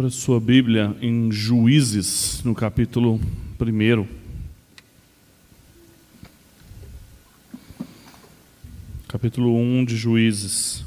Abra 0.00 0.08
sua 0.08 0.40
Bíblia 0.40 0.96
em 1.02 1.30
Juízes, 1.30 2.40
no 2.42 2.54
capítulo 2.54 3.20
1. 3.60 4.06
Capítulo 9.06 9.54
1 9.54 9.84
de 9.84 9.96
Juízes. 9.98 10.86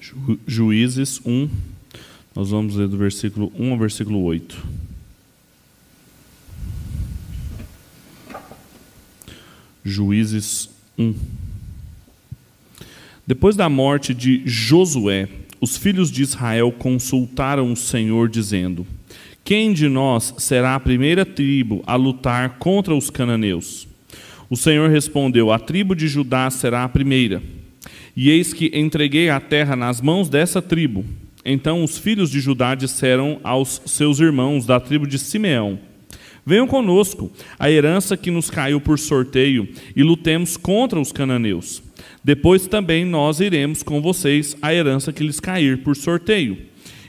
Ju- 0.00 0.38
Juízes 0.46 1.20
1, 1.26 1.50
nós 2.34 2.48
vamos 2.48 2.76
ler 2.76 2.88
do 2.88 2.96
versículo 2.96 3.52
1 3.54 3.72
ao 3.72 3.78
versículo 3.78 4.22
8. 4.22 4.83
Juízes 9.84 10.70
1. 10.98 11.14
Depois 13.26 13.54
da 13.54 13.68
morte 13.68 14.14
de 14.14 14.42
Josué, 14.46 15.28
os 15.60 15.76
filhos 15.76 16.10
de 16.10 16.22
Israel 16.22 16.72
consultaram 16.72 17.70
o 17.70 17.76
Senhor, 17.76 18.28
dizendo: 18.28 18.86
Quem 19.44 19.72
de 19.72 19.88
nós 19.88 20.34
será 20.38 20.74
a 20.74 20.80
primeira 20.80 21.26
tribo 21.26 21.82
a 21.86 21.96
lutar 21.96 22.58
contra 22.58 22.94
os 22.94 23.10
cananeus? 23.10 23.86
O 24.48 24.56
Senhor 24.56 24.88
respondeu: 24.88 25.52
A 25.52 25.58
tribo 25.58 25.94
de 25.94 26.08
Judá 26.08 26.50
será 26.50 26.84
a 26.84 26.88
primeira. 26.88 27.42
E 28.16 28.30
eis 28.30 28.52
que 28.52 28.70
entreguei 28.74 29.28
a 29.28 29.40
terra 29.40 29.74
nas 29.76 30.00
mãos 30.00 30.28
dessa 30.28 30.62
tribo. 30.62 31.04
Então 31.44 31.84
os 31.84 31.98
filhos 31.98 32.30
de 32.30 32.40
Judá 32.40 32.74
disseram 32.74 33.38
aos 33.44 33.82
seus 33.84 34.18
irmãos 34.18 34.64
da 34.64 34.80
tribo 34.80 35.06
de 35.06 35.18
Simeão: 35.18 35.78
Venham 36.46 36.66
conosco, 36.66 37.30
a 37.58 37.70
herança 37.70 38.16
que 38.16 38.30
nos 38.30 38.50
caiu 38.50 38.80
por 38.80 38.98
sorteio, 38.98 39.68
e 39.96 40.02
lutemos 40.02 40.56
contra 40.56 41.00
os 41.00 41.10
cananeus. 41.10 41.82
Depois 42.22 42.66
também 42.66 43.04
nós 43.04 43.40
iremos 43.40 43.82
com 43.82 44.00
vocês 44.00 44.56
a 44.60 44.72
herança 44.74 45.12
que 45.12 45.24
lhes 45.24 45.40
cair 45.40 45.78
por 45.78 45.96
sorteio. 45.96 46.58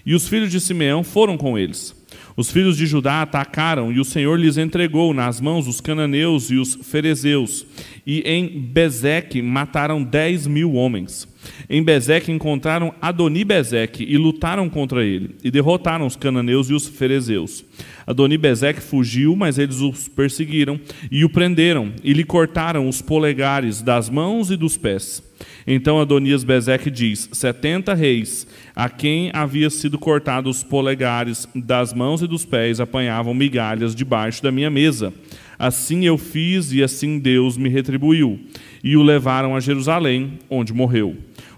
E 0.06 0.13
os 0.13 0.28
filhos 0.28 0.52
de 0.52 0.59
Simeão 0.59 1.03
foram 1.03 1.38
com 1.38 1.58
eles. 1.58 1.95
Os 2.38 2.52
filhos 2.52 2.75
de 2.75 2.86
Judá 2.86 3.22
atacaram, 3.22 3.91
e 3.91 4.00
o 4.00 4.06
Senhor 4.06 4.38
lhes 4.38 4.58
entregou 4.58 5.13
nas 5.13 5.39
mãos 5.39 5.67
os 5.67 5.80
cananeus 5.80 6.52
e 6.52 6.56
os 6.56 6.75
ferezeus. 6.75 7.66
E 8.06 8.19
em 8.22 8.59
Bezeque 8.59 9.41
mataram 9.41 10.03
dez 10.03 10.45
mil 10.45 10.73
homens. 10.73 11.28
Em 11.69 11.81
Bezeque 11.81 12.31
encontraram 12.31 12.94
Adoni-Bezeque 13.02 14.03
e 14.03 14.17
lutaram 14.17 14.69
contra 14.69 15.06
ele, 15.06 15.36
e 15.44 15.50
derrotaram 15.50 16.06
os 16.06 16.16
cananeus 16.17 16.69
e 16.69 16.73
os 16.73 16.88
ferezeus. 16.88 17.63
Adoni-Bezeque 18.08 18.81
fugiu, 18.81 19.36
mas 19.36 19.58
eles 19.58 19.81
os 19.81 20.08
perseguiram 20.08 20.80
e 21.11 21.25
o 21.25 21.30
prenderam, 21.30 21.92
e 22.03 22.14
lhe 22.14 22.23
cortaram 22.23 22.88
os 22.88 23.02
polegares 23.02 23.81
das 23.81 24.09
mãos 24.09 24.52
e 24.52 24.56
dos 24.58 24.78
pés. 24.78 25.23
Então 25.66 26.00
Adonias 26.00 26.44
Bezeque 26.44 26.92
diz: 26.92 27.30
setenta 27.34 27.94
reis, 27.94 28.47
a 28.75 28.89
quem 28.89 29.31
havia 29.34 29.70
sido 29.70 29.97
cortado 29.97 30.50
os 30.50 30.64
polegares 30.64 31.47
das 31.56 31.94
mãos 31.94 32.22
e 32.22 32.28
dos 32.28 32.45
pés, 32.45 32.80
apanhavam 32.80 33.34
migalhas 33.34 33.95
debaixo 33.95 34.44
da 34.44 34.52
minha 34.52 34.69
mesa. 34.69 35.14
Assim 35.58 36.06
eu 36.06 36.17
fiz 36.17 36.72
e 36.72 36.84
assim 36.84 37.17
Deus 37.17 37.58
me 37.58 37.69
retribuiu. 37.69 38.40
E 38.84 38.95
o 38.95 39.02
levaram 39.02 39.56
a 39.56 39.59
Jerusalém, 39.59 40.34
onde 40.50 40.73
morreu. 40.73 41.16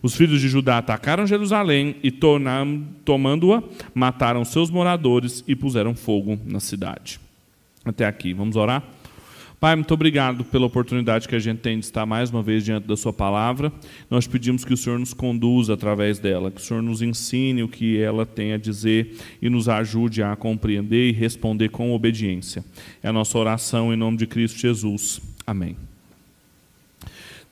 Os 0.08 0.16
filhos 0.16 0.40
de 0.40 0.48
Judá 0.48 0.78
atacaram 0.78 1.28
Jerusalém 1.28 1.98
e, 2.02 2.10
tomando-a, 3.04 3.62
mataram 3.94 4.46
seus 4.46 4.70
moradores 4.70 5.44
e 5.46 5.54
puseram 5.54 5.94
fogo 5.94 6.40
na 6.46 6.62
cidade. 6.62 7.20
Até 7.84 8.06
aqui, 8.06 8.34
vamos 8.34 8.56
orar? 8.56 8.82
Pai, 9.60 9.76
muito 9.76 9.94
obrigado 9.94 10.46
pela 10.46 10.66
oportunidade 10.66 11.28
que 11.28 11.36
a 11.36 11.40
gente 11.40 11.60
tem 11.60 11.78
de 11.78 11.84
estar 11.84 12.06
mais 12.06 12.30
uma 12.30 12.42
vez 12.42 12.64
diante 12.64 12.88
da 12.88 12.96
Sua 12.96 13.12
palavra. 13.12 13.70
Nós 14.10 14.26
pedimos 14.26 14.64
que 14.64 14.74
o 14.74 14.78
Senhor 14.78 14.98
nos 14.98 15.14
conduza 15.14 15.74
através 15.74 16.20
dela, 16.20 16.52
que 16.52 16.62
o 16.62 16.64
Senhor 16.64 16.82
nos 16.82 17.02
ensine 17.02 17.62
o 17.62 17.68
que 17.68 18.00
ela 18.00 18.26
tem 18.26 18.54
a 18.54 18.58
dizer 18.58 19.14
e 19.42 19.50
nos 19.50 19.68
ajude 19.68 20.24
a 20.24 20.38
compreender 20.38 21.10
e 21.10 21.12
responder 21.12 21.68
com 21.68 21.92
obediência. 21.92 22.64
É 23.04 23.10
a 23.10 23.14
nossa 23.14 23.38
oração 23.38 23.94
em 23.94 23.98
nome 23.98 24.16
de 24.16 24.26
Cristo 24.26 24.58
Jesus. 24.58 25.20
Amém. 25.46 25.76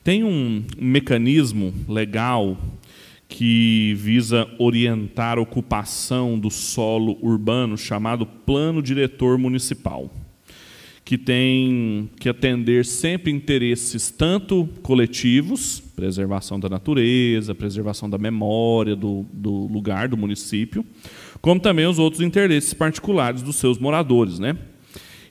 Tem 0.06 0.22
um 0.22 0.62
mecanismo 0.78 1.74
legal 1.88 2.56
que 3.28 3.92
visa 3.94 4.46
orientar 4.56 5.36
a 5.36 5.40
ocupação 5.40 6.38
do 6.38 6.48
solo 6.48 7.18
urbano 7.20 7.76
chamado 7.76 8.24
Plano 8.24 8.80
Diretor 8.80 9.36
Municipal 9.36 10.08
que 11.04 11.18
tem 11.18 12.08
que 12.20 12.28
atender 12.28 12.84
sempre 12.84 13.32
interesses 13.32 14.08
tanto 14.08 14.68
coletivos, 14.80 15.80
preservação 15.80 16.60
da 16.60 16.68
natureza, 16.68 17.52
preservação 17.52 18.08
da 18.08 18.16
memória 18.16 18.94
do, 18.94 19.26
do 19.32 19.66
lugar, 19.66 20.06
do 20.06 20.16
município, 20.16 20.86
como 21.40 21.60
também 21.60 21.86
os 21.86 21.98
outros 21.98 22.22
interesses 22.22 22.72
particulares 22.72 23.42
dos 23.42 23.56
seus 23.56 23.76
moradores. 23.76 24.38
Né? 24.38 24.56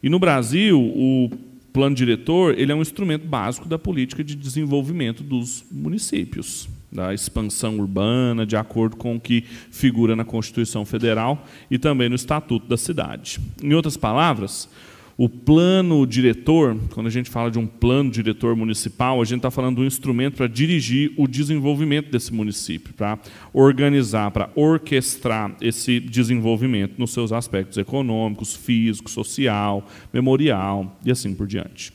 E 0.03 0.09
no 0.09 0.19
Brasil, 0.19 0.79
o 0.79 1.29
plano 1.75 1.93
diretor 1.93 2.57
ele 2.57 2.71
é 2.71 2.75
um 2.75 2.81
instrumento 2.81 3.27
básico 3.27 3.67
da 3.67 3.77
política 3.77 4.23
de 4.23 4.33
desenvolvimento 4.33 5.21
dos 5.21 5.65
municípios, 5.69 6.69
da 6.89 7.13
expansão 7.13 7.77
urbana, 7.77 8.45
de 8.45 8.55
acordo 8.55 8.95
com 8.95 9.17
o 9.17 9.19
que 9.19 9.43
figura 9.69 10.15
na 10.15 10.23
Constituição 10.23 10.85
Federal 10.85 11.45
e 11.69 11.77
também 11.77 12.07
no 12.07 12.15
Estatuto 12.15 12.65
da 12.65 12.77
Cidade. 12.77 13.41
Em 13.61 13.73
outras 13.73 13.97
palavras, 13.97 14.69
o 15.17 15.29
plano 15.29 16.05
diretor, 16.05 16.77
quando 16.93 17.07
a 17.07 17.09
gente 17.09 17.29
fala 17.29 17.49
de 17.49 17.57
um 17.57 17.65
plano 17.65 18.11
diretor 18.11 18.53
municipal, 18.53 19.21
a 19.21 19.25
gente 19.25 19.37
está 19.37 19.49
falando 19.49 19.77
de 19.77 19.81
um 19.81 19.85
instrumento 19.85 20.35
para 20.35 20.47
dirigir 20.47 21.13
o 21.15 21.25
desenvolvimento 21.25 22.11
desse 22.11 22.33
município, 22.33 22.93
para 22.93 23.17
organizar, 23.53 24.29
para 24.31 24.49
orquestrar 24.55 25.55
esse 25.61 26.01
desenvolvimento 26.01 26.95
nos 26.97 27.11
seus 27.11 27.31
aspectos 27.31 27.77
econômicos, 27.77 28.53
físico, 28.53 29.09
social, 29.09 29.87
memorial 30.13 30.99
e 31.05 31.11
assim 31.11 31.33
por 31.33 31.47
diante. 31.47 31.93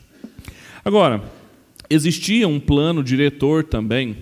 Agora, 0.82 1.22
existia 1.90 2.48
um 2.48 2.58
plano 2.58 3.04
diretor 3.04 3.64
também 3.64 4.16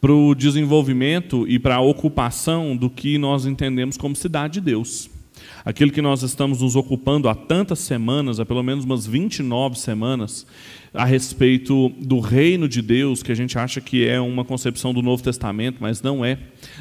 para 0.00 0.14
o 0.14 0.34
desenvolvimento 0.34 1.46
e 1.46 1.58
para 1.58 1.74
a 1.74 1.80
ocupação 1.80 2.74
do 2.74 2.88
que 2.88 3.18
nós 3.18 3.44
entendemos 3.44 3.98
como 3.98 4.16
cidade 4.16 4.54
de 4.54 4.60
Deus 4.62 5.10
aquilo 5.64 5.92
que 5.92 6.02
nós 6.02 6.22
estamos 6.22 6.60
nos 6.60 6.76
ocupando 6.76 7.28
há 7.28 7.34
tantas 7.34 7.78
semanas, 7.80 8.40
há 8.40 8.46
pelo 8.46 8.62
menos 8.62 8.84
umas 8.84 9.06
29 9.06 9.78
semanas, 9.78 10.46
a 10.92 11.04
respeito 11.04 11.88
do 12.00 12.18
reino 12.18 12.68
de 12.68 12.82
Deus, 12.82 13.22
que 13.22 13.30
a 13.30 13.34
gente 13.34 13.56
acha 13.56 13.80
que 13.80 14.06
é 14.06 14.20
uma 14.20 14.44
concepção 14.44 14.92
do 14.92 15.00
Novo 15.00 15.22
Testamento, 15.22 15.76
mas 15.80 16.02
não 16.02 16.24
é. 16.24 16.38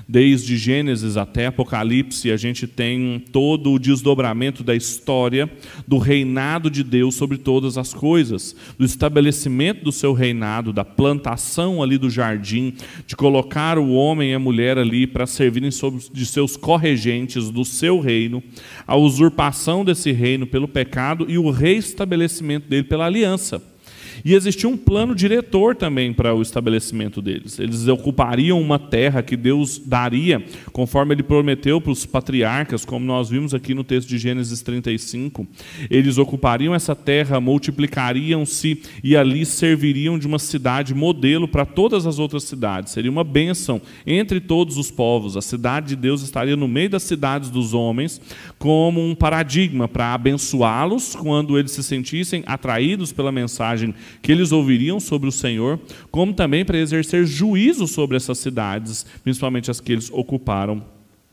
Desde 0.08 0.58
Gênesis 0.58 1.16
até 1.16 1.46
Apocalipse, 1.46 2.32
a 2.32 2.38
gente 2.38 2.66
tem 2.66 3.24
todo 3.32 3.72
o 3.72 3.80
desdobramento 3.80 4.64
da 4.64 4.76
história 4.76 5.50
do 5.88 6.00
reinado 6.00 6.72
de 6.72 6.84
Deus 6.84 7.16
sobre 7.16 7.38
todas 7.38 7.78
as 7.78 7.94
coisas, 7.94 8.56
do 8.78 8.86
estabelecimento 8.86 9.84
do 9.84 9.92
seu 9.92 10.14
reinado, 10.14 10.74
da 10.74 10.84
plantação 10.84 11.84
ali 11.84 11.98
do 11.98 12.10
jardim, 12.10 12.74
de 13.06 13.16
colocar 13.16 13.78
o 13.78 13.92
homem 13.94 14.32
e 14.32 14.34
a 14.34 14.40
mulher 14.40 14.78
ali 14.80 15.06
para 15.06 15.28
servirem 15.28 15.70
de 16.12 16.26
seus 16.26 16.58
corregentes 16.58 17.52
do 17.52 17.64
seu 17.64 18.00
reino, 18.00 18.42
a 18.88 18.96
usurpação 18.96 19.86
desse 19.86 20.12
reino 20.12 20.48
pelo 20.48 20.68
pecado 20.68 21.26
e 21.30 21.38
o 21.38 21.52
reestabelecimento 21.52 22.68
dele 22.68 22.84
pela 22.84 23.06
aliança. 23.06 23.62
E 24.24 24.34
existia 24.34 24.70
um 24.70 24.78
plano 24.78 25.16
diretor 25.16 25.76
também 25.76 26.14
para 26.14 26.34
o 26.34 26.42
estabelecimento 26.42 27.22
deles. 27.22 27.60
Eles 27.60 27.88
ocupariam 27.88 28.60
uma 28.60 28.80
terra 28.80 29.22
que 29.22 29.38
Deus 29.38 29.80
daria, 29.80 30.44
conforme 30.72 31.14
ele 31.14 31.24
prometeu 31.24 31.80
para 31.80 31.92
os 31.92 32.06
patriarcas, 32.06 32.86
como 32.86 33.06
nós 33.06 33.30
vimos 33.30 33.54
aqui 33.54 33.74
no 33.74 33.84
texto 33.84 34.08
de 34.10 34.18
Gênesis 34.18 34.62
35. 34.62 35.48
Eles 35.90 36.18
ocupariam 36.18 36.74
essa 36.74 36.96
terra, 36.96 37.40
multiplicariam-se 37.40 38.82
e 39.04 39.16
ali 39.16 39.46
serviriam 39.46 40.18
de 40.18 40.28
uma 40.28 40.40
cidade 40.40 40.94
modelo 40.94 41.48
para 41.48 41.66
todas 41.66 42.06
as 42.06 42.20
outras 42.20 42.44
cidades. 42.44 42.94
Seria 42.94 43.12
uma 43.12 43.24
bênção 43.24 43.82
entre 44.06 44.40
todos 44.40 44.78
os 44.78 44.92
povos. 44.92 45.38
A 45.38 45.42
cidade 45.42 45.90
de 45.90 45.96
Deus 45.96 46.22
estaria 46.22 46.56
no 46.56 46.68
meio 46.68 46.90
das 46.90 47.04
cidades 47.04 47.50
dos 47.50 47.74
homens, 47.74 48.22
como 48.58 49.02
um 49.02 49.16
paradigma 49.16 49.88
para 49.88 50.14
abençoá-los 50.14 51.16
quando 51.16 51.58
eles 51.58 51.72
se 51.72 51.84
sentissem 51.84 52.44
atraídos 52.46 53.12
pela 53.12 53.32
mensagem 53.32 53.94
que 54.22 54.32
eles 54.32 54.52
ouviriam 54.52 55.00
sobre 55.00 55.28
o 55.30 55.32
Senhor, 55.32 55.80
como 56.12 56.34
também 56.34 56.66
para 56.66 56.78
exercer 56.78 57.26
juízo 57.26 57.88
sobre 57.88 58.18
essas 58.18 58.38
cidades, 58.38 59.06
principalmente 59.24 59.72
as 59.72 59.80
que 59.80 59.92
eles 59.92 60.10
ocuparam 60.12 60.84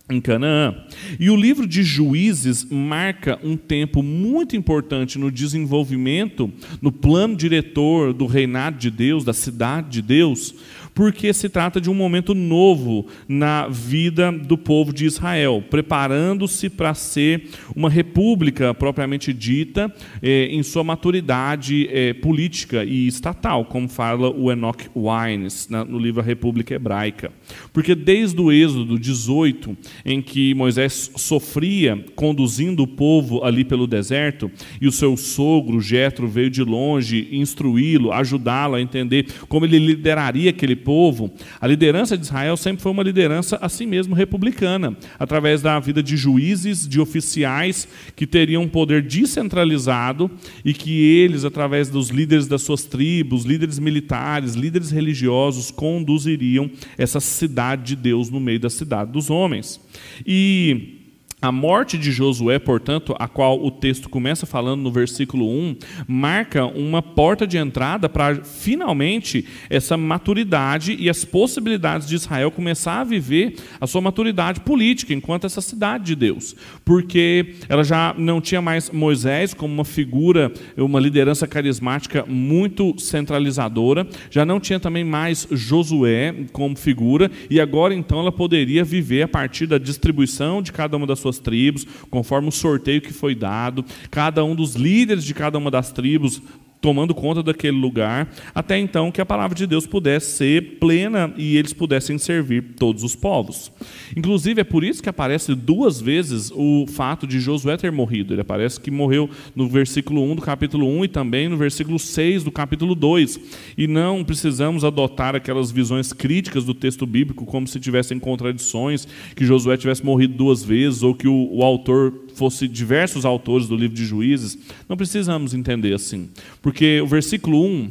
em 0.09 0.21
Canaã. 0.21 0.85
E 1.19 1.31
o 1.31 1.37
livro 1.37 1.67
de 1.67 1.83
Juízes 1.83 2.65
marca 2.71 3.39
um 3.43 3.57
tempo 3.57 4.03
muito 4.03 4.55
importante 4.55 5.19
no 5.19 5.33
desenvolvimento, 5.33 6.51
no 6.81 6.93
plano 6.93 7.35
diretor 7.35 8.13
do 8.13 8.27
reinado 8.27 8.79
de 8.79 8.91
Deus, 8.91 9.25
da 9.25 9.33
cidade 9.33 9.91
de 9.91 10.03
Deus, 10.03 10.55
porque 10.97 11.31
se 11.35 11.51
trata 11.51 11.79
de 11.79 11.91
um 11.91 11.95
momento 11.95 12.35
novo 12.35 13.07
na 13.29 13.69
vida 13.69 14.33
do 14.33 14.57
povo 14.57 14.95
de 14.95 15.05
Israel, 15.05 15.63
preparando-se 15.69 16.71
para 16.71 16.95
ser 16.95 17.51
uma 17.77 17.91
república 17.91 18.73
propriamente 18.73 19.31
dita, 19.31 19.95
eh, 20.23 20.49
em 20.51 20.63
sua 20.63 20.83
maturidade 20.83 21.87
eh, 21.93 22.15
política 22.15 22.83
e 22.83 23.07
estatal, 23.07 23.67
como 23.67 23.91
fala 23.91 24.31
o 24.31 24.51
Enoch 24.51 24.89
Wines 24.97 25.69
na, 25.69 25.85
no 25.85 25.99
livro 25.99 26.23
A 26.23 26.25
República 26.25 26.75
Hebraica. 26.75 27.31
Porque 27.75 27.95
desde 27.95 28.41
o 28.41 28.51
Êxodo 28.51 28.99
18, 28.99 29.77
em 30.03 30.23
que 30.23 30.55
Moisés 30.55 31.13
sofria 31.15 32.03
conduzindo 32.15 32.83
o 32.83 32.89
povo 32.89 33.45
ali 33.45 33.67
pelo 33.67 33.87
deserto, 33.87 34.51
e 34.81 34.89
o 34.89 34.93
seu 34.93 35.15
sogro, 35.15 35.79
Jetro, 35.79 36.27
veio 36.27 36.49
de 36.49 36.65
longe 36.65 37.29
instruí-lo, 37.33 38.13
ajudá-lo 38.13 38.77
a 38.77 38.81
entender 38.81 39.27
como 39.47 39.67
ele 39.67 39.79
lideraria 39.79 40.49
aquele 40.49 40.86
povo, 40.87 41.33
a 41.61 41.67
liderança 41.67 42.17
de 42.17 42.25
Israel 42.25 42.57
sempre 42.57 42.81
foi 42.81 42.93
uma 42.93 43.03
liderança 43.03 43.59
assim 43.61 43.87
mesmo 43.87 44.15
republicana, 44.15 44.97
através 45.19 45.61
da 45.61 45.81
vida 45.81 46.01
de 46.01 46.17
juízes, 46.17 46.87
de 46.87 47.01
oficiais 47.01 47.89
que 48.15 48.25
teriam 48.25 48.63
um 48.63 48.69
poder 48.69 49.03
descentralizado 49.03 50.31
e 50.65 50.73
que 50.73 51.03
eles, 51.03 51.45
através 51.45 51.91
dos 51.91 52.11
líderes 52.11 52.47
das 52.47 52.63
suas 52.63 52.85
tribos, 52.85 53.45
líderes 53.45 53.81
militares, 53.81 54.55
líderes 54.55 54.93
religiosos, 54.93 55.73
conduziriam 55.73 56.71
essa 56.97 57.19
cidade 57.19 57.83
de 57.83 57.97
Deus 57.97 58.31
no 58.31 58.39
meio 58.39 58.61
da 58.61 58.71
cidade 58.71 59.11
dos 59.11 59.29
homens. 59.29 59.81
E 60.25 60.96
a 61.41 61.53
morte 61.53 61.99
de 61.99 62.11
Josué, 62.11 62.59
portanto, 62.59 63.15
a 63.19 63.29
qual 63.29 63.63
o 63.63 63.71
texto 63.71 64.09
começa 64.09 64.47
falando 64.47 64.81
no 64.81 64.91
versículo 64.91 65.47
1, 65.49 65.77
marca 66.09 66.65
uma 66.65 67.03
porta 67.03 67.47
de 67.47 67.59
entrada 67.59 68.09
para 68.09 68.37
finalmente 68.37 69.47
essa 69.69 69.99
maturidade 69.99 70.97
e 70.99 71.11
as 71.11 71.27
possibilidades 71.27 72.09
de 72.09 72.15
Israel 72.15 72.51
começar 72.51 73.01
a 73.01 73.05
viver 73.05 73.55
a 73.79 73.87
sua 73.87 74.01
maturidade 74.01 74.61
política 74.61 75.13
enquanto 75.13 75.45
essa 75.45 75.61
cidade 75.61 76.05
de 76.05 76.17
Deus. 76.17 76.57
Porque 76.85 77.55
ela 77.69 77.85
já 77.85 78.15
não 78.17 78.41
tinha 78.41 78.63
mais 78.63 78.91
Moisés 78.91 79.53
como 79.53 79.75
uma 79.75 79.85
figura, 79.85 80.51
uma 80.77 80.99
liderança 80.99 81.47
carismática 81.47 82.25
muito 82.27 82.99
centralizadora, 82.99 84.07
já 84.31 84.47
não 84.47 84.59
tinha 84.59 84.81
também 84.81 85.05
mais 85.05 85.47
Josué 85.51 86.35
como 86.51 86.77
figura, 86.77 87.31
e 87.51 87.61
agora 87.61 87.95
então 87.95 88.21
ela 88.21 88.33
poderia 88.33 88.83
viver 88.83 89.23
a 89.23 89.29
partir 89.29 89.67
da 89.67 89.77
distribuição 89.77 90.63
de 90.63 90.73
cada 90.73 90.97
uma 90.97 91.07
das 91.07 91.19
suas 91.19 91.26
tribos, 91.39 91.87
conforme 92.11 92.49
o 92.49 92.53
sorteio 92.53 93.01
que 93.01 93.13
foi 93.13 93.35
dado, 93.35 93.85
cada 94.11 94.45
um 94.45 94.55
dos 94.55 94.75
líderes 94.75 95.25
de 95.25 95.35
cada 95.35 95.59
uma 95.59 95.71
das 95.71 95.93
tribos 95.93 96.41
tomando 96.81 97.15
conta 97.15 97.43
daquele 97.43 97.77
lugar, 97.77 98.33
até 98.55 98.79
então 98.79 99.11
que 99.11 99.21
a 99.21 99.27
palavra 99.27 99.57
de 99.57 99.67
Deus 99.67 99.87
pudesse 99.87 100.37
ser 100.37 100.79
plena 100.79 101.33
e 101.37 101.57
eles 101.57 101.73
pudessem 101.73 102.19
servir 102.19 102.75
todos 102.79 103.03
os 103.03 103.17
povos. 103.17 103.73
Inclusive, 104.17 104.61
é 104.61 104.65
por 104.65 104.85
isso 104.85 105.03
que 105.03 105.09
aparece 105.09 105.55
duas 105.55 106.01
vezes 106.01 106.53
o 106.55 106.87
fato 106.87 107.27
de 107.27 107.41
Josué 107.41 107.77
ter 107.77 107.91
morrido. 107.91 108.35
Ele 108.35 108.41
aparece 108.41 108.81
que 108.81 108.91
morreu 108.91 109.29
no 109.55 109.69
versículo 109.69 110.23
1 110.23 110.37
do 110.37 110.43
capítulo 110.43 110.87
1 110.87 111.05
e 111.05 111.09
também 111.09 111.49
no 111.49 111.57
versículo 111.57 111.99
6 111.99 112.45
do 112.45 112.53
capítulo 112.53 112.95
2. 112.95 113.41
E 113.77 113.87
não 113.87 114.23
precisamos 114.23 114.85
adotar 114.85 115.35
aquelas 115.35 115.71
visões 115.71 116.13
críticas 116.13 116.65
do 116.65 116.75
texto 116.75 117.07
bíblico 117.07 117.45
como 117.47 117.67
se 117.67 117.81
tivessem 117.81 118.19
contradições, 118.19 119.07
que 119.35 119.45
Josué 119.45 119.77
tivesse 119.77 120.05
morrido 120.05 120.35
duas 120.35 120.63
vezes 120.63 121.03
ou 121.03 121.15
que 121.15 121.29
o, 121.29 121.49
o 121.53 121.63
autor 121.63 122.26
fosse 122.37 122.69
diversos 122.69 123.25
autores 123.25 123.67
do 123.67 123.77
livro 123.77 123.97
de 123.97 124.05
Juízes, 124.05 124.59
não 124.89 124.97
precisamos 124.97 125.55
entender 125.55 125.95
assim. 125.95 126.29
Porque 126.61 127.01
o 127.01 127.07
versículo 127.07 127.65
1, 127.65 127.91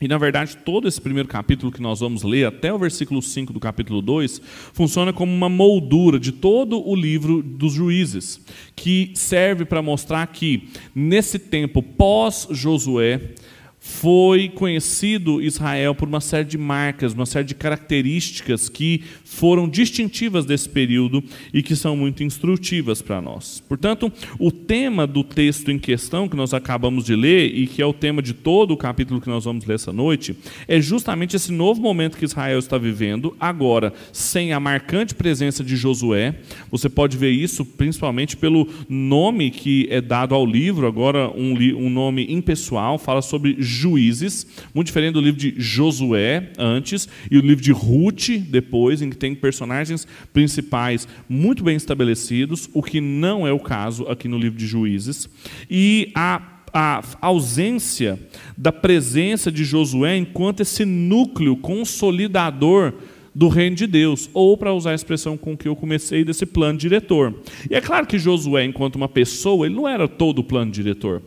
e 0.00 0.06
na 0.06 0.18
verdade 0.18 0.56
todo 0.58 0.86
esse 0.86 1.00
primeiro 1.00 1.28
capítulo 1.28 1.72
que 1.72 1.82
nós 1.82 2.00
vamos 2.00 2.22
ler, 2.22 2.46
até 2.46 2.72
o 2.72 2.78
versículo 2.78 3.20
5 3.22 3.52
do 3.52 3.58
capítulo 3.58 4.00
2, 4.02 4.40
funciona 4.72 5.12
como 5.12 5.32
uma 5.32 5.48
moldura 5.48 6.20
de 6.20 6.32
todo 6.32 6.86
o 6.86 6.94
livro 6.94 7.42
dos 7.42 7.72
Juízes, 7.72 8.40
que 8.76 9.10
serve 9.14 9.64
para 9.64 9.82
mostrar 9.82 10.26
que 10.28 10.68
nesse 10.94 11.38
tempo 11.38 11.82
pós-Josué, 11.82 13.34
foi 13.80 14.48
conhecido 14.48 15.40
Israel 15.40 15.94
por 15.94 16.08
uma 16.08 16.20
série 16.20 16.44
de 16.44 16.58
marcas, 16.58 17.14
uma 17.14 17.26
série 17.26 17.46
de 17.46 17.54
características 17.54 18.68
que 18.68 19.02
foram 19.24 19.68
distintivas 19.68 20.44
desse 20.44 20.68
período 20.68 21.22
e 21.54 21.62
que 21.62 21.76
são 21.76 21.96
muito 21.96 22.24
instrutivas 22.24 23.00
para 23.00 23.20
nós. 23.20 23.62
Portanto, 23.68 24.12
o 24.38 24.50
tema 24.50 25.06
do 25.06 25.22
texto 25.22 25.70
em 25.70 25.78
questão 25.78 26.28
que 26.28 26.36
nós 26.36 26.52
acabamos 26.52 27.04
de 27.04 27.14
ler 27.14 27.54
e 27.54 27.66
que 27.66 27.80
é 27.80 27.86
o 27.86 27.92
tema 27.92 28.20
de 28.20 28.34
todo 28.34 28.72
o 28.72 28.76
capítulo 28.76 29.20
que 29.20 29.28
nós 29.28 29.44
vamos 29.44 29.64
ler 29.64 29.74
essa 29.74 29.92
noite, 29.92 30.36
é 30.66 30.80
justamente 30.80 31.36
esse 31.36 31.52
novo 31.52 31.80
momento 31.80 32.16
que 32.16 32.24
Israel 32.24 32.58
está 32.58 32.76
vivendo, 32.78 33.36
agora 33.38 33.92
sem 34.12 34.52
a 34.52 34.58
marcante 34.60 35.14
presença 35.14 35.62
de 35.62 35.76
Josué. 35.76 36.34
Você 36.70 36.88
pode 36.88 37.16
ver 37.16 37.30
isso 37.30 37.64
principalmente 37.64 38.36
pelo 38.36 38.68
nome 38.88 39.50
que 39.50 39.86
é 39.90 40.00
dado 40.00 40.34
ao 40.34 40.44
livro, 40.44 40.86
agora 40.86 41.30
um, 41.30 41.54
um 41.76 41.90
nome 41.90 42.26
impessoal, 42.28 42.98
fala 42.98 43.22
sobre 43.22 43.56
Juízes, 43.68 44.46
muito 44.74 44.88
diferente 44.88 45.14
do 45.14 45.20
livro 45.20 45.38
de 45.38 45.54
Josué 45.56 46.52
antes 46.58 47.08
e 47.30 47.38
o 47.38 47.40
livro 47.40 47.62
de 47.62 47.72
Ruth 47.72 48.28
depois, 48.48 49.02
em 49.02 49.10
que 49.10 49.16
tem 49.16 49.34
personagens 49.34 50.06
principais 50.32 51.06
muito 51.28 51.62
bem 51.62 51.76
estabelecidos, 51.76 52.68
o 52.72 52.82
que 52.82 53.00
não 53.00 53.46
é 53.46 53.52
o 53.52 53.60
caso 53.60 54.06
aqui 54.08 54.28
no 54.28 54.38
livro 54.38 54.58
de 54.58 54.66
Juízes. 54.66 55.28
E 55.70 56.10
a 56.14 56.54
a 56.72 57.02
ausência 57.22 58.18
da 58.56 58.70
presença 58.70 59.50
de 59.50 59.64
Josué 59.64 60.18
enquanto 60.18 60.60
esse 60.60 60.84
núcleo 60.84 61.56
consolidador 61.56 62.92
do 63.34 63.48
reino 63.48 63.76
de 63.76 63.86
Deus, 63.86 64.28
ou 64.34 64.56
para 64.56 64.74
usar 64.74 64.90
a 64.90 64.94
expressão 64.94 65.36
com 65.36 65.56
que 65.56 65.68
eu 65.68 65.76
comecei 65.76 66.24
desse 66.24 66.44
plano 66.44 66.78
diretor. 66.78 67.32
E 67.70 67.74
é 67.74 67.80
claro 67.80 68.06
que 68.06 68.18
Josué, 68.18 68.64
enquanto 68.64 68.96
uma 68.96 69.08
pessoa, 69.08 69.66
ele 69.66 69.76
não 69.76 69.88
era 69.88 70.08
todo 70.08 70.40
o 70.40 70.44
plano 70.44 70.72
diretor 70.72 71.22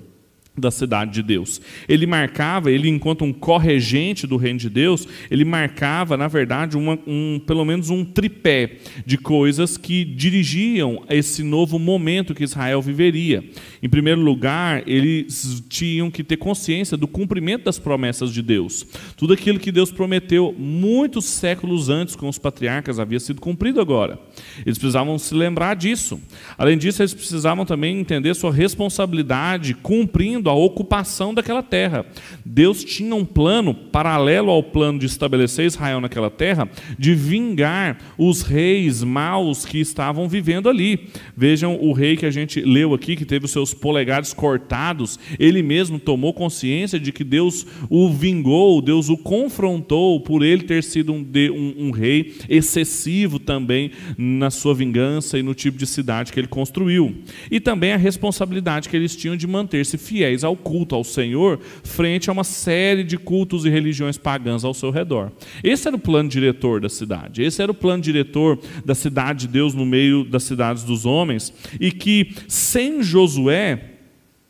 da 0.61 0.71
cidade 0.71 1.11
de 1.11 1.23
Deus. 1.23 1.59
Ele 1.89 2.05
marcava, 2.05 2.71
ele 2.71 2.87
enquanto 2.87 3.25
um 3.25 3.33
corregente 3.33 4.25
do 4.25 4.37
reino 4.37 4.59
de 4.59 4.69
Deus, 4.69 5.07
ele 5.29 5.43
marcava, 5.43 6.15
na 6.15 6.27
verdade, 6.27 6.77
uma, 6.77 6.97
um, 7.05 7.41
pelo 7.45 7.65
menos 7.65 7.89
um 7.89 8.05
tripé 8.05 8.77
de 9.05 9.17
coisas 9.17 9.77
que 9.77 10.05
dirigiam 10.05 11.03
esse 11.09 11.43
novo 11.43 11.79
momento 11.79 12.33
que 12.33 12.43
Israel 12.43 12.81
viveria. 12.81 13.43
Em 13.81 13.89
primeiro 13.89 14.21
lugar, 14.21 14.87
eles 14.87 15.63
tinham 15.67 16.11
que 16.11 16.23
ter 16.23 16.37
consciência 16.37 16.95
do 16.95 17.07
cumprimento 17.07 17.65
das 17.65 17.79
promessas 17.79 18.31
de 18.31 18.41
Deus. 18.41 18.85
Tudo 19.17 19.33
aquilo 19.33 19.59
que 19.59 19.71
Deus 19.71 19.91
prometeu 19.91 20.55
muitos 20.57 21.25
séculos 21.25 21.89
antes 21.89 22.15
com 22.15 22.29
os 22.29 22.37
patriarcas 22.37 22.99
havia 22.99 23.19
sido 23.19 23.41
cumprido 23.41 23.81
agora. 23.81 24.19
Eles 24.65 24.77
precisavam 24.77 25.17
se 25.17 25.33
lembrar 25.33 25.75
disso. 25.75 26.19
Além 26.57 26.77
disso, 26.77 27.01
eles 27.01 27.13
precisavam 27.13 27.65
também 27.65 27.99
entender 27.99 28.33
sua 28.35 28.51
responsabilidade 28.51 29.73
cumprindo 29.73 30.49
a 30.51 30.55
ocupação 30.55 31.33
daquela 31.33 31.63
terra. 31.63 32.05
Deus 32.45 32.83
tinha 32.83 33.15
um 33.15 33.25
plano 33.25 33.73
paralelo 33.73 34.51
ao 34.51 34.61
plano 34.61 34.99
de 34.99 35.05
estabelecer 35.05 35.65
Israel 35.65 36.01
naquela 36.01 36.29
terra, 36.29 36.69
de 36.99 37.15
vingar 37.15 37.97
os 38.17 38.41
reis 38.41 39.03
maus 39.03 39.65
que 39.65 39.79
estavam 39.79 40.27
vivendo 40.27 40.69
ali. 40.69 41.07
Vejam 41.35 41.77
o 41.81 41.93
rei 41.93 42.17
que 42.17 42.25
a 42.25 42.31
gente 42.31 42.61
leu 42.61 42.93
aqui, 42.93 43.15
que 43.15 43.25
teve 43.25 43.45
os 43.45 43.51
seus 43.51 43.73
polegares 43.73 44.33
cortados, 44.33 45.17
ele 45.39 45.63
mesmo 45.63 45.99
tomou 45.99 46.33
consciência 46.33 46.99
de 46.99 47.11
que 47.11 47.23
Deus 47.23 47.65
o 47.89 48.09
vingou, 48.09 48.81
Deus 48.81 49.09
o 49.09 49.17
confrontou 49.17 50.19
por 50.19 50.43
ele 50.43 50.63
ter 50.63 50.83
sido 50.83 51.13
um, 51.13 51.25
um, 51.53 51.87
um 51.87 51.91
rei 51.91 52.33
excessivo 52.49 53.39
também 53.39 53.91
na 54.17 54.49
sua 54.49 54.73
vingança 54.73 55.37
e 55.37 55.43
no 55.43 55.53
tipo 55.53 55.77
de 55.77 55.87
cidade 55.87 56.31
que 56.33 56.39
ele 56.39 56.47
construiu. 56.47 57.15
E 57.49 57.59
também 57.59 57.93
a 57.93 57.97
responsabilidade 57.97 58.89
que 58.89 58.95
eles 58.95 59.15
tinham 59.15 59.35
de 59.35 59.47
manter-se 59.47 59.97
fiéis 59.97 60.30
fiéis 60.31 60.43
ao 60.43 60.55
culto 60.55 60.95
ao 60.95 61.03
Senhor, 61.03 61.59
frente 61.83 62.29
a 62.29 62.33
uma 62.33 62.43
série 62.43 63.03
de 63.03 63.17
cultos 63.17 63.65
e 63.65 63.69
religiões 63.69 64.17
pagãs 64.17 64.63
ao 64.63 64.73
seu 64.73 64.89
redor. 64.89 65.31
Esse 65.63 65.87
era 65.87 65.95
o 65.95 65.99
plano 65.99 66.29
diretor 66.29 66.79
da 66.79 66.89
cidade, 66.89 67.43
esse 67.43 67.61
era 67.61 67.71
o 67.71 67.75
plano 67.75 68.01
diretor 68.01 68.57
da 68.85 68.95
cidade 68.95 69.41
de 69.41 69.47
Deus 69.49 69.73
no 69.73 69.85
meio 69.85 70.23
das 70.23 70.43
cidades 70.43 70.83
dos 70.83 71.05
homens, 71.05 71.53
e 71.79 71.91
que 71.91 72.33
sem 72.47 73.03
Josué, 73.03 73.89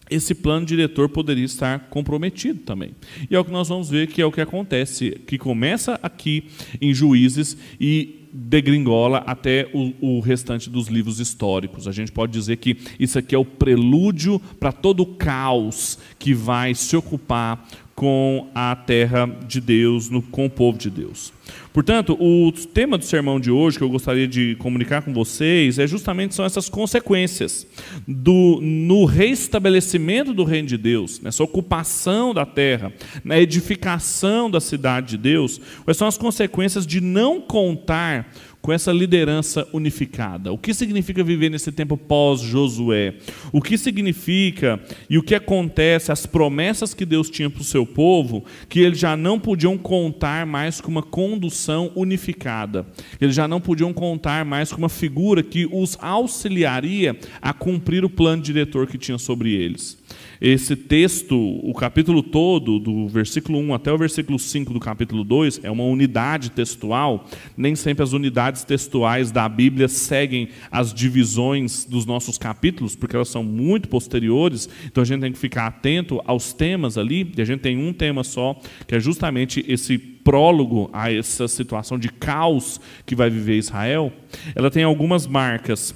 esse 0.10 0.36
plano 0.36 0.66
diretor 0.66 1.08
poderia 1.10 1.46
estar 1.46 1.88
comprometido 1.90 2.60
também. 2.60 2.92
E 3.30 3.36
é 3.36 3.40
o 3.40 3.46
que 3.46 3.52
nós 3.52 3.70
vamos 3.70 3.90
ver 3.90 4.08
que 4.08 4.22
é 4.22 4.26
o 4.26 4.32
que 4.32 4.42
acontece, 4.42 5.22
que 5.26 5.38
começa 5.38 5.98
aqui 6.04 6.46
em 6.82 6.94
Juízes 6.94 7.58
e 7.80 8.21
degringola 8.34 9.20
até 9.28 9.70
o, 9.74 10.18
o, 10.18 10.20
restante 10.20 10.70
dos 10.70 10.88
livros 10.88 11.20
históricos. 11.20 11.88
A 11.88 11.92
gente 11.92 12.12
pode 12.12 12.32
dizer 12.32 12.58
que 12.58 12.78
isso 13.00 13.20
aqui 13.20 13.36
é 13.36 13.38
o 13.38 13.46
prelúdio 13.46 14.40
para 14.60 14.72
todo 14.72 15.02
o 15.02 15.06
caos 15.06 16.00
que 16.18 16.34
vai 16.34 16.74
se 16.74 16.96
ocupar 16.96 17.68
com 18.02 18.48
a 18.56 18.76
terra 18.76 19.28
de 19.48 19.62
Deus, 19.62 20.10
no, 20.10 20.24
com 20.24 20.48
o 20.48 20.50
povo 20.50 20.76
de 20.76 20.90
Deus. 20.90 21.32
Portanto, 21.72 22.18
o 22.20 22.52
tema 22.74 22.98
do 22.98 23.06
sermão 23.06 23.40
de 23.40 23.52
hoje 23.52 23.78
que 23.78 23.84
eu 23.84 23.90
gostaria 23.90 24.28
de 24.28 24.56
comunicar 24.56 25.04
com 25.04 25.14
vocês 25.14 25.78
é 25.78 25.86
justamente 25.86 26.34
são 26.34 26.44
essas 26.44 26.68
consequências 26.68 27.68
do 28.08 28.58
no 28.60 29.06
restabelecimento 29.06 30.34
do 30.34 30.44
reino 30.44 30.68
de 30.68 30.78
Deus, 30.78 31.22
nessa 31.22 31.44
ocupação 31.44 32.34
da 32.34 32.44
terra, 32.44 32.92
na 33.24 33.40
edificação 33.40 34.50
da 34.50 34.60
cidade 34.60 35.10
de 35.10 35.18
Deus, 35.18 35.62
quais 35.84 35.96
são 35.96 36.08
as 36.08 36.18
consequências 36.18 36.88
de 36.88 37.00
não 37.00 37.40
contar 37.40 38.34
com 38.62 38.72
essa 38.72 38.92
liderança 38.92 39.68
unificada. 39.74 40.52
O 40.52 40.58
que 40.58 40.74
significa 40.74 41.24
viver 41.24 41.50
nesse 41.50 41.72
tempo 41.72 41.98
pós-Josué? 41.98 43.16
O 43.52 43.62
que 43.62 43.78
significa 43.78 44.80
e 45.10 45.18
o 45.18 45.24
que 45.24 45.34
acontece, 45.34 46.12
as 46.12 46.26
promessas 46.26 46.94
que 46.94 47.06
Deus 47.06 47.30
tinha 47.30 47.50
para 47.50 47.62
o 47.62 47.66
seu 47.66 47.86
povo, 47.86 48.46
que 48.70 48.80
eles 48.80 49.00
já 49.00 49.18
não 49.18 49.40
podiam 49.40 49.78
contar 49.78 50.46
mais 50.46 50.80
com 50.80 50.92
uma 50.92 51.04
condução 51.04 51.92
unificada. 51.96 52.86
Eles 53.20 53.36
já 53.36 53.48
não 53.48 53.60
podiam 53.60 53.92
contar 53.92 54.46
mais 54.46 54.72
com 54.72 54.78
uma 54.78 54.90
figura 54.90 55.42
que 55.42 55.68
os 55.72 55.98
auxiliaria 56.00 57.18
a 57.42 57.54
cumprir 57.54 58.06
o 58.06 58.10
plano 58.10 58.42
diretor 58.42 58.88
que 58.88 58.98
tinha 58.98 59.18
sobre 59.18 59.54
eles. 59.54 60.01
Esse 60.42 60.76
texto, 60.76 61.38
o 61.38 61.72
capítulo 61.72 62.24
todo, 62.24 62.80
do 62.80 63.08
versículo 63.08 63.60
1 63.60 63.76
até 63.76 63.94
o 63.94 63.98
versículo 63.98 64.40
5 64.40 64.74
do 64.74 64.80
capítulo 64.80 65.24
2, 65.24 65.60
é 65.62 65.70
uma 65.70 65.84
unidade 65.84 66.50
textual. 66.50 67.28
Nem 67.56 67.76
sempre 67.76 68.02
as 68.02 68.12
unidades 68.12 68.64
textuais 68.64 69.32
da 69.32 69.48
Bíblia 69.48 69.88
seguem 69.88 70.50
as 70.72 70.96
divisões 70.96 71.86
dos 71.86 72.08
nossos 72.08 72.40
capítulos, 72.40 72.96
porque 72.96 73.16
elas 73.16 73.30
são 73.30 73.44
muito 73.44 73.88
posteriores. 73.88 74.68
Então 74.88 75.04
a 75.04 75.06
gente 75.06 75.22
tem 75.22 75.32
que 75.32 75.38
ficar 75.38 75.68
atento 75.68 76.20
aos 76.26 76.54
temas 76.54 76.98
ali. 76.98 77.32
E 77.38 77.40
a 77.40 77.46
gente 77.46 77.60
tem 77.60 77.78
um 77.78 77.94
tema 77.94 78.24
só, 78.24 78.60
que 78.88 78.96
é 78.96 79.00
justamente 79.00 79.64
esse 79.68 79.96
prólogo 79.96 80.90
a 80.92 81.14
essa 81.14 81.48
situação 81.48 82.00
de 82.00 82.10
caos 82.10 82.82
que 83.06 83.14
vai 83.14 83.30
viver 83.30 83.60
Israel. 83.60 84.12
Ela 84.56 84.72
tem 84.72 84.84
algumas 84.84 85.28
marcas 85.28 85.94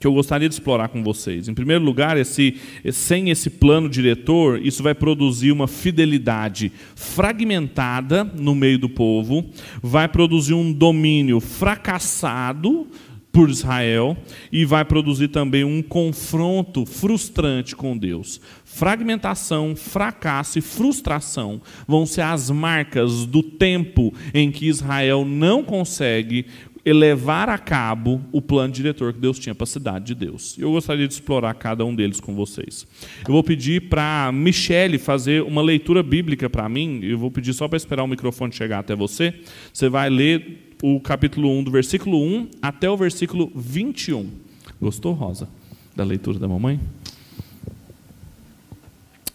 que 0.00 0.06
eu 0.06 0.14
gostaria 0.14 0.48
de 0.48 0.54
explorar 0.54 0.88
com 0.88 1.04
vocês. 1.04 1.46
Em 1.46 1.52
primeiro 1.52 1.84
lugar, 1.84 2.16
esse, 2.16 2.56
sem 2.90 3.28
esse 3.28 3.50
plano 3.50 3.86
diretor, 3.86 4.58
isso 4.64 4.82
vai 4.82 4.94
produzir 4.94 5.52
uma 5.52 5.68
fidelidade 5.68 6.72
fragmentada 6.96 8.24
no 8.24 8.54
meio 8.54 8.78
do 8.78 8.88
povo, 8.88 9.44
vai 9.82 10.08
produzir 10.08 10.54
um 10.54 10.72
domínio 10.72 11.38
fracassado 11.38 12.88
por 13.32 13.48
Israel 13.48 14.16
e 14.50 14.64
vai 14.64 14.84
produzir 14.84 15.28
também 15.28 15.64
um 15.64 15.82
confronto 15.82 16.84
frustrante 16.84 17.76
com 17.76 17.96
Deus. 17.96 18.40
Fragmentação, 18.64 19.76
fracasso 19.76 20.58
e 20.58 20.62
frustração 20.62 21.60
vão 21.86 22.06
ser 22.06 22.22
as 22.22 22.50
marcas 22.50 23.26
do 23.26 23.42
tempo 23.42 24.12
em 24.34 24.50
que 24.50 24.66
Israel 24.66 25.24
não 25.24 25.62
consegue 25.62 26.46
levar 26.92 27.48
a 27.48 27.58
cabo 27.58 28.20
o 28.32 28.40
plano 28.40 28.72
diretor 28.72 29.12
que 29.12 29.20
Deus 29.20 29.38
tinha 29.38 29.54
para 29.54 29.64
a 29.64 29.66
cidade 29.66 30.06
de 30.06 30.14
Deus. 30.14 30.56
Eu 30.58 30.72
gostaria 30.72 31.06
de 31.06 31.14
explorar 31.14 31.54
cada 31.54 31.84
um 31.84 31.94
deles 31.94 32.20
com 32.20 32.34
vocês. 32.34 32.86
Eu 33.26 33.32
vou 33.32 33.44
pedir 33.44 33.88
para 33.88 34.30
Michele 34.32 34.98
fazer 34.98 35.42
uma 35.42 35.62
leitura 35.62 36.02
bíblica 36.02 36.48
para 36.48 36.68
mim. 36.68 37.00
Eu 37.02 37.18
vou 37.18 37.30
pedir 37.30 37.52
só 37.52 37.68
para 37.68 37.76
esperar 37.76 38.02
o 38.02 38.08
microfone 38.08 38.52
chegar 38.52 38.78
até 38.78 38.94
você. 38.96 39.34
Você 39.72 39.88
vai 39.88 40.08
ler 40.08 40.74
o 40.82 40.98
capítulo 41.00 41.50
1, 41.58 41.64
do 41.64 41.70
versículo 41.70 42.22
1 42.22 42.48
até 42.62 42.88
o 42.88 42.96
versículo 42.96 43.52
21. 43.54 44.28
Gostou, 44.80 45.12
Rosa, 45.12 45.48
da 45.94 46.04
leitura 46.04 46.38
da 46.38 46.48
mamãe? 46.48 46.80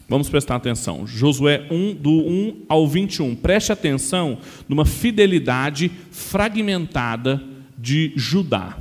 Vamos 0.07 0.29
prestar 0.29 0.55
atenção. 0.55 1.07
Josué 1.07 1.65
1, 1.71 1.95
do 1.95 2.11
1 2.11 2.65
ao 2.69 2.87
21. 2.87 3.35
Preste 3.35 3.71
atenção 3.71 4.37
numa 4.69 4.85
fidelidade 4.85 5.91
fragmentada 6.11 7.41
de 7.77 8.13
Judá. 8.15 8.77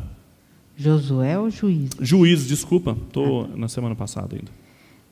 Josué 0.76 1.38
ou 1.38 1.50
juiz? 1.50 1.90
Juiz, 2.00 2.47
desculpa, 2.47 2.97
estou 3.07 3.45
ah. 3.45 3.57
na 3.57 3.69
semana 3.69 3.95
passada 3.95 4.37
ainda. 4.37 4.50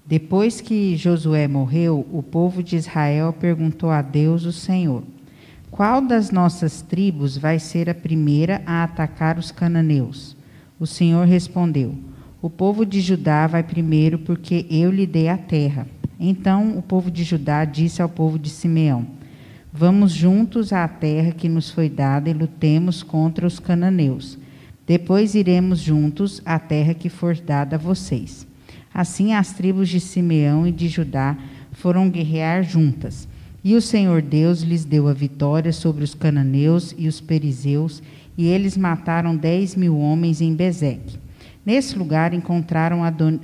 Depois 0.04 0.60
que 0.60 0.96
Josué 0.96 1.46
morreu, 1.46 2.06
o 2.12 2.22
povo 2.22 2.62
de 2.62 2.76
Israel 2.76 3.32
perguntou 3.32 3.88
a 3.88 4.02
Deus, 4.02 4.44
o 4.44 4.52
Senhor: 4.52 5.04
Qual 5.70 6.02
das 6.02 6.30
nossas 6.30 6.82
tribos 6.82 7.38
vai 7.38 7.58
ser 7.58 7.88
a 7.88 7.94
primeira 7.94 8.60
a 8.66 8.82
atacar 8.82 9.38
os 9.38 9.52
cananeus? 9.52 10.36
O 10.78 10.86
Senhor 10.86 11.24
respondeu: 11.26 11.94
O 12.42 12.50
povo 12.50 12.84
de 12.84 13.00
Judá 13.00 13.46
vai 13.46 13.62
primeiro, 13.62 14.18
porque 14.18 14.66
eu 14.68 14.90
lhe 14.90 15.06
dei 15.06 15.28
a 15.28 15.38
terra. 15.38 15.86
Então 16.24 16.78
o 16.78 16.82
povo 16.82 17.10
de 17.10 17.24
Judá 17.24 17.64
disse 17.64 18.00
ao 18.00 18.08
povo 18.08 18.38
de 18.38 18.48
Simeão: 18.48 19.04
Vamos 19.72 20.12
juntos 20.12 20.72
à 20.72 20.86
terra 20.86 21.32
que 21.32 21.48
nos 21.48 21.68
foi 21.68 21.90
dada 21.90 22.30
e 22.30 22.32
lutemos 22.32 23.02
contra 23.02 23.44
os 23.44 23.58
cananeus. 23.58 24.38
Depois 24.86 25.34
iremos 25.34 25.80
juntos 25.80 26.40
à 26.44 26.60
terra 26.60 26.94
que 26.94 27.08
for 27.08 27.34
dada 27.34 27.74
a 27.74 27.78
vocês. 27.78 28.46
Assim 28.94 29.34
as 29.34 29.52
tribos 29.52 29.88
de 29.88 29.98
Simeão 29.98 30.64
e 30.64 30.70
de 30.70 30.86
Judá 30.86 31.36
foram 31.72 32.08
guerrear 32.08 32.62
juntas. 32.62 33.26
E 33.64 33.74
o 33.74 33.82
Senhor 33.82 34.22
Deus 34.22 34.60
lhes 34.60 34.84
deu 34.84 35.08
a 35.08 35.12
vitória 35.12 35.72
sobre 35.72 36.04
os 36.04 36.14
cananeus 36.14 36.94
e 36.96 37.08
os 37.08 37.20
perizeus, 37.20 38.00
e 38.38 38.46
eles 38.46 38.76
mataram 38.76 39.36
dez 39.36 39.74
mil 39.74 39.98
homens 39.98 40.40
em 40.40 40.54
Bezeque. 40.54 41.18
Nesse 41.66 41.98
lugar 41.98 42.32
encontraram 42.32 43.00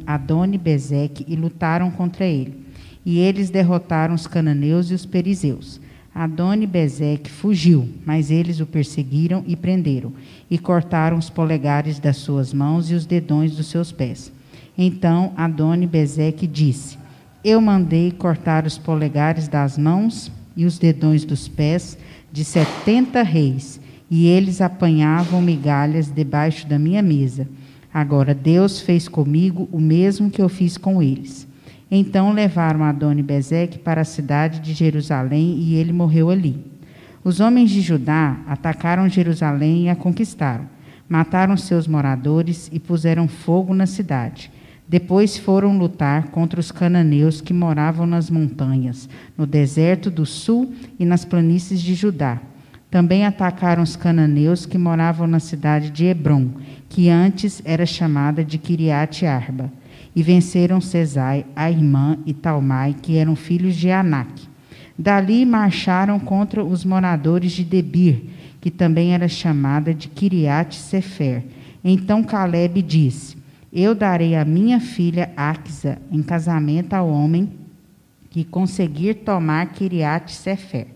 Adoni 0.07 0.59
Bezeque 0.59 1.25
e 1.27 1.35
lutaram 1.35 1.91
contra 1.91 2.25
ele 2.25 2.68
e 3.09 3.21
eles 3.21 3.49
derrotaram 3.49 4.15
os 4.15 4.27
cananeus 4.27 4.91
e 4.91 4.95
os 4.95 5.07
perizeus. 5.07 5.81
Adoni 6.15 6.67
Bezeque 6.67 7.31
fugiu, 7.31 7.89
mas 8.05 8.31
eles 8.31 8.61
o 8.61 8.67
perseguiram 8.67 9.43
e 9.47 9.57
prenderam, 9.57 10.13
e 10.51 10.59
cortaram 10.59 11.17
os 11.17 11.31
polegares 11.31 11.99
das 11.99 12.19
suas 12.19 12.53
mãos 12.53 12.91
e 12.91 12.95
os 12.95 13.07
dedões 13.07 13.57
dos 13.57 13.69
seus 13.69 13.91
pés. 13.91 14.31
Então 14.77 15.33
Adoni 15.39 15.87
Bezeque 15.87 16.47
disse: 16.47 16.99
Eu 17.43 17.63
mandei 17.63 18.11
cortar 18.11 18.67
os 18.67 18.77
polegares 18.77 19.49
das 19.49 19.79
mãos 19.79 20.31
e 20.55 20.67
os 20.67 20.77
dedões 20.77 21.25
dos 21.25 21.49
pés 21.49 21.97
de 22.31 22.45
setenta 22.45 23.23
reis, 23.23 23.81
e 24.11 24.27
eles 24.27 24.61
apanhavam 24.61 25.41
migalhas 25.41 26.13
debaixo 26.13 26.69
da 26.69 26.79
minha 26.79 27.01
mesa. 27.01 27.49
Agora 27.91 28.35
Deus 28.35 28.83
fez 28.83 29.09
comigo 29.09 29.67
o 29.73 29.81
mesmo 29.81 30.29
que 30.29 30.43
eu 30.43 30.49
fiz 30.51 30.77
com 30.77 31.03
eles. 31.03 31.48
Então 31.91 32.33
levaram 32.33 32.85
Adoni 32.85 33.23
Bezeque 33.23 33.79
para 33.79 34.03
a 34.03 34.05
cidade 34.05 34.61
de 34.61 34.75
Jerusalém 34.75 35.59
e 35.59 35.75
ele 35.75 35.93
morreu 35.93 36.29
ali. 36.29 36.63
Os 37.25 37.41
homens 37.41 37.71
de 37.71 37.81
Judá 37.81 38.37
atacaram 38.47 39.09
Jerusalém 39.09 39.87
e 39.87 39.89
a 39.89 39.97
conquistaram. 39.97 40.67
Mataram 41.09 41.57
seus 41.57 41.87
moradores 41.87 42.69
e 42.73 42.79
puseram 42.79 43.27
fogo 43.27 43.73
na 43.75 43.87
cidade. 43.87 44.51
Depois 44.87 45.39
foram 45.39 45.79
lutar 45.79 46.29
contra 46.29 46.61
os 46.61 46.71
cananeus 46.71 47.41
que 47.41 47.53
moravam 47.53 48.07
nas 48.07 48.31
montanhas, 48.31 49.09
no 49.37 49.47
deserto 49.47 50.11
do 50.11 50.25
sul 50.27 50.73
e 50.99 51.05
nas 51.05 51.25
planícies 51.25 51.81
de 51.81 51.95
Judá. 51.95 52.39
Também 52.91 53.25
atacaram 53.27 53.83
os 53.83 53.97
cananeus 53.97 54.65
que 54.65 54.79
moravam 54.79 55.27
na 55.27 55.41
cidade 55.41 55.91
de 55.91 56.07
Hebron, 56.07 56.49
que 56.89 57.11
antes 57.11 57.61
era 57.65 57.85
chamada 57.85 58.45
de 58.45 58.57
Kiriat 58.57 59.27
Arba 59.27 59.71
e 60.15 60.23
venceram 60.23 60.81
Cesai, 60.81 61.47
a 61.55 61.71
irmã 61.71 62.19
e 62.27 62.33
Talmai, 62.33 62.95
que 63.01 63.17
eram 63.17 63.37
filhos 63.37 63.77
de 63.77 63.91
Anak. 63.91 64.49
Dali 64.99 65.45
marcharam 65.45 66.19
contra 66.19 66.65
os 66.65 66.85
moradores 66.85 67.53
de 67.53 67.63
Debir, 67.65 68.25
que 68.61 68.71
também 68.71 69.15
era 69.15 69.29
chamada 69.29 69.95
de 69.95 70.09
Kiriat 70.09 70.75
Sefer. 70.75 71.45
Então 71.85 72.25
Caleb 72.25 72.83
disse: 72.83 73.37
Eu 73.73 73.95
darei 73.95 74.35
a 74.35 74.45
minha 74.45 74.81
filha 74.81 75.31
Axa 75.37 75.99
em 76.11 76.23
casamento 76.23 76.95
ao 76.95 77.09
homem 77.09 77.49
que 78.31 78.45
conseguir 78.45 79.15
tomar 79.15 79.67
Kiriat 79.73 80.33
Sefer. 80.33 80.89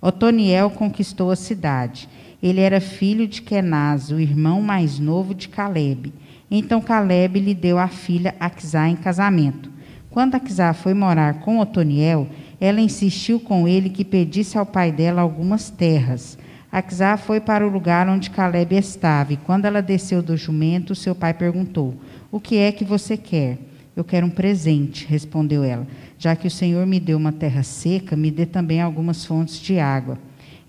Otoniel 0.00 0.70
conquistou 0.70 1.30
a 1.30 1.36
cidade. 1.36 2.08
Ele 2.42 2.60
era 2.60 2.80
filho 2.80 3.26
de 3.26 3.40
Kenaz, 3.40 4.10
o 4.10 4.20
irmão 4.20 4.60
mais 4.60 4.98
novo 4.98 5.34
de 5.34 5.48
Caleb. 5.48 6.12
Então 6.56 6.80
Caleb 6.80 7.40
lhe 7.40 7.52
deu 7.52 7.80
a 7.80 7.88
filha 7.88 8.32
Aquisá 8.38 8.88
em 8.88 8.94
casamento. 8.94 9.72
Quando 10.08 10.36
Aquisá 10.36 10.72
foi 10.72 10.94
morar 10.94 11.40
com 11.40 11.58
Otoniel, 11.58 12.28
ela 12.60 12.80
insistiu 12.80 13.40
com 13.40 13.66
ele 13.66 13.90
que 13.90 14.04
pedisse 14.04 14.56
ao 14.56 14.64
pai 14.64 14.92
dela 14.92 15.20
algumas 15.20 15.68
terras. 15.68 16.38
Aquisá 16.70 17.16
foi 17.16 17.40
para 17.40 17.66
o 17.66 17.68
lugar 17.70 18.08
onde 18.08 18.30
Caleb 18.30 18.76
estava, 18.76 19.32
e 19.32 19.36
quando 19.36 19.64
ela 19.64 19.82
desceu 19.82 20.22
do 20.22 20.36
jumento, 20.36 20.94
seu 20.94 21.12
pai 21.12 21.34
perguntou: 21.34 21.96
O 22.30 22.38
que 22.38 22.56
é 22.56 22.70
que 22.70 22.84
você 22.84 23.16
quer? 23.16 23.58
Eu 23.96 24.04
quero 24.04 24.24
um 24.24 24.30
presente, 24.30 25.08
respondeu 25.08 25.64
ela. 25.64 25.84
Já 26.16 26.36
que 26.36 26.46
o 26.46 26.50
Senhor 26.50 26.86
me 26.86 27.00
deu 27.00 27.18
uma 27.18 27.32
terra 27.32 27.64
seca, 27.64 28.14
me 28.14 28.30
dê 28.30 28.46
também 28.46 28.80
algumas 28.80 29.24
fontes 29.24 29.58
de 29.58 29.80
água. 29.80 30.16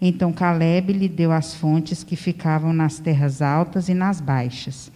Então 0.01 0.33
Caleb 0.33 0.93
lhe 0.93 1.07
deu 1.07 1.31
as 1.31 1.53
fontes 1.53 2.03
que 2.03 2.15
ficavam 2.15 2.73
nas 2.73 2.97
terras 2.97 3.39
altas 3.39 3.87
e 3.87 3.93
nas 3.93 4.19
baixas. 4.19 4.94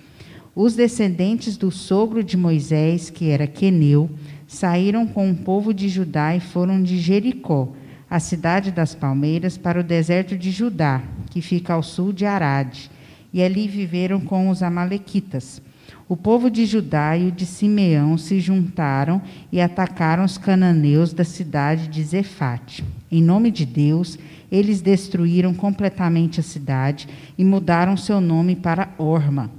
Os 0.55 0.75
descendentes 0.75 1.55
do 1.57 1.69
sogro 1.69 2.23
de 2.23 2.35
Moisés, 2.35 3.09
que 3.09 3.29
era 3.29 3.45
Queneu, 3.45 4.09
saíram 4.47 5.05
com 5.05 5.29
o 5.29 5.35
povo 5.35 5.73
de 5.73 5.87
Judá 5.87 6.35
e 6.35 6.39
foram 6.39 6.81
de 6.81 6.97
Jericó, 6.97 7.71
a 8.09 8.19
cidade 8.19 8.71
das 8.71 8.95
palmeiras, 8.95 9.57
para 9.57 9.79
o 9.79 9.83
deserto 9.83 10.35
de 10.35 10.49
Judá, 10.49 11.03
que 11.29 11.41
fica 11.41 11.73
ao 11.73 11.83
sul 11.83 12.11
de 12.11 12.25
Arade, 12.25 12.89
e 13.31 13.43
ali 13.43 13.67
viveram 13.67 14.19
com 14.19 14.49
os 14.49 14.63
amalequitas. 14.63 15.61
O 16.07 16.17
povo 16.17 16.49
de 16.49 16.65
Judá 16.65 17.15
e 17.15 17.27
o 17.27 17.31
de 17.31 17.45
Simeão 17.45 18.17
se 18.17 18.39
juntaram 18.39 19.21
e 19.51 19.61
atacaram 19.61 20.23
os 20.23 20.39
cananeus 20.39 21.13
da 21.13 21.23
cidade 21.23 21.87
de 21.87 22.03
Zefate. 22.03 22.83
Em 23.11 23.21
nome 23.21 23.51
de 23.51 23.63
Deus, 23.63 24.17
eles 24.51 24.81
destruíram 24.81 25.53
completamente 25.53 26.39
a 26.39 26.43
cidade 26.43 27.07
e 27.37 27.45
mudaram 27.45 27.95
seu 27.95 28.19
nome 28.19 28.55
para 28.55 28.89
Orma. 28.97 29.58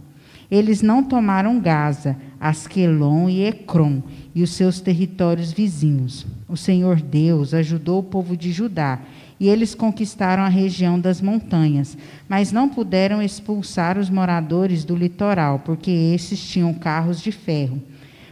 Eles 0.51 0.83
não 0.83 1.03
tomaram 1.05 1.61
Gaza, 1.61 2.17
Asquelon 2.41 3.29
e 3.29 3.45
Ecrom 3.45 4.03
e 4.35 4.43
os 4.43 4.51
seus 4.51 4.81
territórios 4.81 5.53
vizinhos. 5.53 6.27
O 6.49 6.57
Senhor 6.57 7.01
Deus 7.01 7.55
ajudou 7.55 8.01
o 8.01 8.05
povo 8.05 8.37
de 8.37 8.51
Judá 8.51 9.01
e 9.39 9.49
eles 9.49 9.75
conquistaram 9.75 10.43
a 10.43 10.49
região 10.49 11.01
das 11.01 11.21
montanhas, 11.21 11.97
mas 12.29 12.53
não 12.53 12.69
puderam 12.69 13.23
expulsar 13.23 13.97
os 13.97 14.11
moradores 14.11 14.85
do 14.85 14.95
litoral, 14.95 15.61
porque 15.61 15.91
esses 15.91 16.47
tinham 16.47 16.75
carros 16.75 17.21
de 17.23 17.33
ferro. 17.33 17.81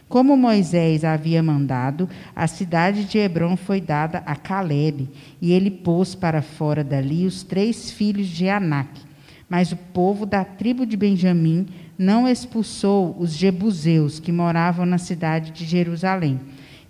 Como 0.07 0.37
Moisés 0.37 1.05
havia 1.05 1.43
mandado, 1.43 2.09
a 2.35 2.47
cidade 2.47 3.05
de 3.05 3.19
Hebron 3.19 3.57
foi 3.57 3.81
dada 3.81 4.23
a 4.27 4.35
Caleb, 4.35 5.09
e 5.41 5.53
ele 5.53 5.71
pôs 5.71 6.15
para 6.15 6.43
fora 6.43 6.83
dali 6.85 7.27
os 7.27 7.43
três 7.43 7.91
filhos 7.91 8.27
de 8.27 8.49
Anak. 8.49 9.01
Mas 9.49 9.73
o 9.73 9.77
povo 9.77 10.27
da 10.27 10.45
tribo 10.45 10.85
de 10.85 10.95
Benjamim 10.95 11.67
não 11.99 12.29
expulsou 12.29 13.17
os 13.19 13.33
jebuseus 13.33 14.21
que 14.21 14.31
moravam 14.31 14.87
na 14.87 14.99
cidade 14.99 15.51
de 15.51 15.65
Jerusalém 15.65 16.41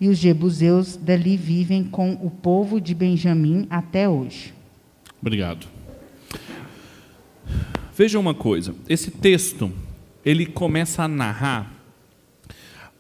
e 0.00 0.09
os 0.09 0.19
jebuseus 0.19 0.97
dali 0.97 1.37
vivem 1.37 1.83
com 1.83 2.12
o 2.12 2.31
povo 2.31 2.81
de 2.81 2.95
Benjamim 2.95 3.67
até 3.71 4.09
hoje. 4.09 4.53
Obrigado. 5.21 5.67
Veja 7.97 8.19
uma 8.19 8.35
coisa, 8.35 8.75
esse 8.88 9.11
texto, 9.11 9.73
ele 10.25 10.47
começa 10.47 11.03
a 11.03 11.09
narrar 11.09 11.73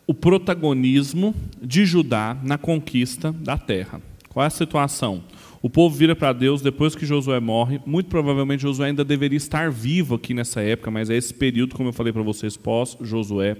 o 0.06 0.14
protagonismo 0.14 1.34
de 1.62 1.84
Judá 1.84 2.36
na 2.42 2.58
conquista 2.58 3.30
da 3.30 3.56
terra. 3.56 4.00
Qual 4.28 4.42
é 4.42 4.46
a 4.46 4.50
situação? 4.50 5.22
O 5.60 5.68
povo 5.68 5.96
vira 5.96 6.14
para 6.14 6.32
Deus 6.32 6.62
depois 6.62 6.94
que 6.94 7.04
Josué 7.06 7.40
morre. 7.40 7.80
Muito 7.84 8.08
provavelmente 8.08 8.62
Josué 8.62 8.88
ainda 8.88 9.04
deveria 9.04 9.36
estar 9.36 9.70
vivo 9.70 10.14
aqui 10.14 10.32
nessa 10.32 10.60
época, 10.60 10.90
mas 10.90 11.10
é 11.10 11.16
esse 11.16 11.34
período, 11.34 11.74
como 11.74 11.88
eu 11.88 11.92
falei 11.92 12.12
para 12.12 12.22
vocês, 12.22 12.56
pós-Josué 12.56 13.56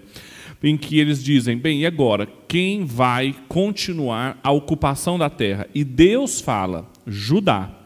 em 0.62 0.76
que 0.76 0.98
eles 0.98 1.22
dizem: 1.22 1.56
bem, 1.56 1.80
e 1.80 1.86
agora? 1.86 2.26
Quem 2.46 2.84
vai 2.84 3.34
continuar 3.48 4.38
a 4.42 4.50
ocupação 4.50 5.18
da 5.18 5.30
terra? 5.30 5.66
E 5.74 5.84
Deus 5.84 6.40
fala: 6.40 6.90
Judá. 7.06 7.77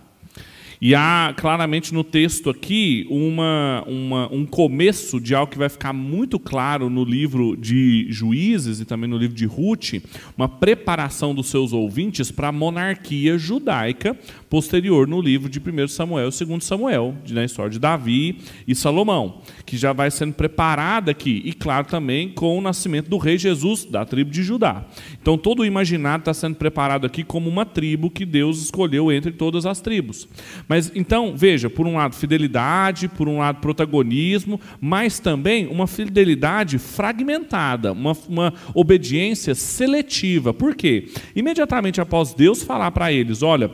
E 0.84 0.96
há 0.96 1.32
claramente 1.36 1.94
no 1.94 2.02
texto 2.02 2.50
aqui 2.50 3.06
uma, 3.08 3.84
uma, 3.86 4.28
um 4.34 4.44
começo 4.44 5.20
de 5.20 5.32
algo 5.32 5.52
que 5.52 5.56
vai 5.56 5.68
ficar 5.68 5.92
muito 5.92 6.40
claro 6.40 6.90
no 6.90 7.04
livro 7.04 7.56
de 7.56 8.08
Juízes 8.10 8.80
e 8.80 8.84
também 8.84 9.08
no 9.08 9.16
livro 9.16 9.36
de 9.36 9.46
Ruth, 9.46 10.02
uma 10.36 10.48
preparação 10.48 11.32
dos 11.36 11.46
seus 11.46 11.72
ouvintes 11.72 12.32
para 12.32 12.48
a 12.48 12.52
monarquia 12.52 13.38
judaica 13.38 14.18
posterior 14.50 15.06
no 15.06 15.20
livro 15.20 15.48
de 15.48 15.60
1 15.60 15.86
Samuel 15.86 16.28
e 16.28 16.44
2 16.44 16.64
Samuel, 16.64 17.14
na 17.30 17.44
história 17.44 17.70
de 17.70 17.78
Davi 17.78 18.38
e 18.66 18.74
Salomão, 18.74 19.40
que 19.64 19.76
já 19.76 19.92
vai 19.92 20.10
sendo 20.10 20.34
preparada 20.34 21.12
aqui. 21.12 21.42
E 21.44 21.52
claro 21.52 21.86
também 21.86 22.28
com 22.28 22.58
o 22.58 22.60
nascimento 22.60 23.08
do 23.08 23.18
rei 23.18 23.38
Jesus, 23.38 23.84
da 23.84 24.04
tribo 24.04 24.32
de 24.32 24.42
Judá. 24.42 24.84
Então 25.20 25.38
todo 25.38 25.60
o 25.60 25.64
imaginário 25.64 26.22
está 26.22 26.34
sendo 26.34 26.56
preparado 26.56 27.06
aqui 27.06 27.22
como 27.22 27.48
uma 27.48 27.64
tribo 27.64 28.10
que 28.10 28.26
Deus 28.26 28.60
escolheu 28.60 29.12
entre 29.12 29.30
todas 29.30 29.64
as 29.64 29.80
tribos. 29.80 30.26
Mas 30.72 30.90
então, 30.94 31.36
veja, 31.36 31.68
por 31.68 31.86
um 31.86 31.96
lado 31.96 32.16
fidelidade, 32.16 33.06
por 33.06 33.28
um 33.28 33.36
lado 33.36 33.60
protagonismo, 33.60 34.58
mas 34.80 35.18
também 35.18 35.66
uma 35.66 35.86
fidelidade 35.86 36.78
fragmentada, 36.78 37.92
uma, 37.92 38.16
uma 38.26 38.54
obediência 38.72 39.54
seletiva. 39.54 40.54
Por 40.54 40.74
quê? 40.74 41.10
Imediatamente 41.36 42.00
após 42.00 42.32
Deus 42.32 42.62
falar 42.62 42.90
para 42.90 43.12
eles, 43.12 43.42
olha, 43.42 43.70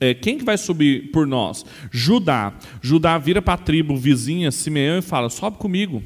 é, 0.00 0.14
quem 0.14 0.38
que 0.38 0.44
vai 0.46 0.56
subir 0.56 1.10
por 1.10 1.26
nós? 1.26 1.66
Judá. 1.90 2.54
Judá 2.80 3.18
vira 3.18 3.42
para 3.42 3.52
a 3.52 3.58
tribo 3.58 3.94
vizinha, 3.94 4.50
Simeão, 4.50 5.00
e 5.00 5.02
fala: 5.02 5.28
sobe 5.28 5.58
comigo. 5.58 6.02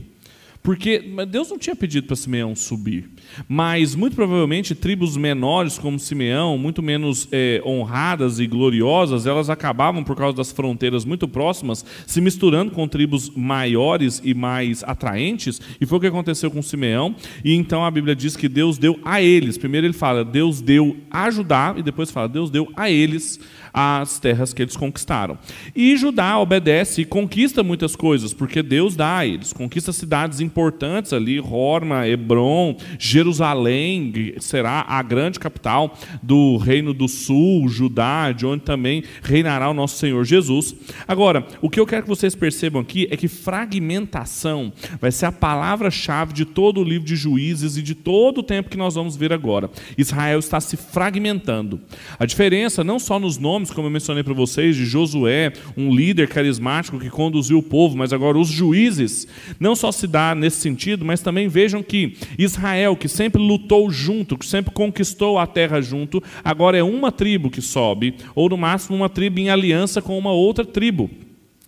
Porque 0.62 1.02
Deus 1.28 1.48
não 1.48 1.58
tinha 1.58 1.74
pedido 1.74 2.06
para 2.06 2.16
Simeão 2.16 2.54
subir. 2.54 3.08
Mas, 3.48 3.94
muito 3.94 4.14
provavelmente, 4.14 4.74
tribos 4.74 5.16
menores 5.16 5.78
como 5.78 5.98
Simeão, 5.98 6.58
muito 6.58 6.82
menos 6.82 7.26
é, 7.32 7.62
honradas 7.64 8.38
e 8.38 8.46
gloriosas, 8.46 9.26
elas 9.26 9.48
acabavam, 9.48 10.04
por 10.04 10.14
causa 10.14 10.36
das 10.36 10.52
fronteiras 10.52 11.04
muito 11.04 11.26
próximas, 11.26 11.84
se 12.06 12.20
misturando 12.20 12.72
com 12.72 12.86
tribos 12.86 13.30
maiores 13.30 14.20
e 14.22 14.34
mais 14.34 14.84
atraentes. 14.84 15.60
E 15.80 15.86
foi 15.86 15.96
o 15.96 16.00
que 16.00 16.06
aconteceu 16.06 16.50
com 16.50 16.60
Simeão. 16.60 17.14
E 17.42 17.54
então 17.54 17.82
a 17.82 17.90
Bíblia 17.90 18.14
diz 18.14 18.36
que 18.36 18.48
Deus 18.48 18.76
deu 18.76 19.00
a 19.02 19.22
eles. 19.22 19.56
Primeiro 19.56 19.86
ele 19.86 19.94
fala, 19.94 20.24
Deus 20.24 20.60
deu 20.60 20.94
a 21.10 21.30
Judá, 21.30 21.74
e 21.76 21.82
depois 21.82 22.10
fala, 22.10 22.28
Deus 22.28 22.50
deu 22.50 22.70
a 22.76 22.90
eles 22.90 23.40
as 23.72 24.18
terras 24.18 24.52
que 24.52 24.62
eles 24.62 24.76
conquistaram. 24.76 25.38
E 25.74 25.96
Judá 25.96 26.38
obedece 26.38 27.02
e 27.02 27.04
conquista 27.04 27.62
muitas 27.62 27.96
coisas, 27.96 28.34
porque 28.34 28.62
Deus 28.62 28.96
dá 28.96 29.18
a 29.18 29.26
eles. 29.26 29.52
Conquista 29.52 29.92
cidades 29.92 30.40
importantes 30.50 31.12
ali, 31.12 31.40
Horma, 31.40 32.06
Hebron, 32.08 32.76
Jerusalém, 32.98 34.12
será 34.40 34.84
a 34.88 35.02
grande 35.02 35.38
capital 35.38 35.96
do 36.22 36.56
reino 36.56 36.92
do 36.92 37.08
sul, 37.08 37.68
Judá, 37.68 38.32
de 38.32 38.44
onde 38.44 38.64
também 38.64 39.04
reinará 39.22 39.70
o 39.70 39.74
nosso 39.74 39.96
Senhor 39.96 40.24
Jesus. 40.24 40.74
Agora, 41.06 41.46
o 41.62 41.70
que 41.70 41.78
eu 41.78 41.86
quero 41.86 42.02
que 42.02 42.08
vocês 42.08 42.34
percebam 42.34 42.82
aqui 42.82 43.06
é 43.10 43.16
que 43.16 43.28
fragmentação 43.28 44.72
vai 45.00 45.12
ser 45.12 45.26
a 45.26 45.32
palavra-chave 45.32 46.32
de 46.32 46.44
todo 46.44 46.80
o 46.80 46.84
livro 46.84 47.06
de 47.06 47.16
Juízes 47.16 47.76
e 47.76 47.82
de 47.82 47.94
todo 47.94 48.38
o 48.38 48.42
tempo 48.42 48.68
que 48.68 48.76
nós 48.76 48.96
vamos 48.96 49.16
ver 49.16 49.32
agora. 49.32 49.70
Israel 49.96 50.38
está 50.38 50.60
se 50.60 50.76
fragmentando. 50.76 51.80
A 52.18 52.26
diferença 52.26 52.82
não 52.82 52.98
só 52.98 53.18
nos 53.18 53.38
nomes 53.38 53.60
nomes, 53.60 53.70
como 53.70 53.86
eu 53.86 53.90
mencionei 53.90 54.22
para 54.22 54.34
vocês, 54.34 54.76
de 54.76 54.84
Josué, 54.84 55.52
um 55.76 55.94
líder 55.94 56.28
carismático 56.28 56.98
que 56.98 57.10
conduziu 57.10 57.58
o 57.58 57.62
povo, 57.62 57.96
mas 57.96 58.12
agora 58.12 58.38
os 58.38 58.48
juízes, 58.48 59.26
não 59.58 59.76
só 59.76 59.92
se 59.92 60.06
dá 60.06 60.34
nesse 60.40 60.60
sentido, 60.60 61.04
mas 61.04 61.20
também 61.20 61.46
vejam 61.46 61.82
que 61.82 62.16
Israel, 62.38 62.96
que 62.96 63.08
sempre 63.08 63.40
lutou 63.40 63.90
junto, 63.90 64.36
que 64.36 64.46
sempre 64.46 64.72
conquistou 64.72 65.38
a 65.38 65.46
terra 65.46 65.80
junto, 65.80 66.22
agora 66.42 66.76
é 66.76 66.82
uma 66.82 67.12
tribo 67.12 67.50
que 67.50 67.62
sobe, 67.62 68.14
ou 68.34 68.48
no 68.48 68.56
máximo 68.56 68.96
uma 68.96 69.08
tribo 69.08 69.38
em 69.38 69.50
aliança 69.50 70.02
com 70.02 70.18
uma 70.18 70.32
outra 70.32 70.64
tribo. 70.64 71.08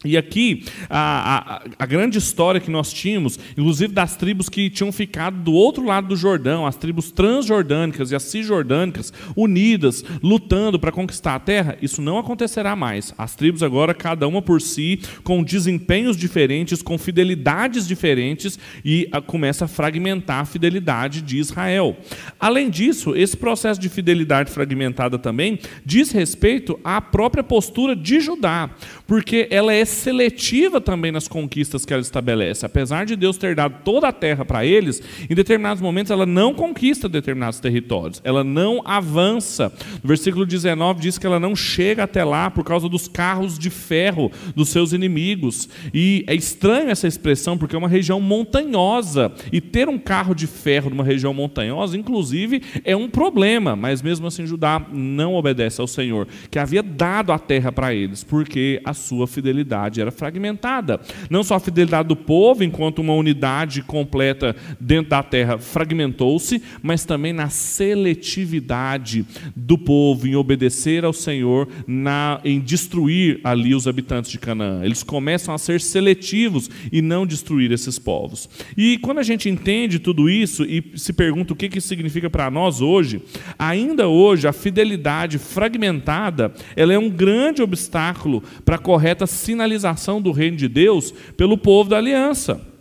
E 0.05 0.17
aqui, 0.17 0.65
a, 0.91 1.59
a, 1.59 1.63
a, 1.79 1.87
grande 1.87 2.19
história 2.19 2.61
que 2.61 2.71
nós 2.71 2.93
tínhamos, 2.93 3.39
inclusive 3.53 3.93
das 3.93 4.17
tribos 4.17 4.49
que 4.49 4.69
tinham 4.69 4.91
ficado 4.91 5.37
do 5.37 5.53
outro 5.53 5.85
lado 5.85 6.09
do 6.09 6.17
Jordão, 6.17 6.67
as 6.67 6.75
tribos 6.75 7.13
transjordânicas 7.13 8.11
e 8.11 8.17
as 8.17 8.25
cisjordânicas, 8.25 9.13
unidas, 9.37 10.05
lutando 10.21 10.79
para 10.79 10.91
conquistar 10.91 11.37
a 11.37 11.41
terra, 11.41 11.77
isso 11.81 12.03
não 12.03 12.19
acontecerá 12.19 12.75
mais. 12.75 13.15
As 13.17 13.37
tribos 13.37 13.63
agora, 13.63 13.95
cada 13.95 14.27
uma 14.27 14.43
por 14.43 14.61
si, 14.61 15.01
com 15.23 15.43
desempenhos 15.43 16.17
diferentes, 16.17 16.83
com 16.83 16.99
fidelidades 16.99 17.87
diferentes, 17.87 18.59
e 18.85 19.09
a, 19.13 19.21
começa 19.21 19.67
a 19.67 19.69
fragmentar 19.69 20.41
a 20.41 20.45
fidelidade 20.45 21.23
de 21.23 21.39
Israel. 21.39 21.97
Além 22.41 22.71
disso, 22.71 23.15
esse 23.15 23.37
processo 23.37 23.81
de 23.81 23.89
fidelidade 23.89 24.51
fragmentada 24.51 25.17
também 25.17 25.61
diz 25.87 26.11
respeito 26.11 26.79
à 26.83 27.01
própria 27.01 27.45
postura 27.45 27.95
de 27.95 28.19
Judá, 28.19 28.71
porque 29.07 29.47
ela 29.51 29.73
é 29.73 29.92
seletiva 29.93 30.81
também 30.81 31.13
nas 31.13 31.29
conquistas 31.29 31.85
que 31.85 31.93
ela 31.93 32.03
estabelece. 32.03 32.67
Apesar 32.67 33.07
de 33.07 33.15
Deus 33.15 33.37
ter 33.37 33.55
dado 33.55 33.77
toda 33.85 34.09
a 34.09 34.13
terra 34.13 34.45
para 34.45 34.67
eles, 34.67 35.03
em 35.29 35.35
determinados 35.35 35.81
momentos 35.81 36.11
ela 36.11 36.27
não 36.27 36.55
conquista 36.55 37.09
determinados 37.09 37.61
territórios, 37.61 38.21
ela 38.25 38.43
não 38.43 38.83
avança. 38.85 39.73
No 40.03 40.09
versículo 40.09 40.45
19 40.45 41.01
diz 41.01 41.19
que 41.19 41.27
ela 41.27 41.39
não 41.39 41.55
chega 41.55 42.05
até 42.05 42.25
lá 42.25 42.51
por 42.51 42.65
causa 42.65 42.89
dos 42.89 43.07
carros 43.07 43.59
de 43.59 43.71
ferro 43.71 44.33
dos 44.57 44.71
seus 44.71 44.93
inimigos. 44.93 45.69
E 45.93 46.25
é 46.27 46.35
estranho 46.35 46.91
essa 46.91 47.07
expressão 47.07 47.57
porque 47.57 47.77
é 47.77 47.79
uma 47.79 47.89
região 47.89 48.21
montanhosa 48.21 49.33
e 49.53 49.61
ter 49.61 49.89
um 49.89 49.99
carro 49.99 50.35
de 50.35 50.47
ferro 50.47 50.91
numa 50.91 51.05
região 51.05 51.35
montanhosa, 51.35 51.97
inclusive, 51.97 52.63
é 52.85 52.97
um 52.97 53.09
problema, 53.09 53.77
mas 53.77 54.03
mesmo 54.03 54.27
assim 54.27 54.47
Judá 54.47 54.85
não 54.93 55.35
obedece 55.35 55.81
ao 55.81 55.87
Senhor, 55.87 56.27
que 56.51 56.59
havia 56.59 56.83
dado 56.83 57.33
a 57.33 57.39
terra 57.39 57.71
para 57.71 57.95
eles, 57.95 58.25
porque 58.25 58.81
a 58.85 58.95
sua 58.95 59.27
fidelidade 59.27 59.82
era 59.91 60.11
fragmentada. 60.11 61.01
Não 61.29 61.43
só 61.43 61.57
a 61.57 61.61
fidelidade 61.61 62.09
do 62.09 62.17
povo, 62.17 62.63
enquanto 62.63 63.01
uma 63.01 63.15
unidade 63.15 63.83
completa 63.83 64.55
dentro 64.81 65.11
da 65.11 65.23
terra 65.23 65.59
fragmentou-se, 65.59 66.63
mas 66.83 67.05
também 67.05 67.33
na 67.33 67.49
seletividade 67.49 69.25
do 69.55 69.77
povo 69.77 70.27
em 70.27 70.37
obedecer 70.37 71.05
ao 71.05 71.13
Senhor, 71.13 71.69
na, 71.87 72.41
em 72.45 72.61
destruir 72.61 73.41
ali 73.43 73.75
os 73.75 73.89
habitantes 73.89 74.31
de 74.31 74.39
Canaã. 74.39 74.85
Eles 74.85 75.03
começam 75.03 75.55
a 75.55 75.59
ser 75.59 75.81
seletivos 75.81 76.71
e 76.91 77.03
não 77.03 77.27
destruir 77.27 77.73
esses 77.73 77.99
povos. 77.99 78.49
E 78.77 78.99
quando 78.99 79.19
a 79.19 79.23
gente 79.23 79.49
entende 79.49 79.99
tudo 79.99 80.31
isso 80.31 80.65
e 80.65 80.93
se 80.97 81.13
pergunta 81.13 81.53
o 81.53 81.57
que 81.57 81.79
isso 81.79 81.89
significa 81.89 82.31
para 82.31 82.51
nós 82.51 82.81
hoje, 82.81 83.23
ainda 83.59 84.09
hoje 84.09 84.47
a 84.47 84.53
fidelidade 84.53 85.39
fragmentada, 85.39 86.53
ela 86.77 86.93
é 86.93 86.99
um 86.99 87.11
grande 87.11 87.63
obstáculo 87.63 88.43
para 88.65 88.77
a 88.77 88.79
correta 88.79 89.27
sinalização 89.27 89.72
do 90.21 90.33
reino 90.33 90.57
de 90.57 90.69
Deus 90.69 91.13
pelo 91.37 91.57
povo 91.57 91.91
da 91.91 91.99
aliança. 91.99 92.72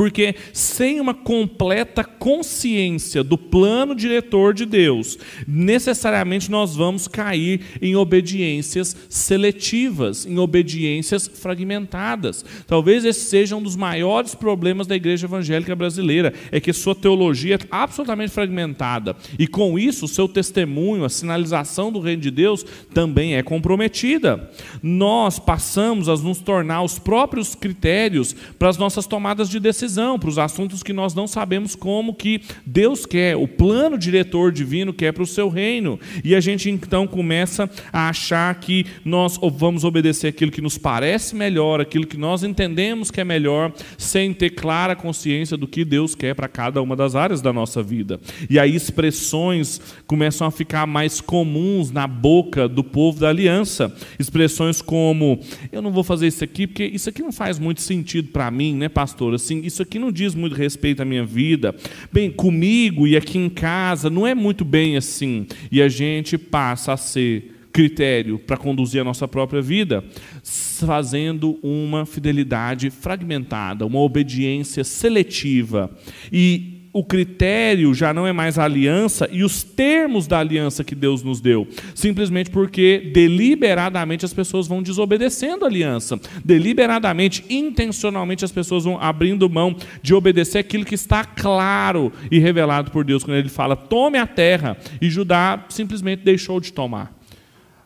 Porque 0.00 0.34
sem 0.54 0.98
uma 0.98 1.12
completa 1.12 2.02
consciência 2.02 3.22
do 3.22 3.36
plano 3.36 3.94
diretor 3.94 4.54
de 4.54 4.64
Deus, 4.64 5.18
necessariamente 5.46 6.50
nós 6.50 6.74
vamos 6.74 7.06
cair 7.06 7.60
em 7.82 7.94
obediências 7.94 8.96
seletivas, 9.10 10.24
em 10.24 10.38
obediências 10.38 11.28
fragmentadas. 11.28 12.42
Talvez 12.66 13.04
esse 13.04 13.26
seja 13.26 13.54
um 13.56 13.62
dos 13.62 13.76
maiores 13.76 14.34
problemas 14.34 14.86
da 14.86 14.96
igreja 14.96 15.26
evangélica 15.26 15.76
brasileira, 15.76 16.32
é 16.50 16.58
que 16.58 16.72
sua 16.72 16.94
teologia 16.94 17.56
é 17.56 17.58
absolutamente 17.70 18.32
fragmentada. 18.32 19.14
E 19.38 19.46
com 19.46 19.78
isso, 19.78 20.06
o 20.06 20.08
seu 20.08 20.26
testemunho, 20.26 21.04
a 21.04 21.10
sinalização 21.10 21.92
do 21.92 22.00
reino 22.00 22.22
de 22.22 22.30
Deus 22.30 22.64
também 22.94 23.34
é 23.34 23.42
comprometida. 23.42 24.50
Nós 24.82 25.38
passamos 25.38 26.08
a 26.08 26.16
nos 26.16 26.38
tornar 26.38 26.80
os 26.80 26.98
próprios 26.98 27.54
critérios 27.54 28.34
para 28.58 28.70
as 28.70 28.78
nossas 28.78 29.06
tomadas 29.06 29.50
de 29.50 29.60
decisão 29.60 29.89
para 30.18 30.28
os 30.28 30.38
assuntos 30.38 30.82
que 30.82 30.92
nós 30.92 31.14
não 31.14 31.26
sabemos 31.26 31.74
como 31.74 32.14
que 32.14 32.42
Deus 32.64 33.04
quer, 33.04 33.36
o 33.36 33.48
plano 33.48 33.98
diretor 33.98 34.52
divino 34.52 34.92
quer 34.92 35.12
para 35.12 35.22
o 35.22 35.26
seu 35.26 35.48
reino. 35.48 35.98
E 36.24 36.34
a 36.34 36.40
gente 36.40 36.70
então 36.70 37.06
começa 37.06 37.68
a 37.92 38.08
achar 38.08 38.54
que 38.56 38.86
nós 39.04 39.38
vamos 39.54 39.84
obedecer 39.84 40.28
aquilo 40.28 40.50
que 40.50 40.60
nos 40.60 40.78
parece 40.78 41.34
melhor, 41.34 41.80
aquilo 41.80 42.06
que 42.06 42.16
nós 42.16 42.42
entendemos 42.42 43.10
que 43.10 43.20
é 43.20 43.24
melhor, 43.24 43.72
sem 43.98 44.32
ter 44.32 44.50
clara 44.50 44.94
consciência 44.94 45.56
do 45.56 45.66
que 45.66 45.84
Deus 45.84 46.14
quer 46.14 46.34
para 46.34 46.48
cada 46.48 46.80
uma 46.80 46.94
das 46.94 47.14
áreas 47.14 47.40
da 47.40 47.52
nossa 47.52 47.82
vida. 47.82 48.20
E 48.48 48.58
aí 48.58 48.74
expressões 48.74 49.80
começam 50.06 50.46
a 50.46 50.50
ficar 50.50 50.86
mais 50.86 51.20
comuns 51.20 51.90
na 51.90 52.06
boca 52.06 52.68
do 52.68 52.84
povo 52.84 53.20
da 53.20 53.28
aliança. 53.28 53.94
Expressões 54.18 54.82
como: 54.82 55.40
eu 55.72 55.82
não 55.82 55.90
vou 55.90 56.04
fazer 56.04 56.26
isso 56.26 56.44
aqui 56.44 56.66
porque 56.66 56.84
isso 56.84 57.08
aqui 57.08 57.22
não 57.22 57.32
faz 57.32 57.58
muito 57.58 57.80
sentido 57.80 58.28
para 58.28 58.50
mim, 58.50 58.74
né, 58.74 58.88
pastor? 58.88 59.34
Assim, 59.34 59.62
isso 59.70 59.82
aqui 59.82 59.98
não 59.98 60.12
diz 60.12 60.34
muito 60.34 60.54
respeito 60.54 61.00
à 61.00 61.04
minha 61.04 61.24
vida. 61.24 61.74
Bem, 62.12 62.30
comigo 62.30 63.06
e 63.06 63.16
aqui 63.16 63.38
em 63.38 63.48
casa 63.48 64.10
não 64.10 64.26
é 64.26 64.34
muito 64.34 64.64
bem 64.64 64.96
assim. 64.96 65.46
E 65.70 65.80
a 65.80 65.88
gente 65.88 66.36
passa 66.36 66.92
a 66.92 66.96
ser 66.96 67.56
critério 67.72 68.38
para 68.38 68.56
conduzir 68.56 69.00
a 69.00 69.04
nossa 69.04 69.28
própria 69.28 69.62
vida, 69.62 70.04
fazendo 70.42 71.58
uma 71.62 72.04
fidelidade 72.04 72.90
fragmentada, 72.90 73.86
uma 73.86 74.00
obediência 74.00 74.82
seletiva. 74.82 75.90
E 76.32 76.69
o 76.92 77.04
critério 77.04 77.94
já 77.94 78.12
não 78.12 78.26
é 78.26 78.32
mais 78.32 78.58
a 78.58 78.64
aliança 78.64 79.28
e 79.30 79.44
os 79.44 79.62
termos 79.62 80.26
da 80.26 80.38
aliança 80.38 80.82
que 80.82 80.94
Deus 80.94 81.22
nos 81.22 81.40
deu, 81.40 81.68
simplesmente 81.94 82.50
porque 82.50 83.10
deliberadamente 83.14 84.24
as 84.24 84.32
pessoas 84.32 84.66
vão 84.66 84.82
desobedecendo 84.82 85.64
a 85.64 85.68
aliança, 85.68 86.18
deliberadamente, 86.44 87.44
intencionalmente 87.48 88.44
as 88.44 88.52
pessoas 88.52 88.84
vão 88.84 89.00
abrindo 89.00 89.48
mão 89.48 89.76
de 90.02 90.14
obedecer 90.14 90.58
aquilo 90.58 90.84
que 90.84 90.94
está 90.94 91.24
claro 91.24 92.12
e 92.30 92.38
revelado 92.38 92.90
por 92.90 93.04
Deus 93.04 93.22
quando 93.22 93.36
ele 93.36 93.48
fala: 93.48 93.76
"Tome 93.76 94.18
a 94.18 94.26
terra", 94.26 94.76
e 95.00 95.08
Judá 95.08 95.64
simplesmente 95.68 96.22
deixou 96.24 96.60
de 96.60 96.72
tomar. 96.72 97.16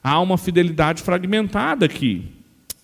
Há 0.02 0.20
uma 0.20 0.36
fidelidade 0.36 1.02
fragmentada 1.02 1.86
aqui. 1.86 2.33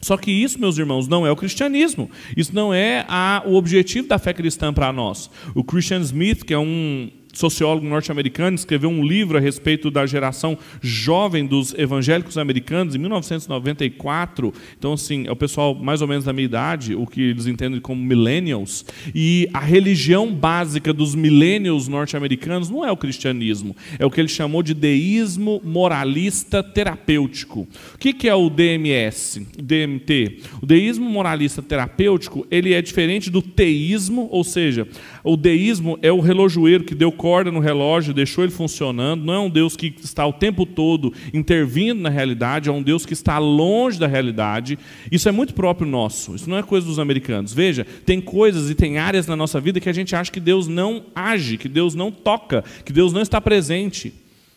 Só 0.00 0.16
que 0.16 0.30
isso, 0.30 0.58
meus 0.58 0.78
irmãos, 0.78 1.06
não 1.06 1.26
é 1.26 1.30
o 1.30 1.36
cristianismo. 1.36 2.10
Isso 2.36 2.54
não 2.54 2.72
é 2.72 3.04
a, 3.08 3.42
o 3.44 3.54
objetivo 3.54 4.08
da 4.08 4.18
fé 4.18 4.32
cristã 4.32 4.72
para 4.72 4.92
nós. 4.92 5.30
O 5.54 5.62
Christian 5.62 6.00
Smith, 6.00 6.42
que 6.44 6.54
é 6.54 6.58
um 6.58 7.10
sociólogo 7.32 7.86
norte-americano, 7.86 8.54
escreveu 8.54 8.90
um 8.90 9.04
livro 9.04 9.38
a 9.38 9.40
respeito 9.40 9.90
da 9.90 10.06
geração 10.06 10.58
jovem 10.80 11.46
dos 11.46 11.74
evangélicos 11.74 12.38
americanos 12.38 12.94
em 12.94 12.98
1994. 12.98 14.52
Então, 14.78 14.92
assim, 14.92 15.26
é 15.26 15.32
o 15.32 15.36
pessoal 15.36 15.74
mais 15.74 16.02
ou 16.02 16.08
menos 16.08 16.24
da 16.24 16.32
minha 16.32 16.44
idade, 16.44 16.94
o 16.94 17.06
que 17.06 17.22
eles 17.22 17.46
entendem 17.46 17.80
como 17.80 18.02
millennials. 18.02 18.84
E 19.14 19.48
a 19.52 19.60
religião 19.60 20.32
básica 20.32 20.92
dos 20.92 21.14
millennials 21.14 21.88
norte-americanos 21.88 22.70
não 22.70 22.84
é 22.84 22.90
o 22.90 22.96
cristianismo, 22.96 23.76
é 23.98 24.04
o 24.04 24.10
que 24.10 24.20
ele 24.20 24.28
chamou 24.28 24.62
de 24.62 24.74
deísmo 24.74 25.60
moralista 25.64 26.62
terapêutico. 26.62 27.66
O 27.94 27.98
que 27.98 28.28
é 28.28 28.34
o 28.34 28.50
DMS, 28.50 29.46
DMT? 29.58 30.40
O 30.62 30.66
deísmo 30.66 31.08
moralista 31.08 31.62
terapêutico 31.62 32.46
ele 32.50 32.74
é 32.74 32.82
diferente 32.82 33.30
do 33.30 33.42
teísmo, 33.42 34.28
ou 34.30 34.44
seja, 34.44 34.86
o 35.24 35.36
deísmo 35.36 35.98
é 36.02 36.12
o 36.12 36.20
relojoeiro 36.20 36.84
que 36.84 36.94
deu 36.94 37.12
corda 37.20 37.52
no 37.52 37.60
relógio, 37.60 38.14
deixou 38.14 38.42
ele 38.42 38.50
funcionando. 38.50 39.22
Não 39.22 39.34
é 39.34 39.38
um 39.38 39.50
Deus 39.50 39.76
que 39.76 39.94
está 40.02 40.26
o 40.26 40.32
tempo 40.32 40.64
todo 40.64 41.12
intervindo 41.34 42.00
na 42.00 42.08
realidade, 42.08 42.70
é 42.70 42.72
um 42.72 42.82
Deus 42.82 43.04
que 43.04 43.12
está 43.12 43.36
longe 43.36 43.98
da 43.98 44.06
realidade. 44.06 44.78
Isso 45.12 45.28
é 45.28 45.32
muito 45.32 45.52
próprio 45.52 45.86
nosso. 45.86 46.34
Isso 46.34 46.48
não 46.48 46.56
é 46.56 46.62
coisa 46.62 46.86
dos 46.86 46.98
americanos. 46.98 47.52
Veja, 47.52 47.86
tem 48.06 48.22
coisas 48.22 48.70
e 48.70 48.74
tem 48.74 48.96
áreas 48.96 49.26
na 49.26 49.36
nossa 49.36 49.60
vida 49.60 49.78
que 49.78 49.88
a 49.90 49.92
gente 49.92 50.16
acha 50.16 50.32
que 50.32 50.40
Deus 50.40 50.66
não 50.66 51.04
age, 51.14 51.58
que 51.58 51.68
Deus 51.68 51.94
não 51.94 52.10
toca, 52.10 52.64
que 52.86 52.92
Deus 52.92 53.12
não 53.12 53.20
está 53.20 53.38
presente. 53.38 54.14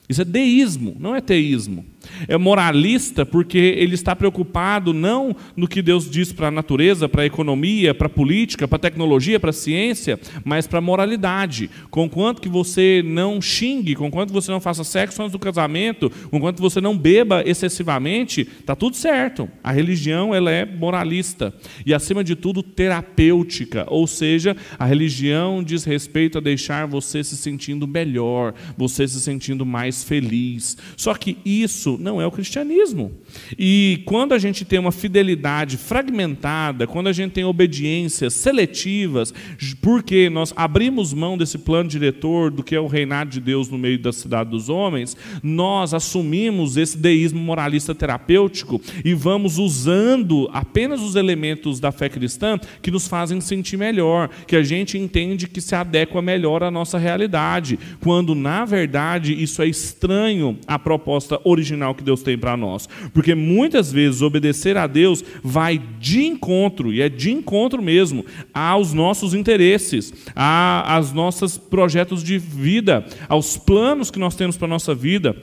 Isso 0.08 0.21
é 0.21 0.26
deísmo, 0.26 0.95
não 0.97 1.13
é 1.13 1.19
teísmo. 1.19 1.86
É 2.28 2.38
moralista 2.38 3.26
porque 3.26 3.58
ele 3.58 3.96
está 3.96 4.16
preocupado 4.16 4.94
não 4.94 5.36
no 5.56 5.68
que 5.68 5.82
Deus 5.82 6.10
diz 6.10 6.32
para 6.32 6.48
a 6.48 6.52
natureza, 6.52 7.10
para 7.10 7.24
a 7.24 7.26
economia, 7.26 7.94
para 7.94 8.08
a 8.08 8.10
política, 8.10 8.68
para 8.68 8.76
a 8.78 8.80
tecnologia, 8.80 9.39
para 9.39 9.50
a 9.50 9.54
ciência, 9.54 10.20
mas 10.44 10.68
para 10.68 10.80
a 10.80 10.82
moralidade. 10.82 11.70
Conquanto 11.89 12.42
que 12.42 12.50
você 12.50 13.02
não 13.06 13.42
xingue, 13.42 13.96
conquanto 13.96 14.32
você 14.32 14.52
não 14.52 14.60
faça 14.60 14.84
sexo 14.84 15.22
antes 15.22 15.32
do 15.32 15.39
casamento, 15.39 16.12
conquanto 16.30 16.62
você 16.62 16.80
não 16.80 16.98
beba 16.98 17.44
excessivamente, 17.46 18.42
está 18.42 18.76
tudo 18.76 18.96
certo. 18.96 19.50
A 19.63 19.72
religião 19.72 20.34
ela 20.34 20.52
é 20.52 20.66
moralista 20.66 21.54
e, 21.86 21.94
acima 21.94 22.24
de 22.24 22.36
tudo, 22.36 22.63
terapêutica, 22.63 23.86
ou 23.89 24.08
seja, 24.08 24.56
a 24.78 24.86
religião 24.86 25.63
diz 25.63 25.84
respeito 25.84 26.38
a 26.38 26.42
deixar 26.42 26.86
você 26.86 27.24
se 27.24 27.38
sentindo 27.38 27.88
melhor, 27.88 28.54
você 28.78 29.08
se 29.08 29.20
sentindo 29.20 29.66
mais 29.66 30.04
feliz. 30.04 30.78
Só 30.98 31.13
que 31.13 31.38
isso 31.46 31.92
não 31.97 32.21
é 32.21 32.25
o 32.25 32.32
cristianismo. 32.32 33.12
E 33.58 34.02
quando 34.06 34.34
a 34.34 34.39
gente 34.39 34.65
tem 34.65 34.80
uma 34.80 34.91
fidelidade 34.91 35.78
fragmentada, 35.78 36.88
quando 36.88 37.08
a 37.08 37.13
gente 37.13 37.32
tem 37.32 37.43
obediências 37.43 38.34
seletivas, 38.34 39.34
porque 39.82 40.30
nós 40.30 40.54
abrimos 40.56 41.13
mão 41.13 41.38
desse 41.38 41.58
plano 41.58 41.89
diretor 41.89 42.52
do 42.52 42.63
que 42.63 42.76
é 42.76 42.80
o 42.80 42.88
reinado 42.88 43.30
de 43.30 43.39
Deus 43.39 43.69
no 43.69 43.78
meio 43.78 44.00
da 44.00 44.12
cidade 44.12 44.50
dos 44.50 44.69
homens, 44.69 45.15
nós 45.41 45.93
assumimos 45.93 46.78
esse 46.78 46.98
deísmo 46.98 47.39
moralista 47.39 47.93
terapêutico 47.93 48.82
e 49.04 49.13
vamos 49.13 49.58
usando 49.58 50.50
apenas 50.52 51.02
os 51.02 51.15
elementos 51.15 51.80
da 51.80 51.91
fé 51.91 52.10
cristã 52.10 52.60
que 52.82 52.91
nos 52.91 53.08
fazem 53.08 53.39
sentir 53.41 53.78
melhor, 53.78 54.30
que 54.48 54.56
a 54.56 54.63
gente 54.63 54.98
entende 54.98 55.48
que 55.48 55.62
se 55.62 55.76
adequa 55.76 56.22
melhor 56.22 56.63
à 56.63 56.72
nossa 56.72 56.98
realidade, 56.98 57.80
quando 58.02 58.36
na 58.36 58.65
verdade 58.65 59.34
isso 59.34 59.62
é 59.62 59.67
estranho 59.67 60.58
à 60.67 60.78
proposta 60.78 61.39
original 61.43 61.96
que 61.96 62.04
Deus 62.04 62.22
tem 62.22 62.38
para 62.38 62.58
nós. 62.58 62.88
Porque 63.13 63.22
muitas 63.36 63.91
vezes 63.91 64.21
obedecer 64.21 64.77
a 64.77 64.88
Deus 64.88 65.23
vai 65.43 65.81
de 65.99 66.25
encontro, 66.25 66.91
e 66.91 67.01
é 67.01 67.09
de 67.09 67.31
encontro 67.31 67.81
mesmo, 67.81 68.25
aos 68.53 68.93
nossos 68.93 69.33
interesses, 69.33 70.13
aos 70.36 71.13
nossos 71.13 71.57
projetos 71.57 72.23
de 72.23 72.38
vida, 72.38 73.05
aos 73.29 73.57
planos 73.57 74.09
que 74.12 74.19
nós 74.19 74.36
temos 74.36 74.57
para 74.57 74.65
a 74.65 74.69
nossa 74.69 74.93
vida 74.95 75.36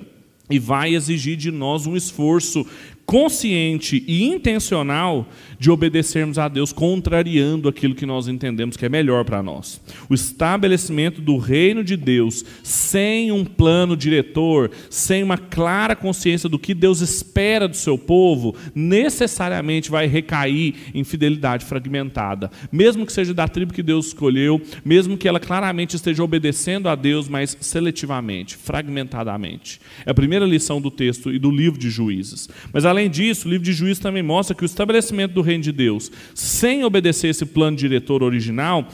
e 0.50 0.58
vai 0.58 0.94
exigir 0.94 1.36
de 1.36 1.50
nós 1.52 1.86
um 1.86 1.96
esforço 1.96 2.66
consciente 3.10 4.04
e 4.06 4.22
intencional 4.22 5.26
de 5.58 5.68
obedecermos 5.68 6.38
a 6.38 6.46
Deus, 6.46 6.72
contrariando 6.72 7.68
aquilo 7.68 7.92
que 7.92 8.06
nós 8.06 8.28
entendemos 8.28 8.76
que 8.76 8.86
é 8.86 8.88
melhor 8.88 9.24
para 9.24 9.42
nós. 9.42 9.80
O 10.08 10.14
estabelecimento 10.14 11.20
do 11.20 11.36
reino 11.36 11.82
de 11.82 11.96
Deus, 11.96 12.44
sem 12.62 13.32
um 13.32 13.44
plano 13.44 13.96
diretor, 13.96 14.70
sem 14.88 15.24
uma 15.24 15.36
clara 15.36 15.96
consciência 15.96 16.48
do 16.48 16.56
que 16.56 16.72
Deus 16.72 17.00
espera 17.00 17.66
do 17.66 17.76
seu 17.76 17.98
povo, 17.98 18.54
necessariamente 18.76 19.90
vai 19.90 20.06
recair 20.06 20.76
em 20.94 21.02
fidelidade 21.02 21.64
fragmentada. 21.64 22.48
Mesmo 22.70 23.04
que 23.04 23.12
seja 23.12 23.34
da 23.34 23.48
tribo 23.48 23.74
que 23.74 23.82
Deus 23.82 24.06
escolheu, 24.06 24.62
mesmo 24.84 25.18
que 25.18 25.26
ela 25.26 25.40
claramente 25.40 25.96
esteja 25.96 26.22
obedecendo 26.22 26.88
a 26.88 26.94
Deus, 26.94 27.28
mas 27.28 27.56
seletivamente, 27.60 28.56
fragmentadamente. 28.56 29.80
É 30.06 30.12
a 30.12 30.14
primeira 30.14 30.46
lição 30.46 30.80
do 30.80 30.92
texto 30.92 31.32
e 31.32 31.40
do 31.40 31.50
livro 31.50 31.78
de 31.78 31.90
Juízes. 31.90 32.48
Mas 32.72 32.84
além 32.84 32.99
além 33.00 33.10
disso, 33.10 33.48
o 33.48 33.50
livro 33.50 33.64
de 33.64 33.72
Juízes 33.72 33.98
também 33.98 34.22
mostra 34.22 34.54
que 34.54 34.62
o 34.62 34.66
estabelecimento 34.66 35.32
do 35.32 35.40
reino 35.40 35.64
de 35.64 35.72
Deus, 35.72 36.12
sem 36.34 36.84
obedecer 36.84 37.28
esse 37.28 37.46
plano 37.46 37.76
diretor 37.76 38.22
original, 38.22 38.86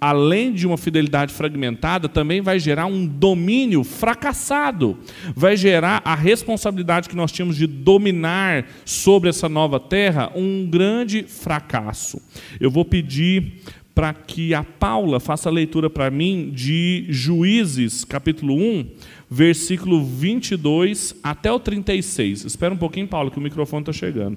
além 0.00 0.52
de 0.52 0.66
uma 0.66 0.76
fidelidade 0.76 1.32
fragmentada, 1.32 2.08
também 2.08 2.40
vai 2.40 2.58
gerar 2.58 2.86
um 2.86 3.06
domínio 3.06 3.84
fracassado. 3.84 4.98
Vai 5.36 5.56
gerar 5.56 6.02
a 6.04 6.16
responsabilidade 6.16 7.08
que 7.08 7.14
nós 7.14 7.30
tínhamos 7.30 7.56
de 7.56 7.68
dominar 7.68 8.66
sobre 8.84 9.30
essa 9.30 9.48
nova 9.48 9.78
terra 9.78 10.32
um 10.34 10.66
grande 10.68 11.22
fracasso. 11.22 12.20
Eu 12.58 12.70
vou 12.70 12.84
pedir 12.84 13.60
para 13.94 14.12
que 14.14 14.54
a 14.54 14.64
Paula 14.64 15.20
faça 15.20 15.48
a 15.48 15.52
leitura 15.52 15.90
para 15.90 16.10
mim 16.10 16.50
de 16.52 17.04
Juízes, 17.10 18.04
capítulo 18.04 18.54
1, 18.54 18.86
versículo 19.32 20.04
22 20.04 21.14
até 21.22 21.50
o 21.50 21.58
36. 21.58 22.44
Espera 22.44 22.74
um 22.74 22.76
pouquinho, 22.76 23.08
Paula, 23.08 23.30
que 23.30 23.38
o 23.38 23.40
microfone 23.40 23.80
está 23.80 23.90
chegando. 23.92 24.36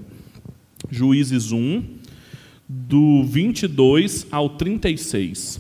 Juízes 0.89 1.51
1, 1.51 1.83
do 2.65 3.25
22 3.25 4.25
ao 4.31 4.51
36. 4.51 5.59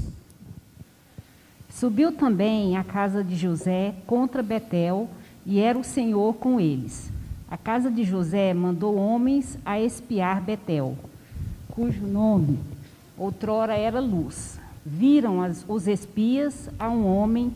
Subiu 1.69 2.13
também 2.13 2.77
a 2.77 2.83
casa 2.85 3.21
de 3.21 3.35
José 3.35 3.93
contra 4.07 4.41
Betel, 4.41 5.09
e 5.45 5.59
era 5.59 5.77
o 5.77 5.83
Senhor 5.83 6.35
com 6.35 6.57
eles. 6.57 7.11
A 7.51 7.57
casa 7.57 7.91
de 7.91 8.05
José 8.05 8.53
mandou 8.53 8.95
homens 8.95 9.59
a 9.65 9.77
espiar 9.81 10.41
Betel, 10.41 10.97
cujo 11.67 12.07
nome 12.07 12.57
outrora 13.17 13.75
era 13.75 13.99
luz. 13.99 14.57
Viram 14.85 15.41
as, 15.41 15.65
os 15.67 15.89
espias 15.89 16.69
a 16.79 16.89
um 16.89 17.05
homem 17.05 17.53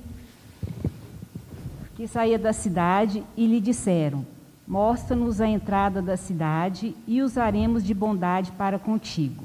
que 1.99 2.07
saía 2.07 2.39
da 2.39 2.53
cidade 2.53 3.21
e 3.35 3.45
lhe 3.45 3.59
disseram: 3.59 4.25
Mostra-nos 4.65 5.41
a 5.41 5.47
entrada 5.49 6.01
da 6.01 6.15
cidade 6.15 6.95
e 7.05 7.21
usaremos 7.21 7.83
de 7.83 7.93
bondade 7.93 8.53
para 8.53 8.79
contigo. 8.79 9.43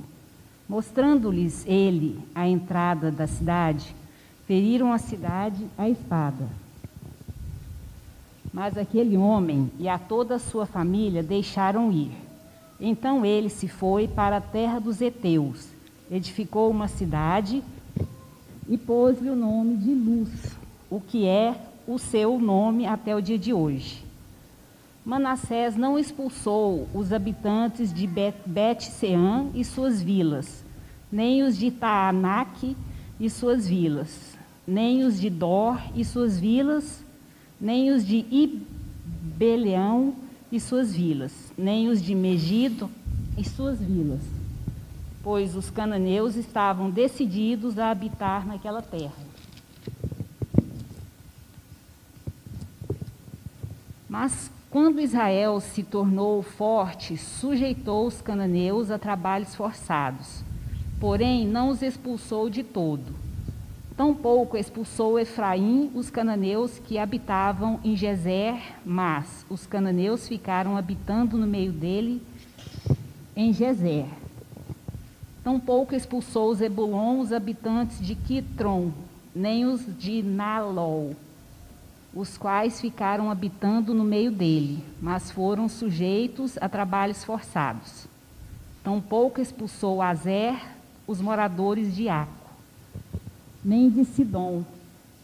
Mostrando-lhes 0.68 1.66
ele 1.66 2.16
a 2.32 2.46
entrada 2.46 3.10
da 3.10 3.26
cidade, 3.26 3.92
feriram 4.46 4.92
a 4.92 4.98
cidade 4.98 5.66
à 5.76 5.88
espada. 5.88 6.46
Mas 8.52 8.78
aquele 8.78 9.16
homem 9.16 9.68
e 9.76 9.88
a 9.88 9.98
toda 9.98 10.36
a 10.36 10.38
sua 10.38 10.64
família 10.64 11.24
deixaram 11.24 11.90
ir. 11.90 12.12
Então 12.78 13.26
ele 13.26 13.48
se 13.48 13.66
foi 13.66 14.06
para 14.06 14.36
a 14.36 14.40
terra 14.40 14.78
dos 14.78 15.00
heteus 15.00 15.74
edificou 16.08 16.70
uma 16.70 16.86
cidade 16.86 17.64
e 18.68 18.78
pôs-lhe 18.78 19.28
o 19.28 19.34
nome 19.34 19.76
de 19.78 19.92
Luz, 19.92 20.30
o 20.88 21.00
que 21.00 21.26
é 21.26 21.56
o 21.86 21.98
seu 21.98 22.38
nome 22.38 22.86
até 22.86 23.14
o 23.14 23.20
dia 23.20 23.38
de 23.38 23.52
hoje. 23.52 24.04
Manassés 25.04 25.76
não 25.76 25.98
expulsou 25.98 26.88
os 26.94 27.12
habitantes 27.12 27.92
de 27.92 28.06
Bet-Sean 28.46 29.48
e 29.54 29.64
suas 29.64 30.02
vilas, 30.02 30.64
nem 31.12 31.42
os 31.42 31.58
de 31.58 31.70
Taanac 31.70 32.76
e 33.20 33.28
suas 33.28 33.68
vilas, 33.68 34.36
nem 34.66 35.04
os 35.04 35.20
de 35.20 35.28
Dor 35.28 35.78
e 35.94 36.04
suas 36.04 36.40
vilas, 36.40 37.04
nem 37.60 37.90
os 37.90 38.06
de 38.06 38.24
Ibeleão 38.30 40.14
e 40.50 40.58
suas 40.58 40.94
vilas, 40.94 41.52
nem 41.56 41.88
os 41.88 42.02
de 42.02 42.14
Megido 42.14 42.90
e 43.36 43.44
suas 43.44 43.78
vilas 43.78 44.22
pois 45.24 45.56
os 45.56 45.70
cananeus 45.70 46.36
estavam 46.36 46.90
decididos 46.90 47.78
a 47.78 47.90
habitar 47.90 48.46
naquela 48.46 48.82
terra. 48.82 49.33
Mas 54.14 54.48
quando 54.70 55.00
Israel 55.00 55.58
se 55.58 55.82
tornou 55.82 56.40
forte, 56.40 57.16
sujeitou 57.16 58.06
os 58.06 58.22
cananeus 58.22 58.88
a 58.88 58.96
trabalhos 58.96 59.56
forçados, 59.56 60.44
porém 61.00 61.44
não 61.44 61.70
os 61.70 61.82
expulsou 61.82 62.48
de 62.48 62.62
todo. 62.62 63.12
Tampouco 63.96 64.56
expulsou 64.56 65.18
Efraim 65.18 65.90
os 65.96 66.10
cananeus 66.10 66.78
que 66.78 66.96
habitavam 66.96 67.80
em 67.82 67.96
Gezer, 67.96 68.54
mas 68.86 69.44
os 69.50 69.66
cananeus 69.66 70.28
ficaram 70.28 70.76
habitando 70.76 71.36
no 71.36 71.46
meio 71.48 71.72
dele 71.72 72.22
em 73.34 73.52
Gezer. 73.52 74.06
Tampouco 75.42 75.92
expulsou 75.92 76.54
Zebulon 76.54 77.18
os 77.18 77.32
habitantes 77.32 77.98
de 78.00 78.14
Quitron, 78.14 78.92
nem 79.34 79.64
os 79.64 79.84
de 79.98 80.22
Nalol, 80.22 81.16
os 82.14 82.38
quais 82.38 82.80
ficaram 82.80 83.30
habitando 83.30 83.92
no 83.92 84.04
meio 84.04 84.30
dele, 84.30 84.84
mas 85.02 85.30
foram 85.30 85.68
sujeitos 85.68 86.56
a 86.60 86.68
trabalhos 86.68 87.24
forçados. 87.24 88.06
Tampouco 88.84 89.40
expulsou 89.40 90.00
Azer 90.00 90.54
os 91.06 91.20
moradores 91.20 91.94
de 91.94 92.08
Aco, 92.08 92.50
nem 93.64 93.90
de 93.90 94.04
Sidom, 94.04 94.62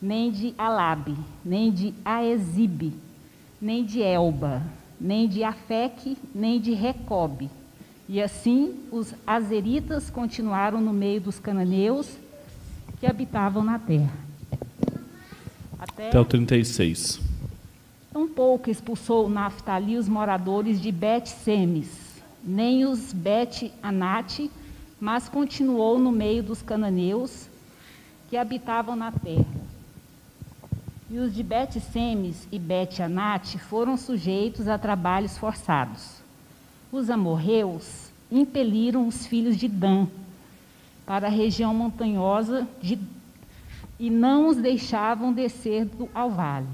nem 0.02 0.32
de 0.32 0.52
Alabe, 0.58 1.16
nem 1.44 1.70
de 1.70 1.94
Aezibe, 2.04 2.94
nem 3.60 3.84
de 3.84 4.02
Elba, 4.02 4.62
nem 5.00 5.28
de 5.28 5.44
Afeque, 5.44 6.18
nem 6.34 6.60
de 6.60 6.72
Recobe, 6.72 7.50
e 8.08 8.20
assim 8.20 8.74
os 8.90 9.14
azeritas 9.24 10.10
continuaram 10.10 10.80
no 10.80 10.92
meio 10.92 11.20
dos 11.20 11.38
cananeus 11.38 12.16
que 12.98 13.06
habitavam 13.06 13.62
na 13.62 13.78
terra. 13.78 14.29
Até, 15.80 16.08
Até 16.08 16.20
o 16.20 16.24
36. 16.26 17.18
Tampouco 18.12 18.68
expulsou 18.68 19.30
Naftali 19.30 19.96
os 19.96 20.06
moradores 20.06 20.78
de 20.78 20.92
Bet-Semes, 20.92 21.88
nem 22.44 22.84
os 22.84 23.14
Bet-Anate, 23.14 24.50
mas 25.00 25.26
continuou 25.26 25.98
no 25.98 26.12
meio 26.12 26.42
dos 26.42 26.60
cananeus 26.60 27.48
que 28.28 28.36
habitavam 28.36 28.94
na 28.94 29.10
terra. 29.10 29.46
E 31.08 31.18
os 31.18 31.34
de 31.34 31.42
Bet-Semes 31.42 32.46
e 32.52 32.58
Bet-Anate 32.58 33.58
foram 33.58 33.96
sujeitos 33.96 34.68
a 34.68 34.76
trabalhos 34.76 35.38
forçados. 35.38 36.20
Os 36.92 37.08
amorreus 37.08 38.10
impeliram 38.30 39.08
os 39.08 39.26
filhos 39.26 39.56
de 39.56 39.66
Dan 39.66 40.06
para 41.06 41.28
a 41.28 41.30
região 41.30 41.72
montanhosa 41.72 42.68
de, 42.82 42.98
e 44.00 44.10
não 44.10 44.48
os 44.48 44.56
deixavam 44.56 45.32
descer 45.32 45.84
do, 45.84 46.08
ao 46.12 46.28
vale. 46.30 46.66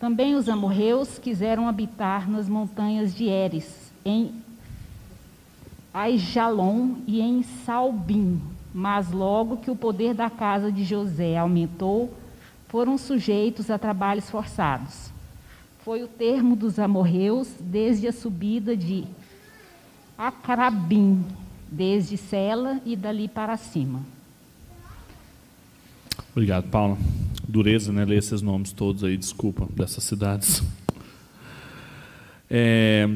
Também 0.00 0.34
os 0.34 0.48
amorreus 0.48 1.16
quiseram 1.16 1.68
habitar 1.68 2.28
nas 2.28 2.48
montanhas 2.48 3.14
de 3.14 3.28
Eres, 3.28 3.92
em 4.04 4.34
Aijalon 5.94 6.96
e 7.06 7.20
em 7.20 7.44
Salbim, 7.44 8.42
mas 8.74 9.12
logo 9.12 9.58
que 9.58 9.70
o 9.70 9.76
poder 9.76 10.12
da 10.12 10.28
casa 10.28 10.72
de 10.72 10.82
José 10.82 11.36
aumentou, 11.36 12.12
foram 12.66 12.98
sujeitos 12.98 13.70
a 13.70 13.78
trabalhos 13.78 14.28
forçados 14.28 15.14
foi 15.86 16.02
o 16.02 16.08
termo 16.08 16.56
dos 16.56 16.80
amorreus 16.80 17.48
desde 17.60 18.08
a 18.08 18.12
subida 18.12 18.76
de 18.76 19.04
Acrabim, 20.18 21.24
desde 21.70 22.16
Sela 22.16 22.80
e 22.84 22.96
dali 22.96 23.28
para 23.28 23.56
cima. 23.56 24.00
Obrigado, 26.32 26.68
Paula. 26.68 26.98
Dureza, 27.48 27.92
né? 27.92 28.04
Ler 28.04 28.18
esses 28.18 28.42
nomes 28.42 28.72
todos 28.72 29.04
aí, 29.04 29.16
desculpa, 29.16 29.66
dessas 29.74 30.04
cidades. 30.04 30.62
É, 32.50 33.08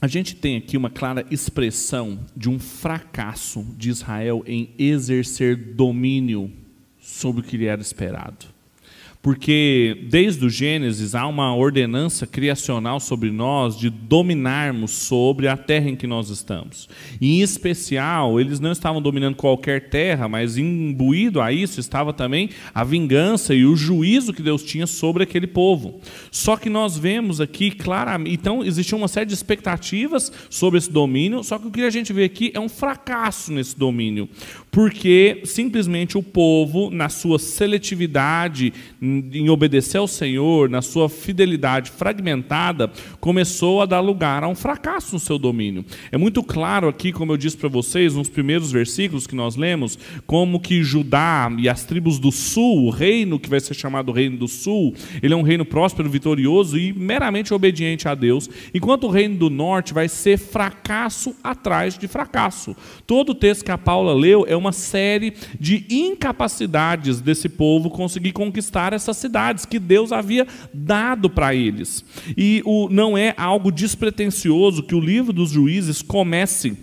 a 0.00 0.06
gente 0.06 0.36
tem 0.36 0.56
aqui 0.56 0.76
uma 0.76 0.90
clara 0.90 1.26
expressão 1.30 2.20
de 2.36 2.48
um 2.48 2.58
fracasso 2.58 3.64
de 3.76 3.90
Israel 3.90 4.44
em 4.46 4.70
exercer 4.78 5.56
domínio 5.56 6.52
sobre 7.00 7.40
o 7.40 7.44
que 7.44 7.56
lhe 7.56 7.66
era 7.66 7.80
esperado. 7.80 8.46
Porque 9.20 10.06
desde 10.08 10.46
o 10.46 10.50
Gênesis 10.50 11.14
há 11.14 11.26
uma 11.26 11.54
ordenança 11.54 12.26
criacional 12.26 13.00
sobre 13.00 13.30
nós 13.30 13.76
de 13.76 13.90
dominarmos 13.90 14.92
sobre 14.92 15.48
a 15.48 15.56
terra 15.56 15.90
em 15.90 15.96
que 15.96 16.06
nós 16.06 16.30
estamos. 16.30 16.88
E, 17.20 17.38
em 17.38 17.42
especial, 17.42 18.40
eles 18.40 18.60
não 18.60 18.72
estavam 18.72 19.02
dominando 19.02 19.34
qualquer 19.34 19.88
terra, 19.88 20.28
mas 20.28 20.56
imbuído 20.56 21.40
a 21.40 21.52
isso 21.52 21.80
estava 21.80 22.12
também 22.12 22.50
a 22.72 22.84
vingança 22.84 23.54
e 23.54 23.64
o 23.64 23.76
juízo 23.76 24.32
que 24.32 24.42
Deus 24.42 24.62
tinha 24.62 24.86
sobre 24.86 25.24
aquele 25.24 25.46
povo. 25.46 26.00
Só 26.30 26.56
que 26.56 26.70
nós 26.70 26.96
vemos 26.96 27.40
aqui 27.40 27.70
claramente, 27.70 28.32
então 28.32 28.64
existia 28.64 28.96
uma 28.96 29.08
série 29.08 29.26
de 29.26 29.34
expectativas 29.34 30.32
sobre 30.48 30.78
esse 30.78 30.90
domínio, 30.90 31.42
só 31.42 31.58
que 31.58 31.66
o 31.66 31.70
que 31.70 31.82
a 31.82 31.90
gente 31.90 32.12
vê 32.12 32.24
aqui 32.24 32.52
é 32.54 32.60
um 32.60 32.68
fracasso 32.68 33.52
nesse 33.52 33.76
domínio. 33.78 34.28
porque 34.70 35.40
simplesmente 35.44 36.16
o 36.16 36.22
povo, 36.22 36.90
na 36.90 37.08
sua 37.08 37.38
seletividade 37.38 38.72
em 39.32 39.48
obedecer 39.50 39.98
ao 39.98 40.08
Senhor, 40.08 40.68
na 40.68 40.82
sua 40.82 41.08
fidelidade 41.08 41.90
fragmentada, 41.90 42.90
começou 43.20 43.80
a 43.82 43.86
dar 43.86 44.00
lugar 44.00 44.44
a 44.44 44.48
um 44.48 44.54
fracasso 44.54 45.14
no 45.14 45.20
seu 45.20 45.38
domínio. 45.38 45.84
É 46.10 46.18
muito 46.18 46.42
claro 46.42 46.88
aqui, 46.88 47.12
como 47.12 47.32
eu 47.32 47.36
disse 47.36 47.56
para 47.56 47.68
vocês, 47.68 48.14
nos 48.14 48.28
primeiros 48.28 48.72
versículos 48.72 49.26
que 49.26 49.34
nós 49.34 49.56
lemos, 49.56 49.98
como 50.26 50.60
que 50.60 50.82
Judá 50.82 51.50
e 51.58 51.68
as 51.68 51.84
tribos 51.84 52.18
do 52.18 52.30
sul, 52.32 52.86
o 52.86 52.90
reino 52.90 53.38
que 53.38 53.48
vai 53.48 53.60
ser 53.60 53.74
chamado 53.74 54.12
Reino 54.12 54.36
do 54.36 54.48
Sul, 54.48 54.94
ele 55.22 55.34
é 55.34 55.36
um 55.36 55.42
reino 55.42 55.64
próspero, 55.64 56.08
vitorioso 56.08 56.78
e 56.78 56.92
meramente 56.92 57.52
obediente 57.52 58.08
a 58.08 58.14
Deus, 58.14 58.48
enquanto 58.72 59.04
o 59.04 59.10
reino 59.10 59.36
do 59.36 59.50
norte 59.50 59.94
vai 59.94 60.08
ser 60.08 60.38
fracasso 60.38 61.34
atrás 61.42 61.96
de 61.98 62.08
fracasso. 62.08 62.76
Todo 63.06 63.30
o 63.30 63.34
texto 63.34 63.64
que 63.64 63.70
a 63.70 63.78
Paula 63.78 64.14
leu 64.14 64.44
é 64.48 64.56
uma 64.56 64.72
série 64.72 65.34
de 65.58 65.84
incapacidades 65.88 67.20
desse 67.20 67.48
povo 67.48 67.90
conseguir 67.90 68.32
conquistar 68.32 68.92
essas 69.02 69.16
cidades 69.16 69.64
que 69.64 69.78
Deus 69.78 70.12
havia 70.12 70.46
dado 70.72 71.30
para 71.30 71.54
eles. 71.54 72.04
E 72.36 72.62
o, 72.64 72.88
não 72.88 73.16
é 73.16 73.34
algo 73.36 73.72
despretensioso 73.72 74.82
que 74.82 74.94
o 74.94 75.00
livro 75.00 75.32
dos 75.32 75.50
juízes 75.50 76.02
comece 76.02 76.76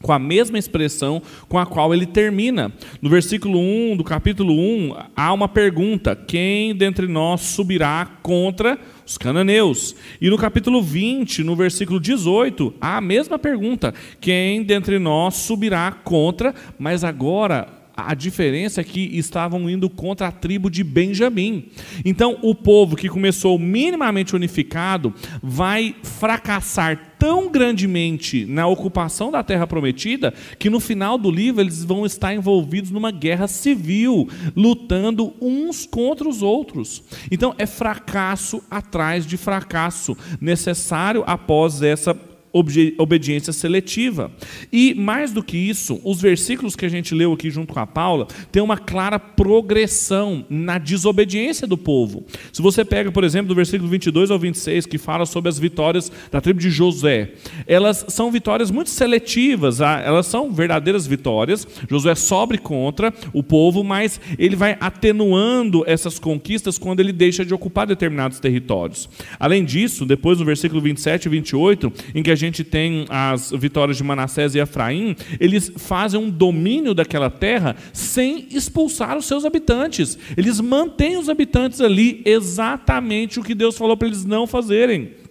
com 0.00 0.12
a 0.12 0.18
mesma 0.18 0.58
expressão 0.58 1.22
com 1.48 1.58
a 1.58 1.66
qual 1.66 1.92
ele 1.92 2.06
termina. 2.06 2.72
No 3.02 3.10
versículo 3.10 3.58
1 3.58 3.96
do 3.96 4.04
capítulo 4.04 4.52
1, 4.54 4.94
há 5.16 5.32
uma 5.32 5.48
pergunta: 5.48 6.14
quem 6.14 6.74
dentre 6.74 7.06
nós 7.06 7.40
subirá 7.42 8.06
contra 8.22 8.78
os 9.06 9.18
cananeus? 9.18 9.94
E 10.20 10.30
no 10.30 10.38
capítulo 10.38 10.82
20, 10.82 11.42
no 11.42 11.56
versículo 11.56 12.00
18, 12.00 12.74
há 12.80 12.98
a 12.98 13.00
mesma 13.00 13.38
pergunta: 13.38 13.92
quem 14.20 14.62
dentre 14.62 14.98
nós 14.98 15.34
subirá 15.36 15.92
contra? 15.92 16.54
Mas 16.78 17.04
agora 17.04 17.77
a 18.06 18.14
diferença 18.14 18.80
é 18.80 18.84
que 18.84 19.00
estavam 19.18 19.68
indo 19.68 19.90
contra 19.90 20.28
a 20.28 20.32
tribo 20.32 20.70
de 20.70 20.84
Benjamim. 20.84 21.68
Então, 22.04 22.38
o 22.42 22.54
povo 22.54 22.94
que 22.94 23.08
começou 23.08 23.58
minimamente 23.58 24.36
unificado 24.36 25.12
vai 25.42 25.96
fracassar 26.04 27.14
tão 27.18 27.50
grandemente 27.50 28.46
na 28.46 28.68
ocupação 28.68 29.32
da 29.32 29.42
terra 29.42 29.66
prometida 29.66 30.32
que 30.56 30.70
no 30.70 30.78
final 30.78 31.18
do 31.18 31.28
livro 31.28 31.60
eles 31.60 31.82
vão 31.82 32.06
estar 32.06 32.32
envolvidos 32.32 32.92
numa 32.92 33.10
guerra 33.10 33.48
civil, 33.48 34.28
lutando 34.54 35.34
uns 35.40 35.84
contra 35.84 36.28
os 36.28 36.40
outros. 36.40 37.02
Então, 37.32 37.52
é 37.58 37.66
fracasso 37.66 38.62
atrás 38.70 39.26
de 39.26 39.36
fracasso 39.36 40.16
necessário 40.40 41.24
após 41.26 41.82
essa 41.82 42.14
obediência 42.52 43.52
seletiva. 43.52 44.30
E 44.72 44.94
mais 44.94 45.32
do 45.32 45.42
que 45.42 45.56
isso, 45.56 46.00
os 46.04 46.20
versículos 46.20 46.74
que 46.74 46.86
a 46.86 46.88
gente 46.88 47.14
leu 47.14 47.32
aqui 47.32 47.50
junto 47.50 47.72
com 47.72 47.80
a 47.80 47.86
Paula 47.86 48.26
tem 48.50 48.62
uma 48.62 48.76
clara 48.76 49.18
progressão 49.18 50.44
na 50.48 50.78
desobediência 50.78 51.66
do 51.66 51.76
povo. 51.76 52.24
Se 52.52 52.62
você 52.62 52.84
pega, 52.84 53.12
por 53.12 53.24
exemplo, 53.24 53.48
do 53.48 53.54
versículo 53.54 53.88
22 53.90 54.30
ao 54.30 54.38
26, 54.38 54.86
que 54.86 54.98
fala 54.98 55.26
sobre 55.26 55.48
as 55.48 55.58
vitórias 55.58 56.10
da 56.30 56.40
tribo 56.40 56.60
de 56.60 56.70
José, 56.70 57.32
elas 57.66 58.04
são 58.08 58.30
vitórias 58.30 58.70
muito 58.70 58.90
seletivas, 58.90 59.80
ah, 59.80 60.00
elas 60.04 60.26
são 60.26 60.52
verdadeiras 60.52 61.06
vitórias. 61.06 61.66
Josué 61.88 62.14
sobre 62.14 62.58
contra 62.58 63.12
o 63.32 63.42
povo, 63.42 63.82
mas 63.84 64.20
ele 64.38 64.56
vai 64.56 64.76
atenuando 64.80 65.84
essas 65.86 66.18
conquistas 66.18 66.78
quando 66.78 67.00
ele 67.00 67.12
deixa 67.12 67.44
de 67.44 67.54
ocupar 67.54 67.86
determinados 67.86 68.40
territórios. 68.40 69.08
Além 69.38 69.64
disso, 69.64 70.04
depois 70.04 70.38
do 70.38 70.44
versículo 70.44 70.80
27 70.80 71.26
e 71.26 71.28
28, 71.28 71.92
em 72.14 72.22
que 72.22 72.30
a 72.30 72.34
gente 72.38 72.64
tem 72.64 73.06
as 73.08 73.50
vitórias 73.50 73.96
de 73.96 74.04
Manassés 74.04 74.54
e 74.54 74.58
Efraim, 74.58 75.16
eles 75.38 75.72
fazem 75.76 76.20
um 76.20 76.30
domínio 76.30 76.94
daquela 76.94 77.30
terra 77.30 77.76
sem 77.92 78.46
expulsar 78.50 79.16
os 79.16 79.26
seus 79.26 79.44
habitantes. 79.44 80.18
Eles 80.36 80.60
mantêm 80.60 81.16
os 81.16 81.28
habitantes 81.28 81.80
ali 81.80 82.22
exatamente 82.24 83.38
o 83.38 83.42
que 83.42 83.54
Deus 83.54 83.76
falou 83.76 83.96
para 83.96 84.08
eles 84.08 84.24
não 84.24 84.46
fazerem. 84.46 85.27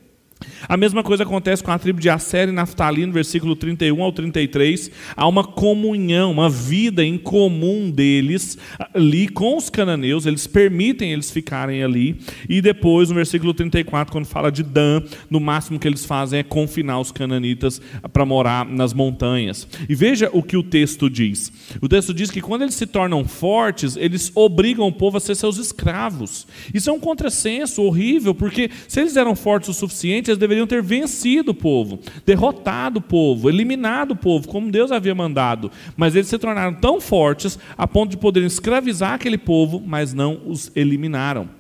A 0.68 0.78
mesma 0.78 1.04
coisa 1.04 1.24
acontece 1.24 1.64
com 1.64 1.72
a 1.72 1.80
tribo 1.80 2.00
de 2.00 2.10
Asser 2.10 2.50
e 2.50 2.52
Naftali, 2.52 3.06
no 3.06 3.14
versículo 3.14 3.56
31 3.56 4.02
ao 4.02 4.12
33. 4.12 4.92
Há 5.16 5.28
uma 5.28 5.44
comunhão, 5.44 6.32
uma 6.32 6.50
vida 6.50 7.04
em 7.04 7.18
comum 7.18 7.92
deles 7.92 8.58
ali 8.94 9.28
com 9.28 9.58
os 9.58 9.70
cananeus, 9.70 10.26
eles 10.26 10.48
permitem 10.48 11.12
eles 11.12 11.32
ficarem 11.32 11.84
ali. 11.84 12.20
E 12.48 12.62
depois, 12.62 13.10
no 13.10 13.16
versículo 13.16 13.54
34, 13.54 14.12
quando 14.12 14.26
fala 14.26 14.52
de 14.52 14.64
Dan, 14.64 15.02
no 15.30 15.40
máximo 15.40 15.80
que 15.80 15.88
eles 15.88 16.06
fazem 16.06 16.40
é 16.40 16.44
confinar 16.44 17.00
os 17.00 17.12
cananitas 17.12 17.82
para 18.12 18.26
morar 18.26 18.66
nas 18.66 18.94
montanhas. 18.94 19.68
E 19.88 19.96
veja 19.96 20.30
o 20.34 20.42
que 20.44 20.58
o 20.58 20.64
texto 20.64 21.10
diz. 21.10 21.52
O 21.82 21.88
texto 21.88 22.14
diz 22.14 22.32
que 22.32 22.42
quando 22.42 22.64
eles 22.64 22.76
se 22.76 22.86
tornam 22.86 23.26
fortes, 23.26 23.96
eles 23.96 24.32
obrigam 24.36 24.88
o 24.88 24.92
povo 24.92 25.18
a 25.18 25.20
ser 25.20 25.36
seus 25.36 25.58
escravos. 25.58 26.48
Isso 26.74 26.90
é 26.90 26.94
um 26.94 27.00
contrassenso 27.00 27.82
horrível, 27.84 28.34
porque 28.34 28.70
se 28.88 29.00
eles 29.00 29.16
eram 29.16 29.36
fortes 29.36 29.70
o 29.70 29.74
suficiente, 29.74 30.30
eles 30.30 30.40
deveriam 30.48 30.66
ter 30.66 30.82
vencido 30.82 31.52
o 31.52 31.56
povo, 31.56 32.00
derrotado 32.26 33.00
o 33.00 33.02
povo, 33.02 33.50
eliminado 33.50 34.12
o 34.12 34.16
povo, 34.16 34.48
como 34.48 34.72
Deus 34.72 34.92
havia 34.92 35.14
mandado. 35.14 35.70
Mas 35.96 36.16
eles 36.16 36.28
se 36.28 36.38
tornaram 36.38 36.74
tão 36.74 37.02
fortes 37.02 37.60
a 37.78 37.86
ponto 37.86 38.12
de 38.12 38.18
poderem 38.18 38.48
escravizar 38.48 39.14
aquele 39.14 39.38
povo, 39.38 39.82
mas 39.86 40.14
não 40.14 40.42
os 40.46 40.72
eliminaram. 40.76 41.57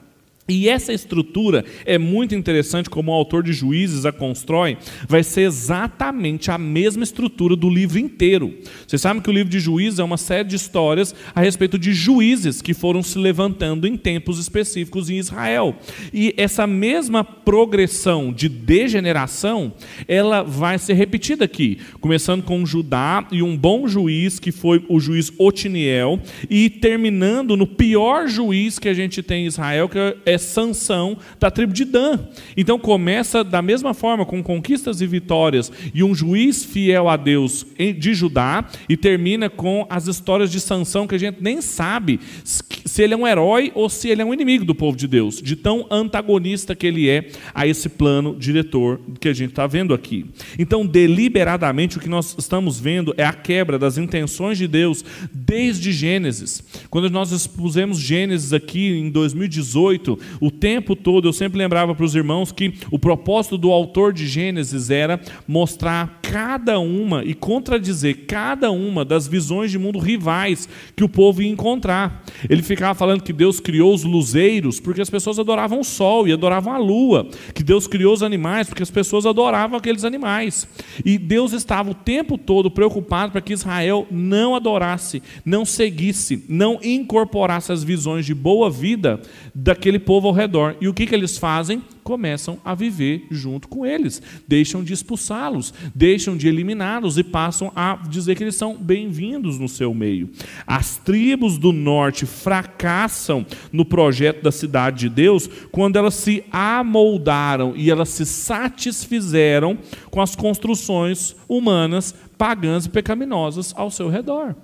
E 0.50 0.70
essa 0.70 0.94
estrutura 0.94 1.66
é 1.86 1.98
muito 1.98 2.34
interessante, 2.34 2.90
como 2.90 3.12
o 3.12 3.14
autor 3.14 3.44
de 3.44 3.52
Juízes 3.52 4.06
a 4.06 4.14
constrói, 4.14 4.78
vai 5.08 5.22
ser 5.22 5.42
exatamente 5.42 6.50
a 6.50 6.58
mesma 6.58 7.04
estrutura 7.04 7.56
do 7.56 7.70
livro 7.70 8.00
inteiro. 8.00 8.54
Vocês 8.88 9.02
sabem 9.02 9.22
que 9.22 9.30
o 9.30 9.34
livro 9.34 9.50
de 9.50 9.60
Juízes 9.60 10.00
é 10.00 10.04
uma 10.04 10.18
série 10.18 10.48
de 10.48 10.56
histórias 10.56 11.14
a 11.36 11.42
respeito 11.42 11.78
de 11.78 11.92
juízes 11.92 12.62
que 12.62 12.74
foram 12.74 13.04
se 13.04 13.20
levantando 13.20 13.86
em 13.86 13.98
tempos 13.98 14.40
específicos 14.40 15.10
em 15.10 15.18
Israel. 15.18 15.76
E 16.14 16.34
essa 16.38 16.66
mesma 16.66 17.24
progressão 17.24 18.32
de 18.32 18.48
degeneração, 18.48 19.74
ela 20.08 20.44
vai 20.44 20.78
ser 20.78 20.94
repetida 20.94 21.44
aqui, 21.44 21.80
começando 22.00 22.44
com 22.44 22.66
Judá 22.66 23.28
e 23.32 23.44
um 23.44 23.58
bom 23.58 23.88
juiz 23.88 24.40
que 24.40 24.52
foi 24.52 24.84
o 24.88 25.00
juiz 25.00 25.32
Otiniel, 25.38 26.20
e 26.50 26.70
terminando 26.70 27.58
no 27.58 27.68
pior 27.68 28.28
juiz 28.28 28.80
que 28.80 28.88
a 28.88 28.94
gente 28.94 29.22
tem 29.22 29.44
em 29.44 29.48
Israel, 29.48 29.90
que 29.90 29.98
é 30.26 30.37
Sansão 30.38 31.18
da 31.40 31.50
tribo 31.50 31.74
de 31.74 31.86
Dan. 31.86 32.20
Então 32.56 32.80
começa 32.80 33.44
da 33.44 33.62
mesma 33.62 33.94
forma 33.94 34.26
com 34.26 34.42
conquistas 34.44 35.02
e 35.02 35.08
vitórias 35.08 35.72
e 35.94 36.04
um 36.04 36.14
juiz 36.14 36.64
fiel 36.64 37.10
a 37.10 37.18
Deus 37.18 37.66
de 37.78 38.14
Judá 38.14 38.66
e 38.88 38.96
termina 38.96 39.50
com 39.50 39.86
as 39.90 40.08
histórias 40.08 40.52
de 40.52 40.60
Sansão 40.60 41.08
que 41.08 41.16
a 41.16 41.20
gente 41.20 41.38
nem 41.42 41.62
sabe 41.62 42.20
se 42.44 43.04
ele 43.04 43.14
é 43.14 43.18
um 43.18 43.28
herói 43.28 43.72
ou 43.76 43.90
se 43.90 44.10
ele 44.10 44.22
é 44.22 44.26
um 44.26 44.34
inimigo 44.34 44.66
do 44.66 44.74
povo 44.74 44.98
de 44.98 45.08
Deus, 45.08 45.42
de 45.42 45.56
tão 45.56 45.86
antagonista 45.92 46.76
que 46.76 46.88
ele 46.88 47.10
é 47.10 47.30
a 47.54 47.68
esse 47.68 47.90
plano 47.90 48.36
diretor 48.36 49.00
que 49.20 49.28
a 49.28 49.34
gente 49.34 49.50
está 49.50 49.68
vendo 49.68 49.94
aqui. 49.94 50.26
Então, 50.58 50.86
deliberadamente, 50.86 51.98
o 51.98 52.00
que 52.00 52.10
nós 52.10 52.36
estamos 52.38 52.80
vendo 52.80 53.14
é 53.18 53.26
a 53.26 53.34
quebra 53.34 53.78
das 53.78 53.98
intenções 53.98 54.58
de 54.58 54.68
Deus 54.68 55.04
desde 55.32 55.92
Gênesis. 55.92 56.64
Quando 56.90 57.10
nós 57.10 57.32
expusemos 57.32 58.00
Gênesis 58.00 58.54
aqui 58.54 58.88
em 58.90 59.10
2018, 59.10 60.20
o 60.40 60.52
tempo 60.52 60.96
todo 60.96 61.28
eu 61.28 61.34
sempre 61.34 61.58
lembrava 61.58 61.94
para 61.94 62.06
os 62.06 62.16
irmãos 62.16 62.52
que 62.52 62.74
o 62.92 63.00
propósito 63.00 63.58
do 63.58 63.72
autor 63.72 64.14
de 64.14 64.28
Gênesis 64.28 64.90
era 64.90 65.20
mostrar 65.48 66.20
cada 66.22 66.80
uma 66.80 67.24
e 67.24 67.34
contradizer 67.34 68.26
cada 68.28 68.72
uma 68.72 69.06
das 69.06 69.28
visões 69.28 69.72
de 69.72 69.80
mundo 69.80 70.00
rivais 70.00 70.68
que 70.96 71.04
o 71.04 71.10
povo 71.10 71.42
ia 71.42 71.50
encontrar. 71.50 72.24
Ele 72.50 72.62
ficava 72.62 72.94
falando 72.94 73.24
que 73.24 73.32
Deus 73.32 73.60
criou 73.60 73.94
os 73.94 74.04
luzeiros 74.04 74.80
porque 74.80 75.02
as 75.02 75.10
pessoas 75.10 75.40
adoravam 75.40 75.80
o 75.80 75.84
sol 75.84 76.28
e 76.28 76.34
adoravam 76.34 76.74
a 76.74 76.78
lua, 76.78 77.28
que 77.54 77.64
Deus 77.64 77.88
criou 77.88 78.14
os 78.14 78.24
animais 78.24 78.68
porque 78.68 78.84
as 78.84 78.92
pessoas 78.92 79.26
adoravam 79.26 79.78
aqueles 79.78 80.04
animais. 80.04 80.68
E 81.06 81.18
Deus 81.18 81.54
estava 81.54 81.92
o 81.92 81.96
tempo 81.96 82.38
todo 82.38 82.70
preocupado 82.70 83.32
para 83.32 83.42
que 83.42 83.54
Israel 83.54 84.06
não 84.12 84.56
adorasse, 84.56 85.22
não 85.46 85.66
seguisse, 85.66 86.44
não 86.50 86.80
incorporasse 86.84 87.72
as 87.72 87.84
visões 87.84 88.26
de 88.26 88.34
boa 88.34 88.70
vida 88.70 89.22
daquele 89.54 90.00
povo 90.00 90.17
ao 90.26 90.34
redor. 90.34 90.76
E 90.82 90.88
o 90.88 90.94
que, 90.94 91.06
que 91.06 91.14
eles 91.14 91.38
fazem? 91.38 91.84
Começam 92.04 92.58
a 92.64 92.74
viver 92.74 93.28
junto 93.30 93.68
com 93.68 93.86
eles, 93.86 94.22
deixam 94.48 94.82
de 94.82 94.94
expulsá-los, 94.94 95.74
deixam 95.94 96.38
de 96.38 96.48
eliminá-los 96.48 97.18
e 97.18 97.24
passam 97.24 97.72
a 97.76 98.00
dizer 98.10 98.36
que 98.36 98.44
eles 98.44 98.56
são 98.56 98.76
bem-vindos 98.76 99.60
no 99.60 99.68
seu 99.68 99.94
meio. 99.94 100.30
As 100.66 100.98
tribos 100.98 101.58
do 101.58 101.74
norte 101.74 102.26
fracassam 102.26 103.46
no 103.72 103.84
projeto 103.84 104.42
da 104.42 104.52
cidade 104.52 105.02
de 105.02 105.10
Deus 105.10 105.50
quando 105.72 105.98
elas 105.98 106.16
se 106.16 106.44
amoldaram 106.50 107.74
e 107.76 107.92
elas 107.92 108.10
se 108.10 108.26
satisfizeram 108.26 109.78
com 110.10 110.22
as 110.22 110.36
construções 110.36 111.36
humanas 111.48 112.16
pagãs 112.38 112.86
e 112.86 112.90
pecaminosas 112.90 113.74
ao 113.76 113.92
seu 113.92 114.08
redor. 114.08 114.56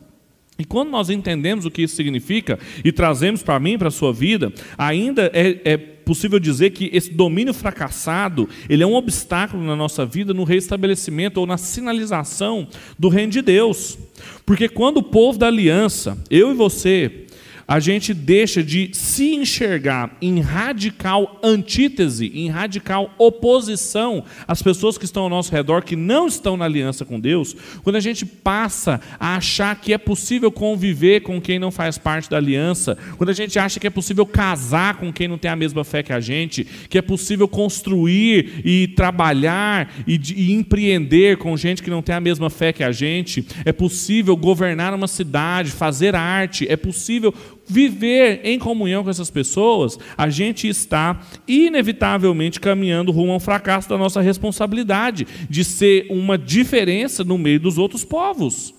E 0.64 0.66
quando 0.66 0.90
nós 0.90 1.10
entendemos 1.10 1.66
o 1.66 1.70
que 1.70 1.82
isso 1.82 1.94
significa 1.94 2.58
e 2.86 2.92
trazemos 2.94 3.44
para 3.44 3.60
mim, 3.60 3.78
para 3.78 3.90
a 3.90 3.92
sua 3.92 4.14
vida, 4.14 4.50
ainda 4.78 5.30
é, 5.34 5.60
é 5.66 5.76
possível 5.76 6.40
dizer 6.40 6.70
que 6.70 6.90
esse 6.94 7.12
domínio 7.12 7.54
fracassado, 7.54 8.48
ele 8.70 8.82
é 8.82 8.88
um 8.88 8.94
obstáculo 8.94 9.62
na 9.62 9.76
nossa 9.76 10.06
vida 10.06 10.34
no 10.34 10.46
restabelecimento 10.46 11.38
ou 11.38 11.46
na 11.46 11.58
sinalização 11.58 12.66
do 12.98 13.10
reino 13.10 13.34
de 13.34 13.42
Deus. 13.42 13.98
Porque 14.46 14.70
quando 14.70 15.00
o 15.00 15.04
povo 15.04 15.38
da 15.38 15.48
aliança, 15.48 16.18
eu 16.30 16.52
e 16.52 16.54
você, 16.54 17.23
a 17.68 17.80
gente 17.80 18.14
deixa 18.14 18.64
de 18.64 18.90
se 18.94 19.34
enxergar 19.34 20.16
em 20.22 20.40
radical 20.40 21.40
antítese, 21.44 22.32
em 22.34 22.50
radical 22.50 23.14
oposição 23.18 24.24
às 24.48 24.62
pessoas 24.62 24.98
que 24.98 25.06
estão 25.06 25.24
ao 25.24 25.30
nosso 25.30 25.52
redor, 25.52 25.84
que 25.84 25.96
não 25.96 26.28
estão 26.28 26.58
na 26.58 26.66
aliança 26.66 27.06
com 27.06 27.20
Deus, 27.20 27.56
quando 27.84 27.96
a 27.96 28.02
gente 28.02 28.26
passa 28.26 29.00
a 29.20 29.36
achar 29.36 29.76
que 29.80 29.94
é 29.94 29.98
possível 29.98 30.52
conviver 30.52 31.22
com 31.22 31.42
quem 31.42 31.60
não 31.60 31.72
faz 31.72 31.98
parte 31.98 32.30
da 32.30 32.38
aliança, 32.38 32.98
quando 33.18 33.30
a 33.30 33.34
gente 33.34 33.58
acha 33.58 33.80
que 33.80 33.88
é 33.88 33.90
possível 33.90 34.26
casar 34.26 34.98
com 34.98 35.12
quem 35.12 35.28
não 35.28 35.38
tem 35.38 35.50
a 35.50 35.56
mesma 35.56 35.84
fé 35.84 36.04
que 36.04 36.14
a 36.14 36.20
gente, 36.20 36.66
que 36.90 36.98
é 36.98 37.02
possível 37.02 37.48
construir 37.48 38.62
e 38.66 38.88
trabalhar 38.90 39.94
e, 40.08 40.20
e 40.36 40.52
empreender 40.54 41.38
com 41.38 41.56
gente 41.56 41.82
que 41.82 41.90
não 41.90 42.02
tem 42.02 42.16
a 42.16 42.22
mesma 42.22 42.50
fé 42.50 42.74
que 42.74 42.84
a 42.84 42.92
gente, 42.92 43.46
é 43.66 43.72
possível 43.72 44.36
governar 44.36 44.94
uma 44.94 45.08
cidade, 45.08 45.72
fazer 45.72 46.16
arte, 46.16 46.68
é 46.70 46.76
possível 46.76 47.34
viver 47.68 48.42
em 48.44 48.60
comunhão 48.60 49.04
com 49.04 49.10
essas 49.10 49.30
pessoas, 49.30 49.98
a 50.18 50.30
gente 50.30 50.68
está 50.68 51.22
inevitavelmente 51.48 52.60
caminhando 52.60 53.12
rumo 53.12 53.32
ao 53.32 53.40
fracasso 53.40 53.90
da 53.90 53.98
nossa 53.98 54.22
responsabilidade 54.22 55.28
de 55.50 55.64
ser 55.64 56.08
uma 56.10 56.38
diferença 56.38 57.24
no 57.24 57.38
meio 57.38 57.60
dos 57.60 57.78
outros 57.78 58.04
povos. 58.04 58.74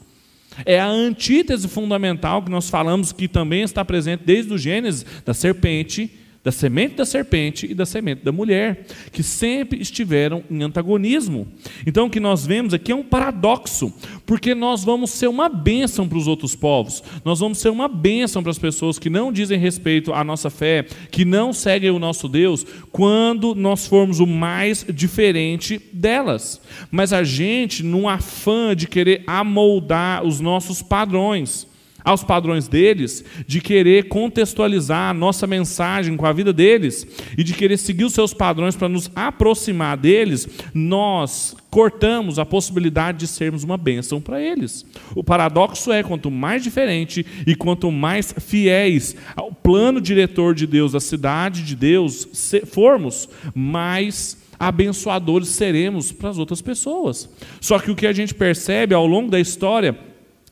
É 0.65 0.79
a 0.79 0.87
antítese 0.87 1.67
fundamental 1.67 2.43
que 2.43 2.51
nós 2.51 2.71
falamos 2.71 3.13
que 3.13 3.27
também 3.27 3.63
está 3.63 3.85
presente 3.85 4.23
desde 4.25 4.53
o 4.53 4.59
Gênesis 4.59 5.05
da 5.25 5.35
serpente 5.35 6.11
da 6.45 6.53
semente 6.53 6.97
da 6.97 7.07
serpente 7.07 7.67
e 7.67 7.75
da 7.75 7.87
semente 7.87 8.23
da 8.23 8.31
mulher, 8.31 8.85
que 9.11 9.23
sempre 9.23 9.81
estiveram 9.81 10.45
em 10.51 10.63
antagonismo. 10.63 11.49
Então, 11.87 12.07
o 12.07 12.11
que 12.11 12.21
nós 12.21 12.45
vemos 12.45 12.75
aqui 12.75 12.93
é 12.93 12.95
um 12.95 13.03
paradoxo, 13.03 13.91
porque 14.27 14.55
nós 14.55 14.85
vamos 14.85 15.11
ser 15.11 15.27
uma 15.27 15.49
bênção 15.49 16.07
para 16.07 16.19
os 16.19 16.29
outros 16.29 16.55
povos, 16.55 17.03
nós 17.25 17.41
vamos 17.41 17.57
ser 17.57 17.71
uma 17.71 17.89
bênção 17.89 18.43
para 18.43 18.51
as 18.51 18.59
pessoas 18.59 18.99
que 18.99 19.09
não 19.09 19.33
dizem 19.33 19.59
respeito 19.59 20.13
à 20.13 20.23
nossa 20.23 20.51
fé, 20.51 20.85
que 21.11 21.25
não 21.25 21.51
seguem 21.51 21.91
o 21.91 21.99
nosso 21.99 22.29
Deus, 22.29 22.67
quando 22.93 23.55
nós 23.55 23.87
formos 23.87 24.21
o 24.21 24.27
mais 24.27 24.85
diferente 24.93 25.81
delas. 25.95 26.61
Mas 26.91 27.15
a 27.15 27.25
gente, 27.25 27.83
num 27.83 28.07
afã 28.07 28.77
de 28.77 28.87
querer 28.87 29.25
amoldar 29.27 30.23
os 30.23 30.41
nossos 30.41 30.83
padrões, 30.83 31.67
aos 32.05 32.23
padrões 32.23 32.69
deles, 32.69 33.25
de 33.47 33.61
querer 33.61 34.09
contextualizar 34.09 35.11
a 35.11 35.15
nossa 35.15 35.47
mensagem 35.47 36.17
com 36.17 36.27
a 36.27 36.33
vida 36.33 36.53
deles 36.53 37.07
e 37.37 37.43
de 37.43 37.55
querer 37.55 37.79
seguir 37.79 38.05
os 38.05 38.13
seus 38.13 38.35
padrões 38.35 38.77
para 38.77 38.89
nos 38.89 39.11
aproximar 39.17 39.97
deles, 39.97 40.47
nós 40.75 41.57
cortamos 41.71 42.39
a 42.39 42.47
possibilidade 42.47 43.19
de 43.19 43.27
sermos 43.27 43.65
uma 43.65 43.77
bênção 43.77 44.21
para 44.21 44.41
eles. 44.41 44.87
O 45.17 45.25
paradoxo 45.25 45.91
é 45.91 46.03
quanto 46.03 46.31
mais 46.31 46.63
diferente 46.63 47.27
e 47.47 47.57
quanto 47.57 47.91
mais 47.91 48.33
fiéis 48.39 49.17
ao 49.35 49.51
plano 49.51 50.01
diretor 50.01 50.55
de 50.55 50.67
Deus, 50.67 50.95
à 50.95 51.01
cidade 51.01 51.65
de 51.65 51.75
Deus 51.75 52.29
formos, 52.67 53.29
mais 53.55 54.45
abençoadores 54.59 55.49
seremos 55.49 56.13
para 56.13 56.31
as 56.31 56.39
outras 56.39 56.63
pessoas. 56.63 57.29
Só 57.61 57.79
que 57.79 57.91
o 57.91 57.97
que 57.97 58.07
a 58.07 58.13
gente 58.13 58.35
percebe 58.35 58.95
ao 58.95 59.07
longo 59.07 59.31
da 59.31 59.41
história 59.41 59.99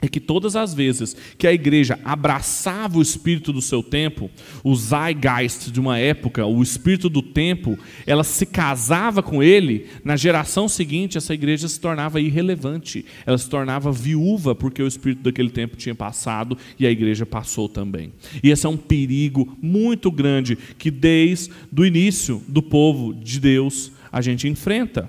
é 0.03 0.09
que 0.09 0.19
todas 0.19 0.57
as 0.57 0.75
vezes 0.75 1.17
que 1.39 1.47
a 1.47 1.53
igreja 1.53 1.99
abraçava 2.05 2.99
o 2.99 3.03
espírito 3.03 3.53
do 3.53 3.63
seu 3.63 3.85
tempo, 3.85 4.29
o 4.65 4.75
zeitgeist 4.75 5.71
de 5.71 5.79
uma 5.79 5.97
época, 5.97 6.45
o 6.45 6.61
espírito 6.61 7.09
do 7.09 7.23
tempo, 7.23 7.79
ela 8.05 8.25
se 8.25 8.45
casava 8.45 9.23
com 9.23 9.41
ele, 9.41 9.87
na 10.05 10.17
geração 10.17 10.69
seguinte 10.69 11.17
essa 11.17 11.33
igreja 11.33 11.69
se 11.69 11.79
tornava 11.81 12.21
irrelevante, 12.21 13.07
ela 13.25 13.39
se 13.39 13.49
tornava 13.49 13.93
viúva 13.93 14.57
porque 14.57 14.83
o 14.83 14.89
espírito 14.89 15.23
daquele 15.23 15.51
tempo 15.51 15.77
tinha 15.77 15.95
passado 15.95 16.59
e 16.79 16.85
a 16.85 16.91
igreja 16.91 17.25
passou 17.25 17.69
também. 17.69 18.13
E 18.43 18.51
esse 18.51 18.67
é 18.67 18.69
um 18.69 18.77
perigo 18.77 19.57
muito 19.63 20.11
grande 20.11 20.59
que 20.77 20.91
desde 20.91 21.53
o 21.77 21.87
início 21.87 22.43
do 22.49 22.61
povo 22.61 23.15
de 23.15 23.39
Deus 23.39 23.93
a 24.11 24.21
gente 24.21 24.49
enfrenta. 24.49 25.09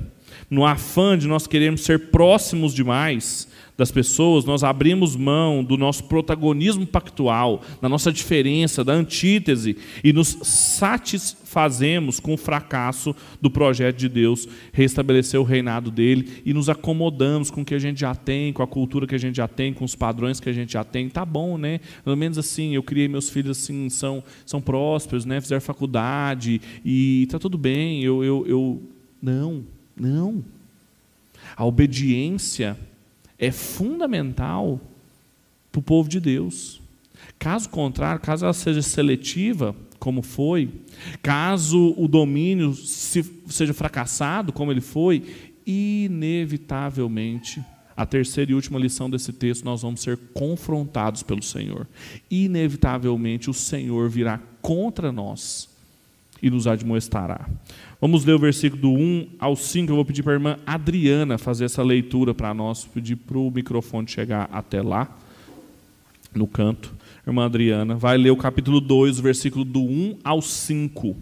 No 0.50 0.66
afã 0.66 1.18
de 1.18 1.28
nós 1.28 1.48
queremos 1.48 1.82
ser 1.82 2.12
próximos 2.12 2.74
demais, 2.74 3.48
das 3.78 3.92
pessoas, 3.92 4.46
nós 4.46 4.64
abrimos 4.64 5.16
mão 5.16 5.64
do 5.64 5.78
nosso 5.78 6.04
protagonismo 6.04 6.86
pactual, 6.86 7.62
da 7.82 7.90
nossa 7.90 8.12
diferença, 8.12 8.84
da 8.84 8.94
antítese, 8.94 9.78
e 10.04 10.14
nos 10.14 10.38
satisfazemos 10.44 12.20
com 12.20 12.34
o 12.34 12.38
fracasso 12.38 13.16
do 13.42 13.50
projeto 13.50 13.98
de 13.98 14.08
Deus, 14.08 14.48
restabelecer 14.72 15.40
o 15.40 15.44
reinado 15.44 15.90
dele, 15.90 16.42
e 16.46 16.54
nos 16.54 16.70
acomodamos 16.70 17.50
com 17.50 17.62
o 17.62 17.66
que 17.66 17.74
a 17.74 17.80
gente 17.80 18.00
já 18.00 18.14
tem, 18.14 18.54
com 18.54 18.62
a 18.62 18.68
cultura 18.68 19.08
que 19.08 19.16
a 19.16 19.20
gente 19.20 19.38
já 19.38 19.48
tem, 19.48 19.74
com 19.74 19.86
os 19.86 19.96
padrões 19.96 20.40
que 20.40 20.50
a 20.50 20.54
gente 20.54 20.74
já 20.74 20.84
tem. 20.84 21.10
Tá 21.10 21.26
bom, 21.26 21.58
né? 21.58 21.80
Pelo 22.04 22.16
menos 22.16 22.38
assim, 22.38 22.76
eu 22.76 22.84
criei 22.84 23.08
meus 23.08 23.30
filhos 23.30 23.58
assim, 23.58 23.90
são, 23.90 24.24
são 24.46 24.62
prósperos, 24.62 25.26
né? 25.26 25.42
fizeram 25.42 25.62
faculdade, 25.62 26.62
e 26.86 27.28
tá 27.32 27.40
tudo 27.40 27.58
bem, 27.58 28.04
eu, 28.04 28.24
eu, 28.24 28.46
eu... 28.48 28.84
Não, 29.22 29.64
não. 29.96 30.44
A 31.56 31.64
obediência 31.66 32.78
é 33.46 33.52
fundamental 33.52 34.80
para 35.72 35.80
o 35.80 35.84
povo 35.84 36.08
de 36.08 36.20
Deus. 36.20 36.82
Caso 37.40 37.70
contrário, 37.70 38.22
caso 38.22 38.46
ela 38.46 38.54
seja 38.54 38.82
seletiva, 38.82 39.76
como 40.00 40.22
foi, 40.22 40.70
caso 41.22 41.94
o 41.98 42.08
domínio 42.08 42.74
seja 42.74 43.74
fracassado, 43.74 44.52
como 44.52 44.72
ele 44.72 44.82
foi, 44.82 45.52
inevitavelmente, 45.66 47.64
a 47.96 48.06
terceira 48.06 48.52
e 48.52 48.56
última 48.56 48.80
lição 48.80 49.10
desse 49.10 49.32
texto, 49.32 49.64
nós 49.64 49.82
vamos 49.82 50.02
ser 50.02 50.18
confrontados 50.34 51.24
pelo 51.24 51.44
Senhor. 51.44 51.88
Inevitavelmente, 52.30 53.50
o 53.50 53.54
Senhor 53.54 54.10
virá 54.10 54.40
contra 54.62 55.12
nós 55.12 55.70
e 56.42 56.50
nos 56.50 56.68
admoestará. 56.68 57.48
Vamos 58.04 58.26
ler 58.26 58.34
o 58.34 58.40
versículo 58.40 58.82
do 58.82 58.92
1 58.92 59.28
ao 59.40 59.56
5. 59.56 59.90
Eu 59.90 59.96
vou 59.96 60.04
pedir 60.04 60.24
para 60.24 60.34
a 60.34 60.36
irmã 60.36 60.60
Adriana 60.66 61.38
fazer 61.38 61.64
essa 61.64 61.82
leitura 61.82 62.34
para 62.34 62.54
nós, 62.54 62.84
pedir 62.84 63.16
para 63.16 63.38
o 63.38 63.50
microfone 63.50 64.10
chegar 64.10 64.50
até 64.52 64.82
lá, 64.82 65.10
no 66.36 66.46
canto. 66.46 66.94
Irmã 67.26 67.46
Adriana, 67.46 67.96
vai 67.96 68.18
ler 68.18 68.32
o 68.32 68.36
capítulo 68.36 68.82
2, 68.82 69.22
versículo 69.22 69.64
do 69.64 69.80
1 69.80 70.18
ao 70.22 70.42
5. 70.42 71.16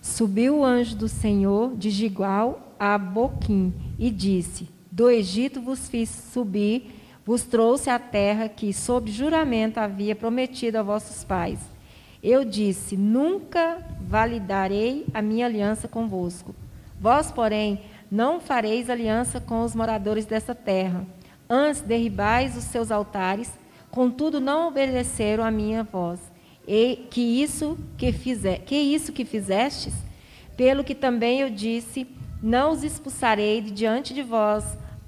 Subiu 0.00 0.60
o 0.60 0.64
anjo 0.64 0.96
do 0.96 1.06
Senhor 1.06 1.76
de 1.76 1.90
Gigual 1.90 2.74
a 2.80 2.96
Boquim 2.96 3.74
e 3.98 4.10
disse: 4.10 4.66
Do 4.90 5.10
Egito 5.10 5.60
vos 5.60 5.86
fiz 5.86 6.08
subir, 6.32 6.86
vos 7.26 7.42
trouxe 7.42 7.90
a 7.90 7.98
terra 7.98 8.48
que, 8.48 8.72
sob 8.72 9.10
juramento, 9.12 9.78
havia 9.78 10.16
prometido 10.16 10.78
a 10.78 10.82
vossos 10.82 11.24
pais. 11.24 11.73
Eu 12.24 12.42
disse: 12.42 12.96
Nunca 12.96 13.84
validarei 14.00 15.04
a 15.12 15.20
minha 15.20 15.44
aliança 15.44 15.86
convosco. 15.86 16.54
Vós, 16.98 17.30
porém, 17.30 17.82
não 18.10 18.40
fareis 18.40 18.88
aliança 18.88 19.42
com 19.42 19.62
os 19.62 19.74
moradores 19.74 20.24
dessa 20.24 20.54
terra. 20.54 21.06
Antes 21.50 21.82
derribais 21.82 22.56
os 22.56 22.64
seus 22.64 22.90
altares, 22.90 23.52
contudo 23.90 24.40
não 24.40 24.68
obedeceram 24.68 25.44
a 25.44 25.50
minha 25.50 25.82
voz. 25.82 26.18
E 26.66 27.06
que 27.10 27.20
isso 27.42 27.76
que 27.98 28.10
fizer, 28.10 28.60
que 28.60 28.74
isso 28.74 29.12
que 29.12 29.26
fizestes, 29.26 29.92
pelo 30.56 30.82
que 30.82 30.94
também 30.94 31.40
eu 31.40 31.50
disse, 31.50 32.06
não 32.42 32.72
os 32.72 32.82
expulsarei 32.82 33.60
de 33.60 33.70
diante 33.70 34.14
de 34.14 34.22
vós, 34.22 34.64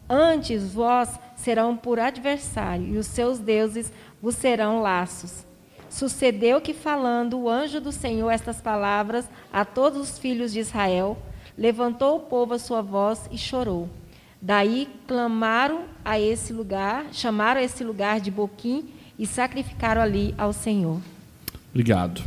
antes 0.07 0.71
vós 0.75 1.19
serão 1.35 1.75
por 1.79 1.99
adversário, 1.99 2.87
e 2.87 2.99
os 2.99 3.07
seus 3.07 3.39
deuses 3.39 3.91
vos 4.21 4.35
serão 4.35 4.83
laços. 4.83 5.47
Sucedeu 5.89 6.61
que, 6.61 6.75
falando 6.75 7.39
o 7.39 7.49
anjo 7.49 7.81
do 7.81 7.93
Senhor 7.93 8.31
estas 8.31 8.61
palavras 8.61 9.29
a 9.53 9.65
todos 9.65 10.01
os 10.01 10.19
filhos 10.19 10.53
de 10.53 10.61
Israel, 10.61 11.17
levantou 11.57 12.17
o 12.17 12.21
povo 12.21 12.55
a 12.55 12.59
sua 12.59 12.83
voz 12.83 13.29
e 13.31 13.39
chorou. 13.39 13.89
Daí 14.41 14.89
clamaram 15.07 15.85
a 16.05 16.21
esse 16.21 16.53
lugar, 16.53 17.07
chamaram 17.13 17.61
esse 17.61 17.83
lugar 17.83 18.21
de 18.21 18.31
Boquim 18.31 18.85
e 19.19 19.27
sacrificaram 19.27 20.03
ali 20.03 20.35
ao 20.37 20.53
Senhor. 20.53 21.01
Obrigado. 21.71 22.23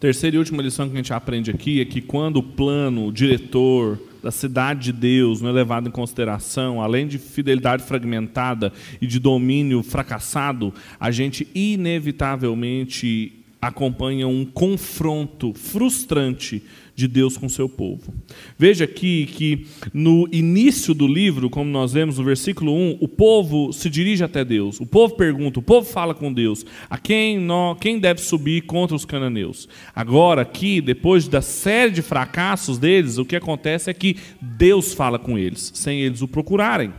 Terceira 0.00 0.36
e 0.36 0.38
última 0.38 0.62
lição 0.62 0.86
que 0.86 0.94
a 0.94 0.96
gente 0.96 1.14
aprende 1.14 1.50
aqui 1.50 1.80
é 1.80 1.84
que 1.84 2.00
quando 2.00 2.38
o 2.38 2.42
plano, 2.42 3.06
o 3.06 3.12
diretor, 3.12 3.98
da 4.24 4.30
cidade 4.30 4.84
de 4.84 4.92
Deus 4.92 5.42
não 5.42 5.50
é 5.50 5.52
levado 5.52 5.86
em 5.86 5.92
consideração, 5.92 6.80
além 6.80 7.06
de 7.06 7.18
fidelidade 7.18 7.82
fragmentada 7.82 8.72
e 8.98 9.06
de 9.06 9.18
domínio 9.18 9.82
fracassado, 9.82 10.72
a 10.98 11.10
gente 11.10 11.46
inevitavelmente 11.54 13.44
acompanha 13.60 14.26
um 14.26 14.46
confronto 14.46 15.52
frustrante 15.52 16.62
de 16.94 17.08
Deus 17.08 17.36
com 17.36 17.48
seu 17.48 17.68
povo. 17.68 18.14
Veja 18.58 18.84
aqui 18.84 19.26
que 19.26 19.66
no 19.92 20.28
início 20.30 20.94
do 20.94 21.06
livro, 21.06 21.50
como 21.50 21.68
nós 21.70 21.92
vemos 21.92 22.18
no 22.18 22.24
versículo 22.24 22.72
1, 22.72 22.98
o 23.00 23.08
povo 23.08 23.72
se 23.72 23.90
dirige 23.90 24.22
até 24.22 24.44
Deus. 24.44 24.80
O 24.80 24.86
povo 24.86 25.16
pergunta, 25.16 25.58
o 25.58 25.62
povo 25.62 25.86
fala 25.86 26.14
com 26.14 26.32
Deus, 26.32 26.64
a 26.88 26.96
quem, 26.96 27.38
nós, 27.38 27.76
quem 27.80 27.98
deve 27.98 28.20
subir 28.20 28.62
contra 28.62 28.94
os 28.94 29.04
cananeus. 29.04 29.68
Agora, 29.94 30.42
aqui, 30.42 30.80
depois 30.80 31.26
da 31.26 31.42
série 31.42 31.90
de 31.90 32.02
fracassos 32.02 32.78
deles, 32.78 33.18
o 33.18 33.24
que 33.24 33.36
acontece 33.36 33.90
é 33.90 33.94
que 33.94 34.16
Deus 34.40 34.92
fala 34.92 35.18
com 35.18 35.36
eles, 35.36 35.72
sem 35.74 36.00
eles 36.00 36.22
o 36.22 36.28
procurarem. 36.28 36.92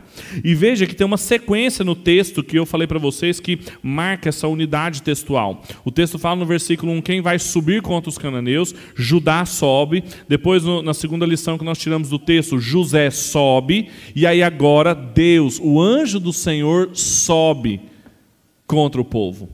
E 0.44 0.54
veja 0.54 0.86
que 0.86 0.94
tem 0.94 1.06
uma 1.06 1.16
sequência 1.16 1.84
no 1.84 1.94
texto 1.94 2.42
que 2.42 2.58
eu 2.58 2.66
falei 2.66 2.86
para 2.86 2.98
vocês 2.98 3.40
que 3.40 3.58
marca 3.82 4.28
essa 4.28 4.48
unidade 4.48 5.02
textual. 5.02 5.62
O 5.84 5.90
texto 5.90 6.18
fala 6.18 6.36
no 6.36 6.46
versículo 6.46 6.92
1: 6.92 7.02
quem 7.02 7.20
vai 7.20 7.38
subir 7.38 7.80
contra 7.80 8.10
os 8.10 8.18
cananeus? 8.18 8.74
Judá 8.94 9.44
sobe. 9.44 9.85
Depois, 10.28 10.62
na 10.84 10.92
segunda 10.94 11.24
lição 11.24 11.56
que 11.58 11.64
nós 11.64 11.78
tiramos 11.78 12.08
do 12.08 12.18
texto, 12.18 12.58
José 12.58 13.10
sobe. 13.10 13.88
E 14.14 14.26
aí, 14.26 14.42
agora, 14.42 14.94
Deus, 14.94 15.60
o 15.62 15.80
anjo 15.80 16.20
do 16.20 16.32
Senhor, 16.32 16.90
sobe 16.92 17.80
contra 18.66 19.00
o 19.00 19.04
povo. 19.04 19.48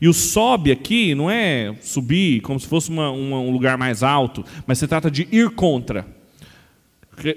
E 0.00 0.08
o 0.08 0.12
sobe 0.12 0.70
aqui 0.70 1.14
não 1.14 1.30
é 1.30 1.74
subir 1.80 2.40
como 2.42 2.60
se 2.60 2.66
fosse 2.66 2.90
uma, 2.90 3.10
uma, 3.10 3.38
um 3.38 3.50
lugar 3.50 3.78
mais 3.78 4.02
alto, 4.02 4.44
mas 4.66 4.78
se 4.78 4.86
trata 4.86 5.10
de 5.10 5.26
ir 5.30 5.50
contra 5.50 6.16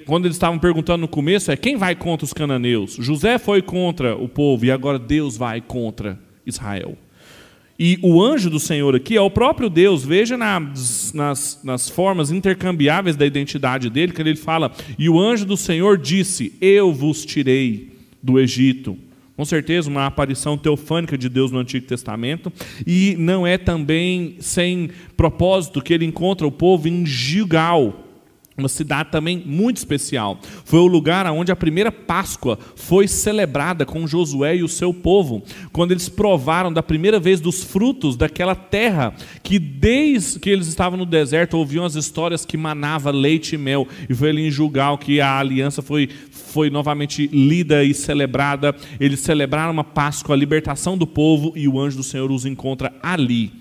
quando 0.06 0.26
eles 0.26 0.36
estavam 0.36 0.60
perguntando 0.60 1.02
no 1.02 1.08
começo, 1.08 1.52
é 1.52 1.58
quem 1.58 1.78
vai 1.78 1.96
contra 1.96 2.26
os 2.26 2.34
cananeus? 2.34 2.98
José 3.00 3.38
foi 3.38 3.62
contra 3.62 4.16
o 4.16 4.28
povo 4.28 4.66
e 4.66 4.72
agora 4.72 5.00
Deus 5.00 5.38
vai 5.38 5.62
contra 5.62 6.20
Israel. 6.46 6.98
E 7.80 7.98
o 8.02 8.22
anjo 8.22 8.50
do 8.50 8.60
Senhor 8.60 8.94
aqui 8.94 9.16
é 9.16 9.22
o 9.22 9.30
próprio 9.30 9.70
Deus. 9.70 10.04
Veja 10.04 10.36
nas, 10.36 11.14
nas, 11.14 11.62
nas 11.64 11.90
formas 11.90 12.30
intercambiáveis 12.30 13.16
da 13.16 13.26
identidade 13.26 13.90
dele, 13.90 14.12
que 14.12 14.22
ele 14.22 14.36
fala: 14.36 14.74
E 14.98 15.08
o 15.08 15.18
anjo 15.18 15.46
do 15.46 15.56
Senhor 15.56 15.98
disse: 15.98 16.54
Eu 16.60 16.92
vos 16.92 17.24
tirei 17.24 17.94
do 18.22 18.38
Egito. 18.38 18.98
Com 19.38 19.46
certeza, 19.46 19.90
uma 19.90 20.06
aparição 20.06 20.58
teofânica 20.58 21.18
de 21.18 21.30
Deus 21.30 21.50
no 21.50 21.60
Antigo 21.60 21.88
Testamento. 21.88 22.52
E 22.86 23.16
não 23.18 23.48
é 23.48 23.58
também 23.58 24.36
sem 24.42 24.90
propósito 25.16 25.82
que 25.82 25.94
ele 25.94 26.04
encontra 26.04 26.46
o 26.46 26.52
povo 26.52 26.90
em 26.90 27.06
Gilgal 27.06 28.09
uma 28.60 28.70
cidade 28.70 29.10
também 29.12 29.42
muito 29.46 29.78
especial. 29.78 30.40
Foi 30.66 30.80
o 30.80 30.88
lugar 30.88 31.26
onde 31.28 31.52
a 31.52 31.56
primeira 31.56 31.92
Páscoa 31.92 32.58
foi 32.76 33.08
celebrada 33.08 33.86
com 33.86 34.08
Josué 34.08 34.58
e 34.58 34.64
o 34.64 34.68
seu 34.68 34.94
povo, 34.94 35.44
quando 35.72 35.92
eles 35.92 36.10
provaram 36.10 36.72
da 36.72 36.84
primeira 36.84 37.20
vez 37.20 37.40
dos 37.40 37.64
frutos 37.64 38.16
daquela 38.16 38.56
terra 38.56 39.14
que 39.44 39.60
desde 39.60 40.40
que 40.40 40.50
eles 40.50 40.68
estavam 40.68 40.98
no 40.98 41.06
deserto 41.06 41.58
ouviam 41.58 41.86
as 41.86 41.96
histórias 41.96 42.46
que 42.46 42.58
manava 42.58 43.12
leite 43.12 43.56
e 43.56 43.58
mel. 43.58 43.88
E 44.10 44.14
foi 44.14 44.30
ali 44.30 44.48
em 44.48 44.52
Julgal 44.52 44.98
que 44.98 45.22
a 45.22 45.38
aliança 45.38 45.82
foi 45.82 46.10
foi 46.50 46.70
novamente 46.70 47.28
lida 47.28 47.84
e 47.84 47.94
celebrada. 47.94 48.76
Eles 49.00 49.20
celebraram 49.20 49.72
uma 49.72 49.84
Páscoa, 49.84 50.36
a 50.36 50.38
libertação 50.38 50.98
do 50.98 51.06
povo 51.06 51.54
e 51.56 51.68
o 51.68 51.80
anjo 51.80 51.98
do 51.98 52.04
Senhor 52.04 52.32
os 52.32 52.46
encontra 52.46 52.94
ali. 53.02 53.59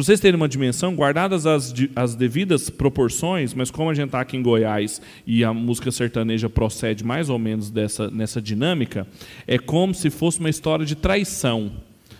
Para 0.00 0.06
vocês 0.06 0.20
terem 0.20 0.36
uma 0.36 0.48
dimensão, 0.48 0.94
guardadas 0.94 1.44
as, 1.44 1.74
as 1.94 2.14
devidas 2.14 2.70
proporções, 2.70 3.52
mas 3.52 3.70
como 3.70 3.90
a 3.90 3.92
gente 3.92 4.06
está 4.06 4.22
aqui 4.22 4.34
em 4.34 4.42
Goiás 4.42 4.98
e 5.26 5.44
a 5.44 5.52
música 5.52 5.92
sertaneja 5.92 6.48
procede 6.48 7.04
mais 7.04 7.28
ou 7.28 7.38
menos 7.38 7.68
dessa, 7.68 8.10
nessa 8.10 8.40
dinâmica, 8.40 9.06
é 9.46 9.58
como 9.58 9.94
se 9.94 10.08
fosse 10.08 10.40
uma 10.40 10.48
história 10.48 10.86
de 10.86 10.94
traição. 10.94 11.70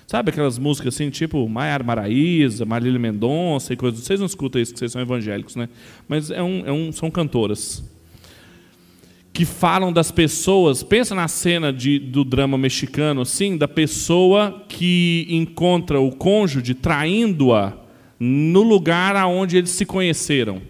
Sabe 0.07 0.28
aquelas 0.28 0.59
músicas 0.59 0.93
assim, 0.93 1.09
tipo 1.09 1.49
Maiara 1.49 1.83
Maraíza, 1.83 2.66
Marília 2.66 2.99
Mendonça 2.99 3.72
e 3.72 3.76
coisas. 3.78 4.01
Vocês 4.01 4.20
não 4.20 4.26
escutam 4.26 4.61
isso, 4.61 4.74
que 4.74 4.78
vocês 4.78 4.93
são 4.93 5.01
evangélicos, 5.01 5.57
né? 5.57 5.66
Mas 6.07 6.31
é 6.31 6.43
um, 6.43 6.66
é 6.66 6.70
um, 6.70 6.93
são 6.93 7.11
cantoras 7.11 7.83
que 9.41 9.47
falam 9.47 9.91
das 9.91 10.11
pessoas. 10.11 10.82
Pensa 10.82 11.14
na 11.14 11.26
cena 11.26 11.72
de, 11.72 11.99
do 11.99 12.24
drama 12.24 12.59
mexicano, 12.59 13.22
assim, 13.22 13.57
da 13.57 13.66
pessoa 13.66 14.66
que 14.68 15.26
encontra 15.30 15.99
o 15.99 16.14
cônjuge 16.14 16.74
traindo-a 16.74 17.72
no 18.18 18.62
lugar 18.62 19.16
aonde 19.16 19.57
eles 19.57 19.70
se 19.70 19.86
conheceram. 19.86 20.61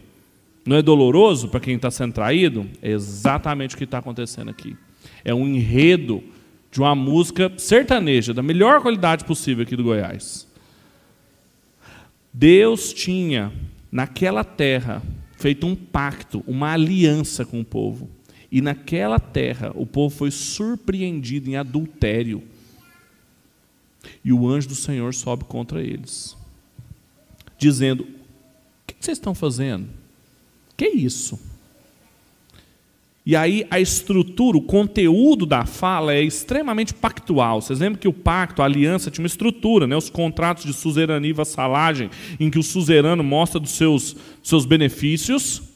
Não 0.64 0.76
é 0.76 0.82
doloroso 0.82 1.48
para 1.48 1.58
quem 1.58 1.74
está 1.74 1.90
sendo 1.90 2.12
traído? 2.12 2.64
É 2.80 2.92
exatamente 2.92 3.74
o 3.74 3.78
que 3.78 3.82
está 3.82 3.98
acontecendo 3.98 4.50
aqui. 4.50 4.76
É 5.24 5.34
um 5.34 5.48
enredo 5.48 6.22
de 6.70 6.78
uma 6.78 6.94
música 6.94 7.52
sertaneja, 7.56 8.32
da 8.32 8.40
melhor 8.40 8.80
qualidade 8.80 9.24
possível 9.24 9.64
aqui 9.64 9.74
do 9.74 9.82
Goiás. 9.82 10.46
Deus 12.32 12.92
tinha, 12.92 13.50
naquela 13.90 14.44
terra, 14.44 15.02
feito 15.36 15.66
um 15.66 15.74
pacto, 15.74 16.44
uma 16.46 16.70
aliança 16.70 17.44
com 17.44 17.58
o 17.58 17.64
povo. 17.64 18.19
E 18.50 18.60
naquela 18.60 19.20
terra 19.20 19.70
o 19.74 19.86
povo 19.86 20.14
foi 20.14 20.30
surpreendido 20.30 21.48
em 21.48 21.56
adultério. 21.56 22.42
E 24.24 24.32
o 24.32 24.48
anjo 24.48 24.68
do 24.68 24.74
Senhor 24.74 25.14
sobe 25.14 25.44
contra 25.44 25.82
eles, 25.82 26.36
dizendo: 27.58 28.02
O 28.02 28.06
que 28.86 28.96
vocês 28.98 29.18
estão 29.18 29.34
fazendo? 29.34 29.88
Que 30.76 30.86
é 30.86 30.94
isso? 30.94 31.38
E 33.24 33.36
aí 33.36 33.66
a 33.70 33.78
estrutura, 33.78 34.56
o 34.56 34.62
conteúdo 34.62 35.44
da 35.44 35.66
fala 35.66 36.14
é 36.14 36.22
extremamente 36.22 36.94
pactual. 36.94 37.60
Vocês 37.60 37.78
lembram 37.78 38.00
que 38.00 38.08
o 38.08 38.12
pacto, 38.12 38.62
a 38.62 38.64
aliança, 38.64 39.10
tinha 39.10 39.22
uma 39.22 39.28
estrutura, 39.28 39.86
né? 39.86 39.94
os 39.94 40.10
contratos 40.10 40.64
de 40.64 40.72
suzerania 40.72 41.30
e 41.30 41.34
vassalagem, 41.34 42.10
em 42.40 42.50
que 42.50 42.58
o 42.58 42.62
suzerano 42.62 43.22
mostra 43.22 43.60
dos 43.60 43.72
seus, 43.72 44.16
seus 44.42 44.64
benefícios 44.64 45.69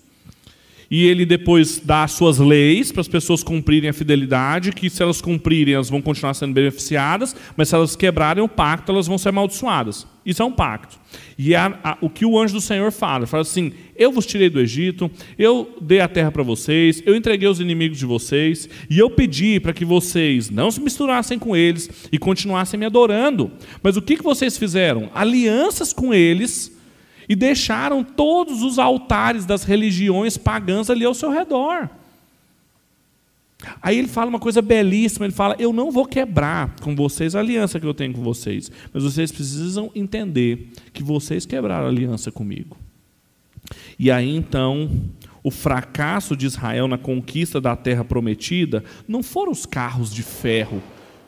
e 0.91 1.07
ele 1.07 1.25
depois 1.25 1.81
dá 1.85 2.05
as 2.05 2.13
suas 2.13 2.39
leis 2.39 2.93
para 2.93 3.01
as 3.01 3.09
pessoas 3.09 3.43
cumprirem 3.43 3.91
a 3.91 3.93
fidelidade, 3.93 4.73
que 4.73 4.91
se 4.91 5.03
elas 5.03 5.21
cumprirem, 5.21 5.75
elas 5.75 5.91
vão 5.91 6.01
continuar 6.01 6.35
sendo 6.35 6.53
beneficiadas, 6.53 7.35
mas 7.57 7.69
se 7.69 7.75
elas 7.75 7.97
quebrarem 7.97 8.43
o 8.43 8.49
pacto, 8.49 8.93
elas 8.93 9.07
vão 9.07 9.19
ser 9.19 9.31
amaldiçoadas. 9.31 10.07
Isso 10.25 10.43
é 10.43 10.45
um 10.45 10.53
pacto. 10.53 10.99
E 11.37 11.55
a, 11.55 11.79
a, 11.85 11.99
o 12.01 12.09
que 12.09 12.25
o 12.25 12.39
anjo 12.39 12.55
do 12.55 12.61
Senhor 12.61 12.91
fala, 12.91 13.27
fala 13.27 13.43
assim: 13.43 13.73
Eu 13.95 14.11
vos 14.11 14.25
tirei 14.25 14.49
do 14.49 14.59
Egito, 14.59 15.11
eu 15.39 15.77
dei 15.81 16.01
a 16.01 16.09
terra 16.09 16.33
para 16.33 16.43
vocês, 16.43 17.03
eu 17.05 17.15
entreguei 17.15 17.47
os 17.49 17.61
inimigos 17.61 17.99
de 17.99 18.07
vocês, 18.07 18.69
e 18.89 18.99
eu 18.99 19.11
pedi 19.11 19.61
para 19.61 19.75
que 19.75 19.85
vocês 19.85 20.49
não 20.49 20.71
se 20.71 20.81
misturassem 20.81 21.39
com 21.39 21.55
eles 21.55 22.09
e 22.11 22.19
continuassem 22.19 22.81
me 22.81 22.87
adorando. 22.87 23.51
Mas 23.83 23.97
o 23.97 24.03
que, 24.03 24.17
que 24.17 24.23
vocês 24.23 24.57
fizeram? 24.57 25.11
Alianças 25.15 25.93
com 25.93 26.15
eles 26.15 26.75
e 27.29 27.35
deixaram 27.35 28.03
todos 28.03 28.63
os 28.63 28.79
altares 28.79 29.45
das 29.45 29.65
religiões 29.65 30.37
pagãs 30.37 30.91
ali 30.91 31.05
ao 31.05 31.15
seu 31.15 31.31
redor. 31.31 31.89
Aí 33.81 33.99
ele 33.99 34.09
fala 34.09 34.29
uma 34.29 34.39
coisa 34.39 34.61
belíssima, 34.61 35.27
ele 35.27 35.33
fala: 35.33 35.57
"Eu 35.59 35.73
não 35.73 35.91
vou 35.91 36.07
quebrar 36.07 36.75
com 36.81 36.95
vocês 36.95 37.35
a 37.35 37.41
aliança 37.41 37.81
que 37.81 37.87
eu 37.87 37.95
tenho 37.95 38.13
com 38.13 38.23
vocês, 38.23 38.71
mas 38.93 39.03
vocês 39.03 39.33
precisam 39.33 39.91
entender 39.95 40.71
que 40.93 41.03
vocês 41.03 41.47
quebraram 41.47 41.87
a 41.87 41.89
aliança 41.89 42.31
comigo". 42.31 42.77
E 43.99 44.11
aí 44.11 44.35
então, 44.35 44.91
o 45.43 45.51
fracasso 45.51 46.37
de 46.37 46.47
Israel 46.47 46.89
na 46.89 46.99
conquista 46.99 47.61
da 47.61 47.77
terra 47.77 48.05
prometida 48.05 48.85
não 49.07 49.23
foram 49.23 49.53
os 49.53 49.65
carros 49.65 50.13
de 50.13 50.23
ferro 50.23 50.83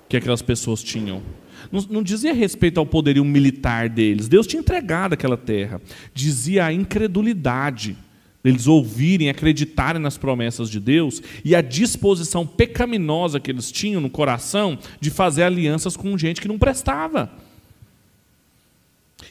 que 0.08 0.16
aquelas 0.16 0.42
pessoas 0.42 0.82
tinham, 0.82 1.22
não, 1.70 1.80
não 1.88 2.02
dizia 2.02 2.32
respeito 2.32 2.78
ao 2.78 2.86
poderio 2.86 3.24
militar 3.24 3.88
deles. 3.88 4.28
Deus 4.28 4.46
tinha 4.46 4.60
entregado 4.60 5.12
aquela 5.12 5.36
terra. 5.36 5.80
Dizia 6.14 6.66
a 6.66 6.72
incredulidade 6.72 7.96
deles 8.42 8.68
ouvirem, 8.68 9.28
acreditarem 9.28 10.00
nas 10.00 10.16
promessas 10.16 10.70
de 10.70 10.78
Deus 10.78 11.20
e 11.44 11.52
a 11.54 11.60
disposição 11.60 12.46
pecaminosa 12.46 13.40
que 13.40 13.50
eles 13.50 13.72
tinham 13.72 14.00
no 14.00 14.08
coração 14.08 14.78
de 15.00 15.10
fazer 15.10 15.42
alianças 15.42 15.96
com 15.96 16.16
gente 16.16 16.40
que 16.40 16.46
não 16.46 16.56
prestava. 16.56 17.28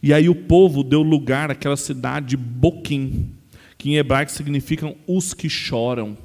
E 0.03 0.13
aí 0.13 0.27
o 0.27 0.35
povo 0.35 0.83
deu 0.83 1.01
lugar 1.01 1.49
àquela 1.49 1.77
cidade 1.77 2.27
de 2.27 2.37
Boquim, 2.37 3.29
que 3.77 3.89
em 3.89 3.95
hebraico 3.95 4.31
significam 4.31 4.95
os 5.07 5.33
que 5.33 5.49
choram. 5.49 6.17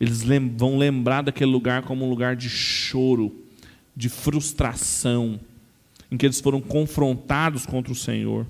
Eles 0.00 0.24
vão 0.56 0.76
lembrar 0.76 1.22
daquele 1.22 1.50
lugar 1.50 1.82
como 1.82 2.04
um 2.04 2.10
lugar 2.10 2.34
de 2.34 2.50
choro 2.50 3.41
de 3.96 4.08
frustração, 4.08 5.38
em 6.10 6.16
que 6.16 6.26
eles 6.26 6.40
foram 6.40 6.60
confrontados 6.60 7.64
contra 7.64 7.92
o 7.92 7.96
Senhor. 7.96 8.46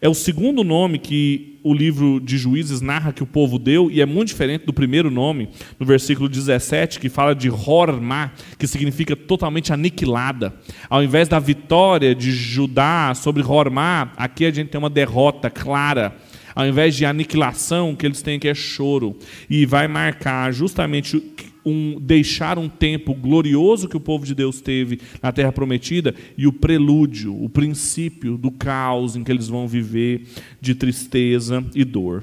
É 0.00 0.08
o 0.08 0.14
segundo 0.14 0.64
nome 0.64 0.98
que 0.98 1.58
o 1.62 1.72
livro 1.72 2.18
de 2.18 2.36
Juízes 2.36 2.80
narra 2.80 3.12
que 3.12 3.22
o 3.22 3.26
povo 3.26 3.58
deu, 3.58 3.90
e 3.90 4.00
é 4.00 4.06
muito 4.06 4.28
diferente 4.28 4.66
do 4.66 4.72
primeiro 4.72 5.10
nome, 5.10 5.48
no 5.78 5.86
versículo 5.86 6.28
17, 6.28 6.98
que 6.98 7.08
fala 7.08 7.34
de 7.34 7.48
Hormá, 7.50 8.32
que 8.58 8.66
significa 8.66 9.14
totalmente 9.14 9.72
aniquilada. 9.72 10.54
Ao 10.88 11.02
invés 11.04 11.28
da 11.28 11.38
vitória 11.38 12.14
de 12.14 12.32
Judá 12.32 13.14
sobre 13.14 13.42
Hormá, 13.42 14.12
aqui 14.16 14.44
a 14.44 14.50
gente 14.50 14.70
tem 14.70 14.78
uma 14.78 14.90
derrota 14.90 15.48
clara. 15.50 16.16
Ao 16.54 16.66
invés 16.66 16.96
de 16.96 17.04
aniquilação, 17.04 17.92
o 17.92 17.96
que 17.96 18.06
eles 18.06 18.22
têm 18.22 18.36
aqui 18.36 18.48
é 18.48 18.54
choro. 18.54 19.16
E 19.48 19.64
vai 19.64 19.86
marcar 19.86 20.52
justamente 20.52 21.22
um, 21.64 21.98
deixar 22.00 22.58
um 22.58 22.68
tempo 22.68 23.14
glorioso 23.14 23.88
que 23.88 23.96
o 23.96 24.00
povo 24.00 24.24
de 24.24 24.34
Deus 24.34 24.60
teve 24.60 25.00
na 25.22 25.32
terra 25.32 25.52
prometida 25.52 26.14
e 26.36 26.46
o 26.46 26.52
prelúdio, 26.52 27.34
o 27.42 27.48
princípio 27.48 28.36
do 28.36 28.50
caos 28.50 29.16
em 29.16 29.24
que 29.24 29.30
eles 29.30 29.48
vão 29.48 29.66
viver 29.66 30.26
de 30.60 30.74
tristeza 30.74 31.64
e 31.74 31.84
dor. 31.84 32.22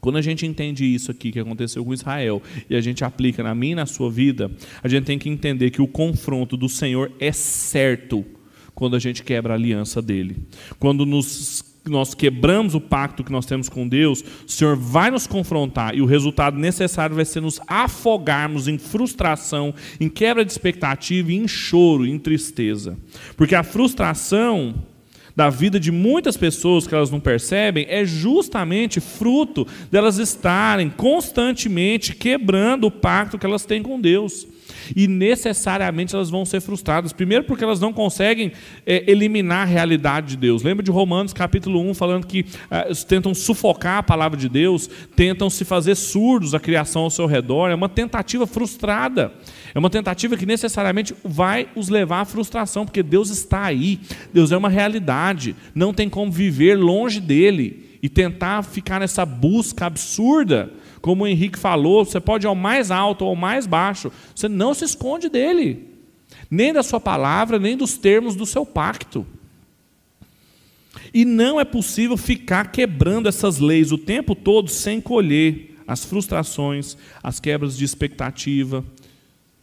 Quando 0.00 0.16
a 0.16 0.22
gente 0.22 0.46
entende 0.46 0.84
isso 0.84 1.10
aqui 1.10 1.32
que 1.32 1.40
aconteceu 1.40 1.84
com 1.84 1.92
Israel 1.92 2.42
e 2.70 2.76
a 2.76 2.80
gente 2.80 3.04
aplica 3.04 3.42
na 3.42 3.54
minha 3.54 3.72
e 3.72 3.76
na 3.76 3.86
sua 3.86 4.10
vida, 4.10 4.50
a 4.82 4.88
gente 4.88 5.04
tem 5.04 5.18
que 5.18 5.28
entender 5.28 5.70
que 5.70 5.82
o 5.82 5.88
confronto 5.88 6.56
do 6.56 6.68
Senhor 6.68 7.10
é 7.18 7.32
certo 7.32 8.24
quando 8.74 8.94
a 8.94 8.98
gente 9.00 9.24
quebra 9.24 9.54
a 9.54 9.56
aliança 9.56 10.00
dele. 10.00 10.36
Quando 10.78 11.04
nos, 11.04 11.64
nós 11.90 12.14
quebramos 12.14 12.74
o 12.74 12.80
pacto 12.80 13.24
que 13.24 13.32
nós 13.32 13.46
temos 13.46 13.68
com 13.68 13.86
Deus, 13.86 14.22
o 14.46 14.50
Senhor 14.50 14.76
vai 14.76 15.10
nos 15.10 15.26
confrontar 15.26 15.94
e 15.94 16.00
o 16.00 16.06
resultado 16.06 16.58
necessário 16.58 17.16
vai 17.16 17.24
ser 17.24 17.40
nos 17.40 17.60
afogarmos 17.66 18.68
em 18.68 18.78
frustração, 18.78 19.74
em 20.00 20.08
quebra 20.08 20.44
de 20.44 20.52
expectativa 20.52 21.32
em 21.32 21.46
choro, 21.46 22.06
em 22.06 22.18
tristeza. 22.18 22.96
Porque 23.36 23.54
a 23.54 23.62
frustração 23.62 24.74
da 25.38 25.48
vida 25.50 25.78
de 25.78 25.92
muitas 25.92 26.36
pessoas 26.36 26.84
que 26.84 26.92
elas 26.92 27.12
não 27.12 27.20
percebem 27.20 27.86
é 27.88 28.04
justamente 28.04 28.98
fruto 28.98 29.64
delas 29.88 30.18
estarem 30.18 30.90
constantemente 30.90 32.12
quebrando 32.12 32.88
o 32.88 32.90
pacto 32.90 33.38
que 33.38 33.46
elas 33.46 33.64
têm 33.64 33.80
com 33.80 34.00
Deus. 34.00 34.48
E 34.94 35.06
necessariamente 35.06 36.14
elas 36.14 36.30
vão 36.30 36.44
ser 36.44 36.60
frustradas. 36.60 37.12
Primeiro, 37.12 37.44
porque 37.44 37.64
elas 37.64 37.80
não 37.80 37.92
conseguem 37.92 38.52
é, 38.86 39.10
eliminar 39.10 39.62
a 39.62 39.70
realidade 39.70 40.28
de 40.28 40.36
Deus. 40.36 40.62
Lembra 40.62 40.84
de 40.84 40.90
Romanos 40.90 41.32
capítulo 41.32 41.80
1, 41.90 41.94
falando 41.94 42.26
que 42.26 42.46
é, 42.70 42.92
tentam 43.06 43.34
sufocar 43.34 43.98
a 43.98 44.02
palavra 44.02 44.38
de 44.38 44.48
Deus, 44.48 44.88
tentam 45.14 45.50
se 45.50 45.64
fazer 45.64 45.94
surdos 45.94 46.54
à 46.54 46.60
criação 46.60 47.02
ao 47.02 47.10
seu 47.10 47.26
redor. 47.26 47.70
É 47.70 47.74
uma 47.74 47.88
tentativa 47.88 48.46
frustrada. 48.46 49.32
É 49.74 49.78
uma 49.78 49.90
tentativa 49.90 50.36
que 50.36 50.46
necessariamente 50.46 51.14
vai 51.24 51.68
os 51.74 51.88
levar 51.88 52.20
à 52.20 52.24
frustração, 52.24 52.84
porque 52.84 53.02
Deus 53.02 53.30
está 53.30 53.64
aí, 53.64 54.00
Deus 54.32 54.52
é 54.52 54.56
uma 54.56 54.68
realidade, 54.68 55.54
não 55.74 55.92
tem 55.92 56.08
como 56.08 56.32
viver 56.32 56.76
longe 56.76 57.20
dele 57.20 57.98
e 58.02 58.08
tentar 58.08 58.62
ficar 58.62 59.00
nessa 59.00 59.26
busca 59.26 59.86
absurda. 59.86 60.70
Como 61.00 61.24
o 61.24 61.26
Henrique 61.26 61.58
falou, 61.58 62.04
você 62.04 62.20
pode 62.20 62.46
ir 62.46 62.48
ao 62.48 62.54
mais 62.54 62.90
alto 62.90 63.22
ou 63.24 63.30
ao 63.30 63.36
mais 63.36 63.66
baixo, 63.66 64.10
você 64.34 64.48
não 64.48 64.74
se 64.74 64.84
esconde 64.84 65.28
dele, 65.28 65.86
nem 66.50 66.72
da 66.72 66.82
sua 66.82 67.00
palavra, 67.00 67.58
nem 67.58 67.76
dos 67.76 67.96
termos 67.96 68.34
do 68.34 68.46
seu 68.46 68.66
pacto. 68.66 69.26
E 71.12 71.24
não 71.24 71.60
é 71.60 71.64
possível 71.64 72.16
ficar 72.16 72.70
quebrando 72.70 73.28
essas 73.28 73.58
leis 73.58 73.92
o 73.92 73.98
tempo 73.98 74.34
todo 74.34 74.68
sem 74.68 75.00
colher 75.00 75.76
as 75.86 76.04
frustrações, 76.04 76.96
as 77.22 77.40
quebras 77.40 77.76
de 77.76 77.84
expectativa, 77.84 78.84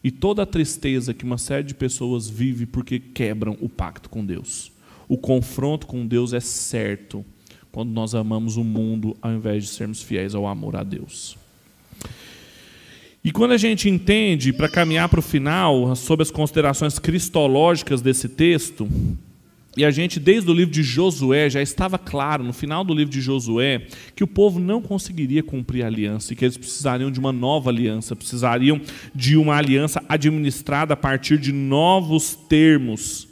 e 0.02 0.10
toda 0.10 0.42
a 0.42 0.46
tristeza 0.46 1.14
que 1.14 1.24
uma 1.24 1.38
série 1.38 1.64
de 1.64 1.74
pessoas 1.74 2.28
vive 2.28 2.66
porque 2.66 2.98
quebram 2.98 3.56
o 3.60 3.68
pacto 3.68 4.08
com 4.08 4.24
Deus. 4.24 4.72
O 5.08 5.16
confronto 5.16 5.86
com 5.86 6.06
Deus 6.06 6.32
é 6.32 6.40
certo 6.40 7.24
quando 7.76 7.90
nós 7.90 8.14
amamos 8.14 8.56
o 8.56 8.64
mundo 8.64 9.14
ao 9.20 9.30
invés 9.32 9.64
de 9.64 9.68
sermos 9.68 10.00
fiéis 10.00 10.34
ao 10.34 10.46
amor 10.46 10.76
a 10.76 10.82
Deus. 10.82 11.36
E 13.22 13.30
quando 13.30 13.50
a 13.50 13.58
gente 13.58 13.86
entende, 13.86 14.50
para 14.50 14.66
caminhar 14.66 15.10
para 15.10 15.20
o 15.20 15.22
final, 15.22 15.94
sobre 15.94 16.22
as 16.22 16.30
considerações 16.30 16.98
cristológicas 16.98 18.00
desse 18.00 18.30
texto, 18.30 18.88
e 19.76 19.84
a 19.84 19.90
gente, 19.90 20.18
desde 20.18 20.50
o 20.50 20.54
livro 20.54 20.72
de 20.72 20.82
Josué, 20.82 21.50
já 21.50 21.60
estava 21.60 21.98
claro, 21.98 22.42
no 22.42 22.54
final 22.54 22.82
do 22.82 22.94
livro 22.94 23.12
de 23.12 23.20
Josué, 23.20 23.82
que 24.14 24.24
o 24.24 24.26
povo 24.26 24.58
não 24.58 24.80
conseguiria 24.80 25.42
cumprir 25.42 25.82
a 25.84 25.86
aliança 25.88 26.32
e 26.32 26.36
que 26.36 26.46
eles 26.46 26.56
precisariam 26.56 27.10
de 27.10 27.20
uma 27.20 27.30
nova 27.30 27.68
aliança, 27.68 28.16
precisariam 28.16 28.80
de 29.14 29.36
uma 29.36 29.54
aliança 29.54 30.02
administrada 30.08 30.94
a 30.94 30.96
partir 30.96 31.36
de 31.36 31.52
novos 31.52 32.34
termos, 32.48 33.28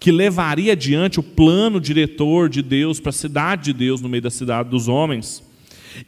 que 0.00 0.10
levaria 0.10 0.72
adiante 0.72 1.20
o 1.20 1.22
plano 1.22 1.78
diretor 1.78 2.48
de 2.48 2.62
Deus 2.62 2.98
para 2.98 3.10
a 3.10 3.12
cidade 3.12 3.64
de 3.64 3.74
Deus 3.74 4.00
no 4.00 4.08
meio 4.08 4.22
da 4.22 4.30
cidade 4.30 4.70
dos 4.70 4.88
homens. 4.88 5.44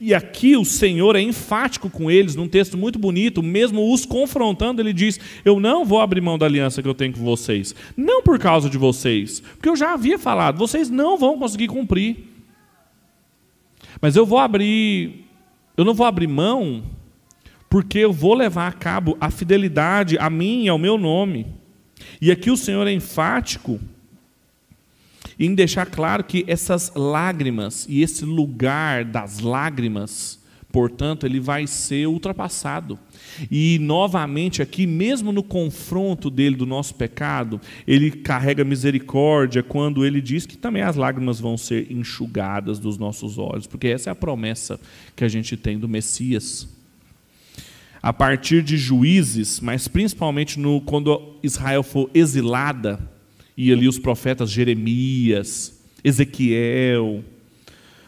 E 0.01 0.15
aqui 0.15 0.57
o 0.57 0.65
Senhor 0.65 1.15
é 1.15 1.21
enfático 1.21 1.91
com 1.91 2.11
eles, 2.11 2.35
num 2.35 2.49
texto 2.49 2.79
muito 2.79 2.99
bonito, 2.99 3.43
mesmo 3.43 3.93
os 3.93 4.07
confrontando, 4.07 4.81
ele 4.81 4.95
diz: 4.95 5.21
Eu 5.45 5.61
não 5.61 5.85
vou 5.85 6.01
abrir 6.01 6.23
mão 6.23 6.39
da 6.39 6.47
aliança 6.47 6.81
que 6.81 6.89
eu 6.89 6.95
tenho 6.95 7.13
com 7.13 7.23
vocês. 7.23 7.75
Não 7.95 8.23
por 8.23 8.39
causa 8.39 8.71
de 8.71 8.79
vocês, 8.79 9.41
porque 9.41 9.69
eu 9.69 9.77
já 9.77 9.93
havia 9.93 10.19
falado, 10.19 10.57
vocês 10.57 10.89
não 10.89 11.19
vão 11.19 11.39
conseguir 11.39 11.69
cumprir. 11.69 12.29
Mas 14.01 14.17
eu 14.17 14.25
vou 14.25 14.39
abrir, 14.39 15.27
eu 15.77 15.85
não 15.85 15.93
vou 15.93 16.07
abrir 16.07 16.29
mão, 16.29 16.83
porque 17.69 17.99
eu 17.99 18.13
vou 18.13 18.35
levar 18.35 18.69
a 18.69 18.73
cabo 18.73 19.19
a 19.21 19.31
fidelidade 19.31 20.17
a 20.17 20.31
mim 20.31 20.65
e 20.65 20.69
ao 20.69 20.79
meu 20.79 20.97
nome. 20.97 21.61
E 22.21 22.31
aqui 22.31 22.51
o 22.51 22.57
Senhor 22.57 22.87
é 22.87 22.93
enfático 22.93 23.81
em 25.39 25.55
deixar 25.55 25.87
claro 25.87 26.25
que 26.25 26.45
essas 26.47 26.93
lágrimas 26.95 27.87
e 27.89 28.03
esse 28.03 28.25
lugar 28.25 29.05
das 29.05 29.41
lágrimas, 29.41 30.39
portanto, 30.71 31.27
ele 31.27 31.41
vai 31.41 31.67
ser 31.67 32.07
ultrapassado. 32.07 32.99
E 33.51 33.79
novamente 33.81 34.63
aqui, 34.63 34.87
mesmo 34.87 35.33
no 35.33 35.43
confronto 35.43 36.31
dele 36.31 36.57
do 36.57 36.67
nosso 36.67 36.95
pecado, 36.95 37.61
ele 37.87 38.11
carrega 38.11 38.65
misericórdia 38.65 39.63
quando 39.63 40.05
ele 40.05 40.21
diz 40.21 40.47
que 40.47 40.57
também 40.57 40.83
as 40.83 40.97
lágrimas 40.97 41.41
vão 41.41 41.57
ser 41.57 41.91
enxugadas 41.91 42.79
dos 42.79 42.99
nossos 42.99 43.39
olhos, 43.39 43.67
porque 43.67 43.89
essa 43.89 44.11
é 44.11 44.13
a 44.13 44.17
promessa 44.17 44.79
que 45.17 45.25
a 45.25 45.29
gente 45.29 45.57
tem 45.57 45.79
do 45.79 45.89
Messias. 45.89 46.69
A 48.03 48.13
partir 48.13 48.63
de 48.63 48.77
juízes, 48.77 49.61
mas 49.61 49.87
principalmente 49.87 50.59
no, 50.59 50.81
quando 50.81 51.37
Israel 51.43 51.85
for 51.85 52.11
exilada, 52.13 52.99
e 53.57 53.73
ali 53.73 53.87
os 53.87 53.99
profetas 53.99 54.51
Jeremias, 54.51 55.81
Ezequiel, 56.03 57.23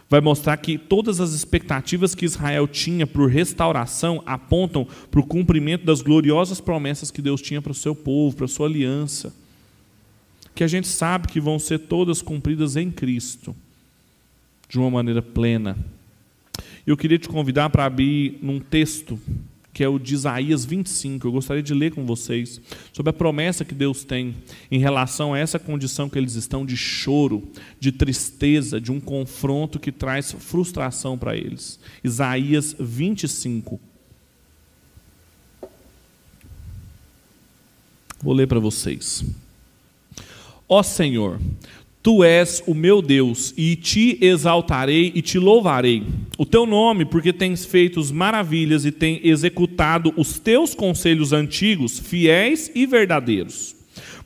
vai 0.08 0.20
mostrar 0.20 0.56
que 0.56 0.76
todas 0.76 1.20
as 1.20 1.32
expectativas 1.32 2.14
que 2.14 2.24
Israel 2.24 2.66
tinha 2.66 3.06
por 3.06 3.30
restauração 3.30 4.22
apontam 4.26 4.86
para 5.10 5.20
o 5.20 5.26
cumprimento 5.26 5.84
das 5.84 6.02
gloriosas 6.02 6.60
promessas 6.60 7.10
que 7.10 7.22
Deus 7.22 7.40
tinha 7.40 7.62
para 7.62 7.72
o 7.72 7.74
seu 7.74 7.94
povo, 7.94 8.36
para 8.36 8.46
a 8.46 8.48
sua 8.48 8.66
aliança, 8.66 9.34
que 10.54 10.64
a 10.64 10.68
gente 10.68 10.88
sabe 10.88 11.28
que 11.28 11.40
vão 11.40 11.58
ser 11.58 11.80
todas 11.80 12.22
cumpridas 12.22 12.76
em 12.76 12.90
Cristo, 12.90 13.54
de 14.68 14.78
uma 14.78 14.90
maneira 14.90 15.22
plena. 15.22 15.76
Eu 16.86 16.96
queria 16.96 17.18
te 17.18 17.28
convidar 17.28 17.70
para 17.70 17.84
abrir 17.84 18.38
num 18.42 18.60
texto 18.60 19.18
que 19.74 19.82
é 19.82 19.88
o 19.88 19.98
de 19.98 20.14
Isaías 20.14 20.64
25. 20.64 21.26
Eu 21.26 21.32
gostaria 21.32 21.62
de 21.62 21.74
ler 21.74 21.92
com 21.92 22.06
vocês 22.06 22.60
sobre 22.92 23.10
a 23.10 23.12
promessa 23.12 23.64
que 23.64 23.74
Deus 23.74 24.04
tem 24.04 24.36
em 24.70 24.78
relação 24.78 25.34
a 25.34 25.38
essa 25.38 25.58
condição 25.58 26.08
que 26.08 26.16
eles 26.16 26.36
estão 26.36 26.64
de 26.64 26.76
choro, 26.76 27.42
de 27.80 27.90
tristeza, 27.90 28.80
de 28.80 28.92
um 28.92 29.00
confronto 29.00 29.80
que 29.80 29.90
traz 29.90 30.30
frustração 30.30 31.18
para 31.18 31.36
eles. 31.36 31.80
Isaías 32.04 32.76
25. 32.78 33.80
Vou 38.22 38.32
ler 38.32 38.46
para 38.46 38.60
vocês. 38.60 39.24
Ó 40.68 40.82
Senhor, 40.82 41.40
Tu 42.04 42.22
és 42.22 42.62
o 42.66 42.74
meu 42.74 43.00
Deus, 43.00 43.54
e 43.56 43.74
te 43.76 44.18
exaltarei 44.20 45.10
e 45.14 45.22
te 45.22 45.38
louvarei. 45.38 46.02
O 46.36 46.44
teu 46.44 46.66
nome, 46.66 47.06
porque 47.06 47.32
tens 47.32 47.64
feito 47.64 47.98
maravilhas 48.12 48.84
e 48.84 48.92
tem 48.92 49.22
executado 49.24 50.12
os 50.14 50.38
teus 50.38 50.74
conselhos 50.74 51.32
antigos, 51.32 51.98
fiéis 51.98 52.70
e 52.74 52.84
verdadeiros. 52.84 53.74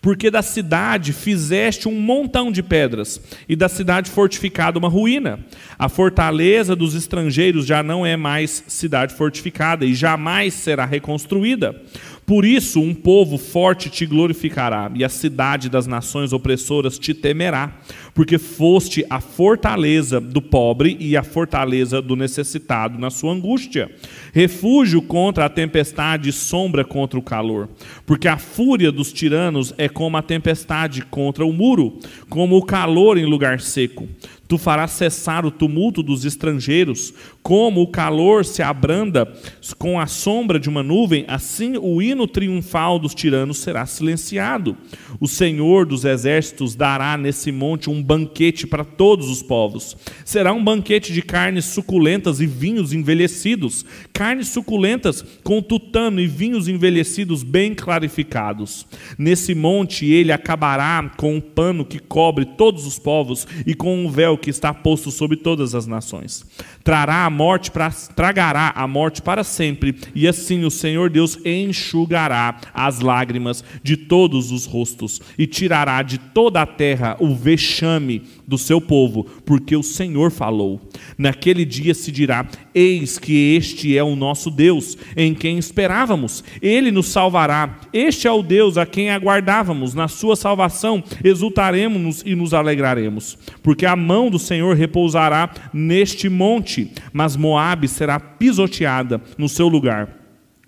Porque 0.02 0.28
da 0.28 0.42
cidade 0.42 1.12
fizeste 1.12 1.86
um 1.86 2.00
montão 2.00 2.50
de 2.50 2.64
pedras, 2.64 3.20
e 3.48 3.54
da 3.54 3.68
cidade 3.68 4.10
fortificada 4.10 4.76
uma 4.76 4.88
ruína. 4.88 5.38
A 5.78 5.88
fortaleza 5.88 6.74
dos 6.74 6.96
estrangeiros 6.96 7.64
já 7.64 7.80
não 7.80 8.04
é 8.04 8.16
mais 8.16 8.64
cidade 8.66 9.14
fortificada, 9.14 9.86
e 9.86 9.94
jamais 9.94 10.52
será 10.52 10.84
reconstruída. 10.84 11.80
Por 12.28 12.44
isso, 12.44 12.78
um 12.78 12.92
povo 12.92 13.38
forte 13.38 13.88
te 13.88 14.04
glorificará, 14.04 14.92
e 14.94 15.02
a 15.02 15.08
cidade 15.08 15.70
das 15.70 15.86
nações 15.86 16.30
opressoras 16.30 16.98
te 16.98 17.14
temerá, 17.14 17.80
porque 18.12 18.36
foste 18.36 19.02
a 19.08 19.18
fortaleza 19.18 20.20
do 20.20 20.42
pobre 20.42 20.94
e 21.00 21.16
a 21.16 21.22
fortaleza 21.22 22.02
do 22.02 22.14
necessitado 22.14 22.98
na 22.98 23.08
sua 23.08 23.32
angústia, 23.32 23.90
refúgio 24.34 25.00
contra 25.00 25.46
a 25.46 25.48
tempestade 25.48 26.28
e 26.28 26.32
sombra 26.32 26.84
contra 26.84 27.18
o 27.18 27.22
calor. 27.22 27.66
Porque 28.04 28.28
a 28.28 28.36
fúria 28.36 28.92
dos 28.92 29.10
tiranos 29.10 29.72
é 29.78 29.88
como 29.88 30.18
a 30.18 30.22
tempestade 30.22 31.00
contra 31.06 31.46
o 31.46 31.52
muro, 31.52 31.98
como 32.28 32.58
o 32.58 32.62
calor 32.62 33.16
em 33.16 33.24
lugar 33.24 33.58
seco. 33.58 34.06
Tu 34.46 34.56
farás 34.56 34.92
cessar 34.92 35.44
o 35.44 35.50
tumulto 35.50 36.02
dos 36.02 36.24
estrangeiros, 36.24 37.12
como 37.42 37.80
o 37.80 37.88
calor 37.88 38.44
se 38.44 38.62
abranda 38.62 39.32
com 39.78 39.98
a 39.98 40.06
sombra 40.06 40.60
de 40.60 40.68
uma 40.68 40.82
nuvem, 40.82 41.24
assim 41.28 41.76
o 41.78 42.02
hino 42.02 42.26
triunfal 42.26 42.98
dos 42.98 43.14
tiranos 43.14 43.58
será 43.58 43.86
silenciado. 43.86 44.76
O 45.20 45.26
Senhor 45.26 45.86
dos 45.86 46.04
exércitos 46.04 46.74
dará 46.74 47.16
nesse 47.16 47.50
monte 47.50 47.88
um 47.88 48.02
banquete 48.02 48.66
para 48.66 48.84
todos 48.84 49.30
os 49.30 49.42
povos. 49.42 49.96
Será 50.24 50.52
um 50.52 50.62
banquete 50.62 51.12
de 51.12 51.22
carnes 51.22 51.64
suculentas 51.64 52.40
e 52.40 52.46
vinhos 52.46 52.92
envelhecidos, 52.92 53.84
carnes 54.12 54.48
suculentas 54.48 55.24
com 55.42 55.62
tutano 55.62 56.20
e 56.20 56.26
vinhos 56.26 56.68
envelhecidos 56.68 57.42
bem 57.42 57.74
clarificados. 57.74 58.86
Nesse 59.16 59.54
monte 59.54 60.06
ele 60.06 60.32
acabará 60.32 61.10
com 61.16 61.36
um 61.36 61.40
pano 61.40 61.84
que 61.84 61.98
cobre 61.98 62.44
todos 62.44 62.86
os 62.86 62.98
povos 62.98 63.46
e 63.66 63.74
com 63.74 64.04
um 64.04 64.10
véu 64.10 64.36
que 64.36 64.50
está 64.50 64.74
posto 64.74 65.10
sobre 65.10 65.36
todas 65.36 65.74
as 65.74 65.86
nações. 65.86 66.44
Trará 66.84 67.24
a 67.24 67.30
morte 67.38 67.70
para 67.70 67.88
tragará 68.16 68.72
a 68.74 68.84
morte 68.88 69.22
para 69.22 69.44
sempre, 69.44 69.96
e 70.12 70.26
assim 70.26 70.64
o 70.64 70.72
Senhor 70.72 71.08
Deus 71.08 71.38
enxugará 71.44 72.58
as 72.74 72.98
lágrimas 72.98 73.62
de 73.80 73.96
todos 73.96 74.50
os 74.50 74.66
rostos 74.66 75.22
e 75.38 75.46
tirará 75.46 76.02
de 76.02 76.18
toda 76.18 76.60
a 76.62 76.66
terra 76.66 77.16
o 77.20 77.36
vexame 77.36 78.24
do 78.48 78.56
seu 78.56 78.80
povo, 78.80 79.24
porque 79.44 79.76
o 79.76 79.82
Senhor 79.82 80.30
falou. 80.30 80.80
Naquele 81.18 81.66
dia 81.66 81.92
se 81.92 82.10
dirá: 82.10 82.48
Eis 82.74 83.18
que 83.18 83.54
este 83.54 83.96
é 83.96 84.02
o 84.02 84.16
nosso 84.16 84.50
Deus, 84.50 84.96
em 85.14 85.34
quem 85.34 85.58
esperávamos. 85.58 86.42
Ele 86.62 86.90
nos 86.90 87.08
salvará. 87.08 87.78
Este 87.92 88.26
é 88.26 88.32
o 88.32 88.42
Deus 88.42 88.78
a 88.78 88.86
quem 88.86 89.10
aguardávamos. 89.10 89.92
Na 89.92 90.08
sua 90.08 90.34
salvação 90.34 91.04
exultaremos 91.22 92.22
e 92.24 92.34
nos 92.34 92.54
alegraremos, 92.54 93.36
porque 93.62 93.84
a 93.84 93.94
mão 93.94 94.30
do 94.30 94.38
Senhor 94.38 94.74
repousará 94.74 95.50
neste 95.72 96.28
monte, 96.30 96.90
mas 97.12 97.36
Moabe 97.36 97.86
será 97.86 98.18
pisoteada 98.18 99.20
no 99.36 99.48
seu 99.48 99.68
lugar 99.68 100.17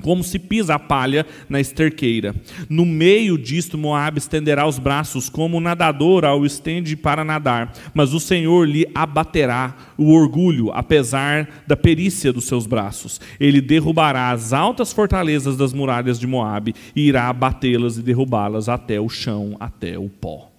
como 0.00 0.24
se 0.24 0.38
pisa 0.38 0.74
a 0.74 0.78
palha 0.78 1.26
na 1.48 1.60
esterqueira. 1.60 2.34
No 2.68 2.84
meio 2.84 3.38
disto, 3.38 3.78
Moabe 3.78 4.18
estenderá 4.18 4.66
os 4.66 4.78
braços, 4.78 5.28
como 5.28 5.58
o 5.58 5.60
nadador 5.60 6.24
ao 6.24 6.44
estende 6.44 6.96
para 6.96 7.24
nadar, 7.24 7.72
mas 7.94 8.12
o 8.12 8.20
Senhor 8.20 8.66
lhe 8.66 8.86
abaterá 8.94 9.76
o 9.96 10.12
orgulho, 10.12 10.70
apesar 10.72 11.62
da 11.66 11.76
perícia 11.76 12.32
dos 12.32 12.44
seus 12.44 12.66
braços. 12.66 13.20
Ele 13.38 13.60
derrubará 13.60 14.30
as 14.30 14.52
altas 14.52 14.92
fortalezas 14.92 15.56
das 15.56 15.72
muralhas 15.72 16.18
de 16.18 16.26
Moabe 16.26 16.74
e 16.94 17.02
irá 17.02 17.28
abatê-las 17.28 17.96
e 17.96 18.02
derrubá-las 18.02 18.68
até 18.68 19.00
o 19.00 19.08
chão, 19.08 19.56
até 19.60 19.98
o 19.98 20.08
pó. 20.08 20.50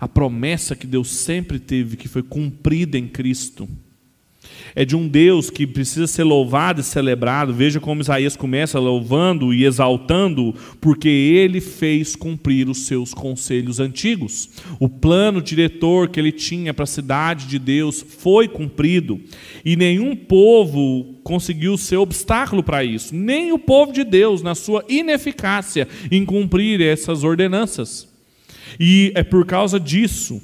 A 0.00 0.08
promessa 0.08 0.74
que 0.74 0.86
Deus 0.86 1.10
sempre 1.10 1.58
teve, 1.58 1.96
que 1.96 2.08
foi 2.08 2.22
cumprida 2.22 2.96
em 2.96 3.06
Cristo, 3.06 3.68
é 4.74 4.84
de 4.84 4.96
um 4.96 5.08
Deus 5.08 5.50
que 5.50 5.66
precisa 5.66 6.06
ser 6.06 6.24
louvado 6.24 6.80
e 6.80 6.84
celebrado. 6.84 7.52
Veja 7.52 7.80
como 7.80 8.00
Isaías 8.00 8.36
começa 8.36 8.78
louvando 8.78 9.52
e 9.52 9.64
exaltando, 9.64 10.54
porque 10.80 11.08
ele 11.08 11.60
fez 11.60 12.14
cumprir 12.16 12.68
os 12.68 12.86
seus 12.86 13.12
conselhos 13.12 13.80
antigos. 13.80 14.48
O 14.78 14.88
plano 14.88 15.42
diretor 15.42 16.08
que 16.08 16.20
ele 16.20 16.32
tinha 16.32 16.72
para 16.72 16.84
a 16.84 16.86
cidade 16.86 17.46
de 17.46 17.58
Deus 17.58 18.04
foi 18.06 18.48
cumprido, 18.48 19.20
e 19.64 19.76
nenhum 19.76 20.14
povo 20.16 21.14
conseguiu 21.22 21.76
ser 21.76 21.96
obstáculo 21.96 22.62
para 22.62 22.82
isso, 22.84 23.14
nem 23.14 23.52
o 23.52 23.58
povo 23.58 23.92
de 23.92 24.04
Deus, 24.04 24.42
na 24.42 24.54
sua 24.54 24.84
ineficácia 24.88 25.86
em 26.10 26.24
cumprir 26.24 26.80
essas 26.80 27.22
ordenanças. 27.24 28.08
E 28.78 29.12
é 29.14 29.22
por 29.22 29.44
causa 29.44 29.80
disso 29.80 30.40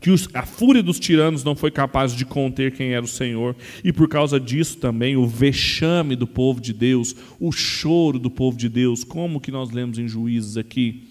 que 0.00 0.14
a 0.32 0.46
fúria 0.46 0.82
dos 0.82 0.98
tiranos 0.98 1.44
não 1.44 1.54
foi 1.54 1.70
capaz 1.70 2.14
de 2.14 2.24
conter 2.24 2.72
quem 2.72 2.92
era 2.94 3.04
o 3.04 3.08
Senhor, 3.08 3.54
e 3.84 3.92
por 3.92 4.08
causa 4.08 4.40
disso 4.40 4.78
também 4.78 5.16
o 5.16 5.26
vexame 5.26 6.16
do 6.16 6.26
povo 6.26 6.60
de 6.60 6.72
Deus, 6.72 7.14
o 7.38 7.52
choro 7.52 8.18
do 8.18 8.30
povo 8.30 8.56
de 8.56 8.68
Deus, 8.68 9.04
como 9.04 9.40
que 9.40 9.50
nós 9.50 9.70
lemos 9.70 9.98
em 9.98 10.08
Juízes 10.08 10.56
aqui, 10.56 11.09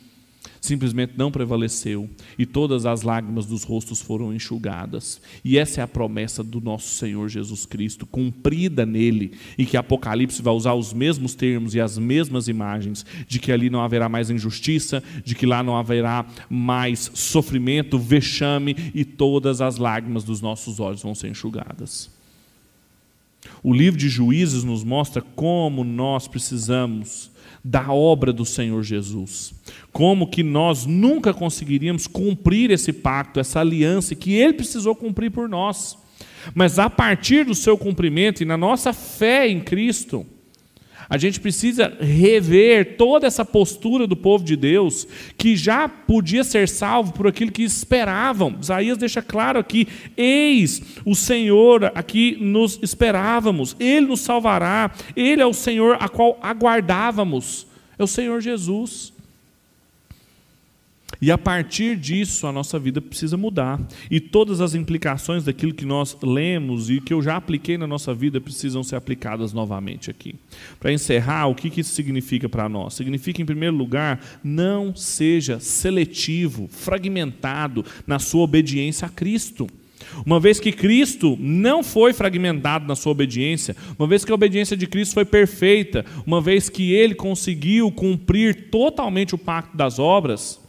simplesmente 0.62 1.14
não 1.18 1.32
prevaleceu 1.32 2.10
e 2.38 2.46
todas 2.46 2.86
as 2.86 3.02
lágrimas 3.02 3.46
dos 3.46 3.64
rostos 3.64 4.02
foram 4.02 4.34
enxugadas. 4.34 5.22
E 5.44 5.58
essa 5.58 5.82
é 5.82 5.84
a 5.84 5.88
promessa 5.88 6.44
do 6.44 6.60
nosso 6.60 6.96
Senhor 6.96 7.28
Jesus 7.30 7.66
Cristo, 7.66 8.06
cumprida 8.06 8.86
nele, 8.86 9.34
e 9.58 9.66
que 9.66 9.78
Apocalipse 9.78 10.42
vai 10.42 10.54
usar 10.54 10.74
os 10.74 10.94
mesmos 10.94 11.34
termos 11.36 11.76
e 11.76 11.82
as 11.82 11.98
mesmas 11.98 12.48
imagens 12.48 13.06
de 13.28 13.40
que 13.40 13.52
ali 13.52 13.70
não 13.70 13.82
haverá 13.82 14.10
mais 14.10 14.30
injustiça, 14.30 15.04
de 15.24 15.36
que 15.36 15.46
lá 15.46 15.64
não 15.64 15.78
haverá 15.78 16.26
mais 16.50 17.12
sofrimento, 17.14 17.98
vexame 17.98 18.76
e 18.94 19.06
todas 19.06 19.62
as 19.62 19.78
lágrimas 19.78 20.24
dos 20.24 20.42
nossos 20.42 20.80
olhos 20.80 21.02
vão 21.02 21.16
ser 21.16 21.30
enxugadas. 21.30 22.10
O 23.64 23.74
livro 23.74 24.00
de 24.00 24.10
Juízes 24.10 24.64
nos 24.64 24.84
mostra 24.84 25.22
como 25.22 25.84
nós 25.84 26.28
precisamos 26.28 27.29
da 27.64 27.92
obra 27.92 28.32
do 28.32 28.46
Senhor 28.46 28.82
Jesus. 28.84 29.54
Como 29.92 30.30
que 30.30 30.44
nós 30.44 30.86
nunca 30.86 31.34
conseguiríamos 31.34 32.08
cumprir 32.08 32.72
esse 32.72 32.94
pacto, 32.94 33.40
essa 33.40 33.60
aliança 33.60 34.16
que 34.16 34.34
ele 34.34 34.54
precisou 34.54 34.96
cumprir 34.96 35.32
por 35.32 35.50
nós. 35.50 35.98
Mas 36.54 36.80
a 36.80 36.90
partir 36.90 37.46
do 37.46 37.56
seu 37.56 37.78
cumprimento 37.78 38.42
e 38.42 38.46
na 38.46 38.58
nossa 38.58 38.94
fé 38.94 39.48
em 39.48 39.60
Cristo, 39.60 40.26
a 41.10 41.18
gente 41.18 41.40
precisa 41.40 41.98
rever 42.00 42.96
toda 42.96 43.26
essa 43.26 43.44
postura 43.44 44.06
do 44.06 44.16
povo 44.16 44.44
de 44.44 44.56
Deus, 44.56 45.08
que 45.38 45.56
já 45.56 45.90
podia 45.90 46.44
ser 46.44 46.70
salvo 46.70 47.14
por 47.14 47.26
aquilo 47.26 47.52
que 47.52 47.64
esperavam. 47.64 48.56
Isaías 48.62 48.98
deixa 48.98 49.22
claro 49.22 49.58
aqui: 49.58 49.88
eis 50.16 50.82
o 51.04 51.16
Senhor 51.16 51.92
aqui 51.96 52.38
nos 52.40 52.80
esperávamos, 52.84 53.76
Ele 53.80 54.06
nos 54.06 54.20
salvará, 54.20 54.92
Ele 55.16 55.42
é 55.42 55.46
o 55.46 55.54
Senhor 55.54 55.98
a 56.00 56.08
qual 56.08 56.38
aguardávamos, 56.42 57.66
é 57.98 58.04
o 58.04 58.08
Senhor 58.08 58.40
Jesus. 58.40 59.12
E 61.22 61.32
a 61.32 61.38
partir 61.38 61.98
disso, 61.98 62.48
a 62.48 62.52
nossa 62.52 62.80
vida 62.80 63.02
precisa 63.02 63.36
mudar. 63.36 63.80
E 64.10 64.20
todas 64.20 64.62
as 64.62 64.74
implicações 64.74 65.44
daquilo 65.44 65.74
que 65.74 65.86
nós 65.86 66.16
lemos 66.24 66.90
e 66.90 67.02
que 67.02 67.14
eu 67.14 67.22
já 67.22 67.36
apliquei 67.36 67.78
na 67.78 67.86
nossa 67.86 68.14
vida 68.14 68.40
precisam 68.40 68.84
ser 68.84 68.96
aplicadas 68.96 69.52
novamente 69.52 70.10
aqui. 70.10 70.36
Para 70.80 70.94
encerrar, 70.94 71.48
o 71.48 71.56
que 71.56 71.82
isso 71.82 71.94
significa 71.94 72.48
para 72.48 72.70
nós? 72.70 72.94
Significa, 72.94 73.42
em 73.42 73.46
primeiro 73.46 73.76
lugar, 73.76 74.40
não 74.44 74.96
seja 74.96 75.60
seletivo, 75.60 76.68
fragmentado 76.70 77.84
na 78.08 78.18
sua 78.18 78.44
obediência 78.44 79.06
a 79.06 79.10
Cristo. 79.10 79.68
Uma 80.26 80.40
vez 80.40 80.60
que 80.60 80.72
Cristo 80.72 81.38
não 81.40 81.84
foi 81.84 82.14
fragmentado 82.14 82.88
na 82.88 82.96
sua 82.96 83.12
obediência, 83.12 83.76
uma 83.98 84.08
vez 84.08 84.24
que 84.24 84.32
a 84.32 84.36
obediência 84.36 84.76
de 84.76 84.88
Cristo 84.88 85.14
foi 85.14 85.26
perfeita, 85.26 86.06
uma 86.26 86.42
vez 86.42 86.70
que 86.70 86.94
ele 86.94 87.14
conseguiu 87.14 87.92
cumprir 87.92 88.70
totalmente 88.70 89.36
o 89.36 89.38
pacto 89.38 89.76
das 89.76 90.00
obras, 90.00 90.60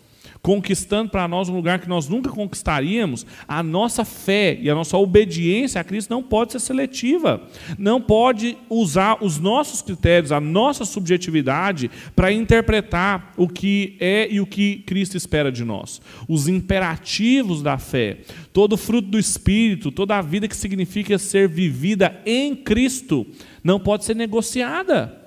conquistando 0.43 1.11
para 1.11 1.28
nós 1.28 1.49
um 1.49 1.55
lugar 1.55 1.78
que 1.78 1.88
nós 1.88 2.09
nunca 2.09 2.30
conquistaríamos, 2.30 3.26
a 3.47 3.62
nossa 3.62 4.05
fé 4.05 4.59
e 4.61 4.70
a 4.70 4.74
nossa 4.74 4.97
obediência 4.97 5.80
a 5.80 5.84
Cristo 5.84 6.11
não 6.11 6.22
pode 6.22 6.53
ser 6.53 6.61
seletiva. 6.61 7.43
Não 7.78 8.01
pode 8.01 8.57
usar 8.68 9.22
os 9.22 9.38
nossos 9.38 9.82
critérios, 9.82 10.32
a 10.32 10.41
nossa 10.41 10.84
subjetividade 10.84 11.91
para 12.16 12.32
interpretar 12.32 13.32
o 13.36 13.47
que 13.47 13.97
é 14.01 14.28
e 14.30 14.41
o 14.41 14.47
que 14.47 14.78
Cristo 14.86 15.16
espera 15.16 15.53
de 15.53 15.64
nós. 15.64 16.01
Os 16.28 16.49
imperativos 16.49 17.62
da 17.62 17.76
fé, 17.76 18.18
todo 18.53 18.76
fruto 18.76 19.09
do 19.09 19.18
espírito, 19.18 19.93
toda 19.93 20.16
a 20.16 20.22
vida 20.22 20.49
que 20.49 20.57
significa 20.57 21.18
ser 21.18 21.49
vivida 21.49 22.20
em 22.24 22.57
Cristo, 22.57 23.26
não 23.62 23.78
pode 23.78 24.05
ser 24.05 24.16
negociada. 24.16 25.18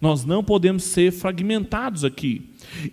Nós 0.00 0.24
não 0.24 0.42
podemos 0.44 0.84
ser 0.84 1.12
fragmentados 1.12 2.04
aqui. 2.04 2.50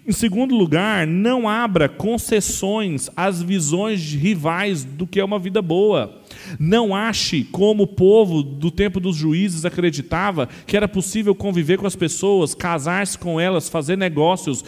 Em 0.07 0.11
segundo 0.11 0.55
lugar, 0.55 1.05
não 1.07 1.47
abra 1.47 1.89
concessões 1.89 3.09
às 3.15 3.41
visões 3.41 4.13
rivais 4.13 4.83
do 4.83 5.07
que 5.07 5.19
é 5.19 5.25
uma 5.25 5.39
vida 5.39 5.61
boa. 5.61 6.21
Não 6.59 6.95
ache, 6.95 7.43
como 7.45 7.83
o 7.83 7.87
povo 7.87 8.43
do 8.43 8.71
tempo 8.71 8.99
dos 8.99 9.15
juízes 9.15 9.65
acreditava, 9.65 10.47
que 10.65 10.75
era 10.75 10.87
possível 10.87 11.33
conviver 11.33 11.77
com 11.77 11.87
as 11.87 11.95
pessoas, 11.95 12.53
casar-se 12.53 13.17
com 13.17 13.39
elas, 13.39 13.69
fazer 13.69 13.97
negócios, 13.97 14.63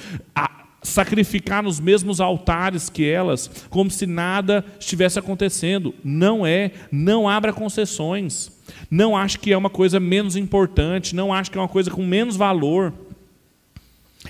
sacrificar 0.85 1.63
nos 1.63 1.79
mesmos 1.79 2.21
altares 2.21 2.89
que 2.89 3.07
elas, 3.07 3.49
como 3.69 3.89
se 3.89 4.05
nada 4.05 4.63
estivesse 4.79 5.19
acontecendo. 5.19 5.93
Não 6.03 6.45
é. 6.45 6.71
Não 6.91 7.27
abra 7.27 7.51
concessões. 7.51 8.51
Não 8.89 9.17
ache 9.17 9.37
que 9.37 9.51
é 9.51 9.57
uma 9.57 9.69
coisa 9.69 9.99
menos 9.99 10.35
importante. 10.35 11.15
Não 11.15 11.33
ache 11.33 11.51
que 11.51 11.57
é 11.57 11.61
uma 11.61 11.67
coisa 11.67 11.91
com 11.91 12.05
menos 12.05 12.35
valor. 12.35 12.93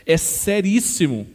É 0.05 0.17
seríssimo 0.17 1.27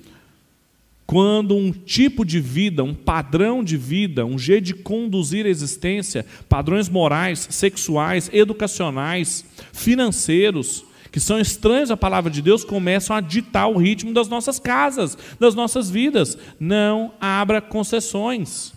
quando 1.11 1.57
um 1.57 1.73
tipo 1.73 2.25
de 2.25 2.39
vida, 2.39 2.85
um 2.85 2.95
padrão 2.95 3.64
de 3.64 3.77
vida, 3.77 4.25
um 4.25 4.39
jeito 4.39 4.66
de 4.66 4.75
conduzir 4.75 5.45
a 5.45 5.49
existência, 5.49 6.25
padrões 6.49 6.89
morais, 6.89 7.49
sexuais, 7.51 8.31
educacionais, 8.33 9.45
financeiros, 9.73 10.85
que 11.11 11.18
são 11.18 11.41
estranhos 11.41 11.91
à 11.91 11.97
palavra 11.97 12.31
de 12.31 12.41
Deus, 12.41 12.62
começam 12.62 13.16
a 13.16 13.21
ditar 13.21 13.66
o 13.66 13.77
ritmo 13.77 14.14
das 14.14 14.29
nossas 14.29 14.61
casas, 14.61 15.18
das 15.41 15.57
nossas 15.57 15.91
vidas. 15.91 16.39
Não 16.61 17.12
abra 17.21 17.61
concessões. 17.61 18.73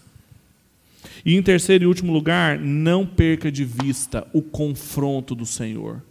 E 1.23 1.35
em 1.35 1.43
terceiro 1.43 1.83
e 1.83 1.87
último 1.87 2.11
lugar, 2.11 2.57
não 2.57 3.05
perca 3.05 3.51
de 3.51 3.63
vista 3.63 4.27
o 4.33 4.41
confronto 4.41 5.35
do 5.35 5.45
Senhor. 5.45 6.01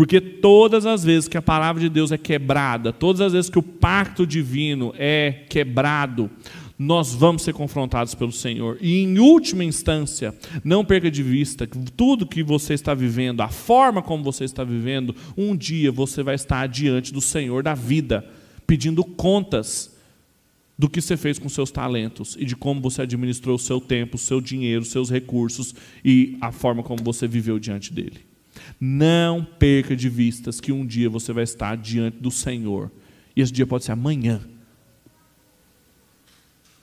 Porque 0.00 0.18
todas 0.18 0.86
as 0.86 1.04
vezes 1.04 1.28
que 1.28 1.36
a 1.36 1.42
palavra 1.42 1.78
de 1.78 1.90
Deus 1.90 2.10
é 2.10 2.16
quebrada, 2.16 2.90
todas 2.90 3.20
as 3.20 3.34
vezes 3.34 3.50
que 3.50 3.58
o 3.58 3.62
pacto 3.62 4.26
divino 4.26 4.94
é 4.96 5.44
quebrado, 5.46 6.30
nós 6.78 7.12
vamos 7.12 7.42
ser 7.42 7.52
confrontados 7.52 8.14
pelo 8.14 8.32
Senhor. 8.32 8.78
E 8.80 9.02
em 9.02 9.18
última 9.18 9.62
instância, 9.62 10.34
não 10.64 10.86
perca 10.86 11.10
de 11.10 11.22
vista 11.22 11.66
que 11.66 11.78
tudo 11.94 12.26
que 12.26 12.42
você 12.42 12.72
está 12.72 12.94
vivendo, 12.94 13.42
a 13.42 13.48
forma 13.48 14.00
como 14.00 14.24
você 14.24 14.44
está 14.44 14.64
vivendo, 14.64 15.14
um 15.36 15.54
dia 15.54 15.92
você 15.92 16.22
vai 16.22 16.34
estar 16.34 16.66
diante 16.66 17.12
do 17.12 17.20
Senhor 17.20 17.62
da 17.62 17.74
vida, 17.74 18.24
pedindo 18.66 19.04
contas 19.04 19.94
do 20.78 20.88
que 20.88 21.02
você 21.02 21.14
fez 21.14 21.38
com 21.38 21.50
seus 21.50 21.70
talentos 21.70 22.38
e 22.40 22.46
de 22.46 22.56
como 22.56 22.80
você 22.80 23.02
administrou 23.02 23.56
o 23.56 23.58
seu 23.58 23.78
tempo, 23.78 24.16
o 24.16 24.18
seu 24.18 24.40
dinheiro, 24.40 24.82
seus 24.82 25.10
recursos 25.10 25.74
e 26.02 26.38
a 26.40 26.50
forma 26.50 26.82
como 26.82 27.04
você 27.04 27.28
viveu 27.28 27.58
diante 27.58 27.92
dele. 27.92 28.29
Não 28.78 29.44
perca 29.44 29.96
de 29.96 30.08
vistas 30.08 30.60
que 30.60 30.72
um 30.72 30.84
dia 30.86 31.08
você 31.08 31.32
vai 31.32 31.44
estar 31.44 31.76
diante 31.76 32.18
do 32.18 32.30
Senhor. 32.30 32.90
E 33.34 33.40
esse 33.40 33.52
dia 33.52 33.66
pode 33.66 33.84
ser 33.84 33.92
amanhã. 33.92 34.40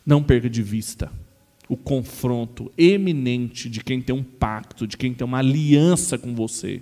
Não 0.06 0.24
perca 0.24 0.50
de 0.50 0.64
vista 0.64 1.12
o 1.70 1.76
confronto 1.76 2.72
eminente 2.78 3.70
de 3.70 3.84
quem 3.84 4.02
tem 4.02 4.16
um 4.16 4.24
pacto, 4.24 4.88
de 4.88 4.96
quem 4.96 5.14
tem 5.14 5.26
uma 5.26 5.40
aliança 5.40 6.18
com 6.18 6.34
você. 6.34 6.82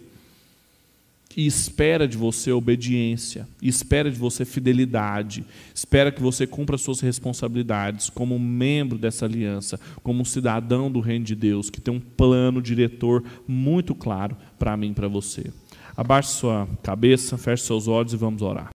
E 1.35 1.45
espera 1.45 2.07
de 2.07 2.15
você 2.15 2.51
obediência, 2.53 3.45
espera 3.61 4.09
de 4.09 4.17
você 4.17 4.45
fidelidade, 4.45 5.43
espera 5.73 6.09
que 6.09 6.21
você 6.21 6.47
cumpra 6.47 6.77
suas 6.77 7.01
responsabilidades 7.01 8.09
como 8.09 8.39
membro 8.39 8.97
dessa 8.97 9.25
aliança, 9.25 9.77
como 10.01 10.21
um 10.21 10.25
cidadão 10.25 10.89
do 10.89 11.01
reino 11.01 11.25
de 11.25 11.35
Deus, 11.35 11.69
que 11.69 11.81
tem 11.81 11.93
um 11.93 11.99
plano 11.99 12.61
diretor 12.61 13.21
muito 13.45 13.93
claro 13.93 14.37
para 14.57 14.77
mim 14.77 14.91
e 14.91 14.93
para 14.93 15.09
você. 15.09 15.51
Abaixe 15.97 16.29
sua 16.29 16.69
cabeça, 16.81 17.37
feche 17.37 17.63
seus 17.63 17.87
olhos 17.87 18.13
e 18.13 18.17
vamos 18.17 18.41
orar. 18.41 18.73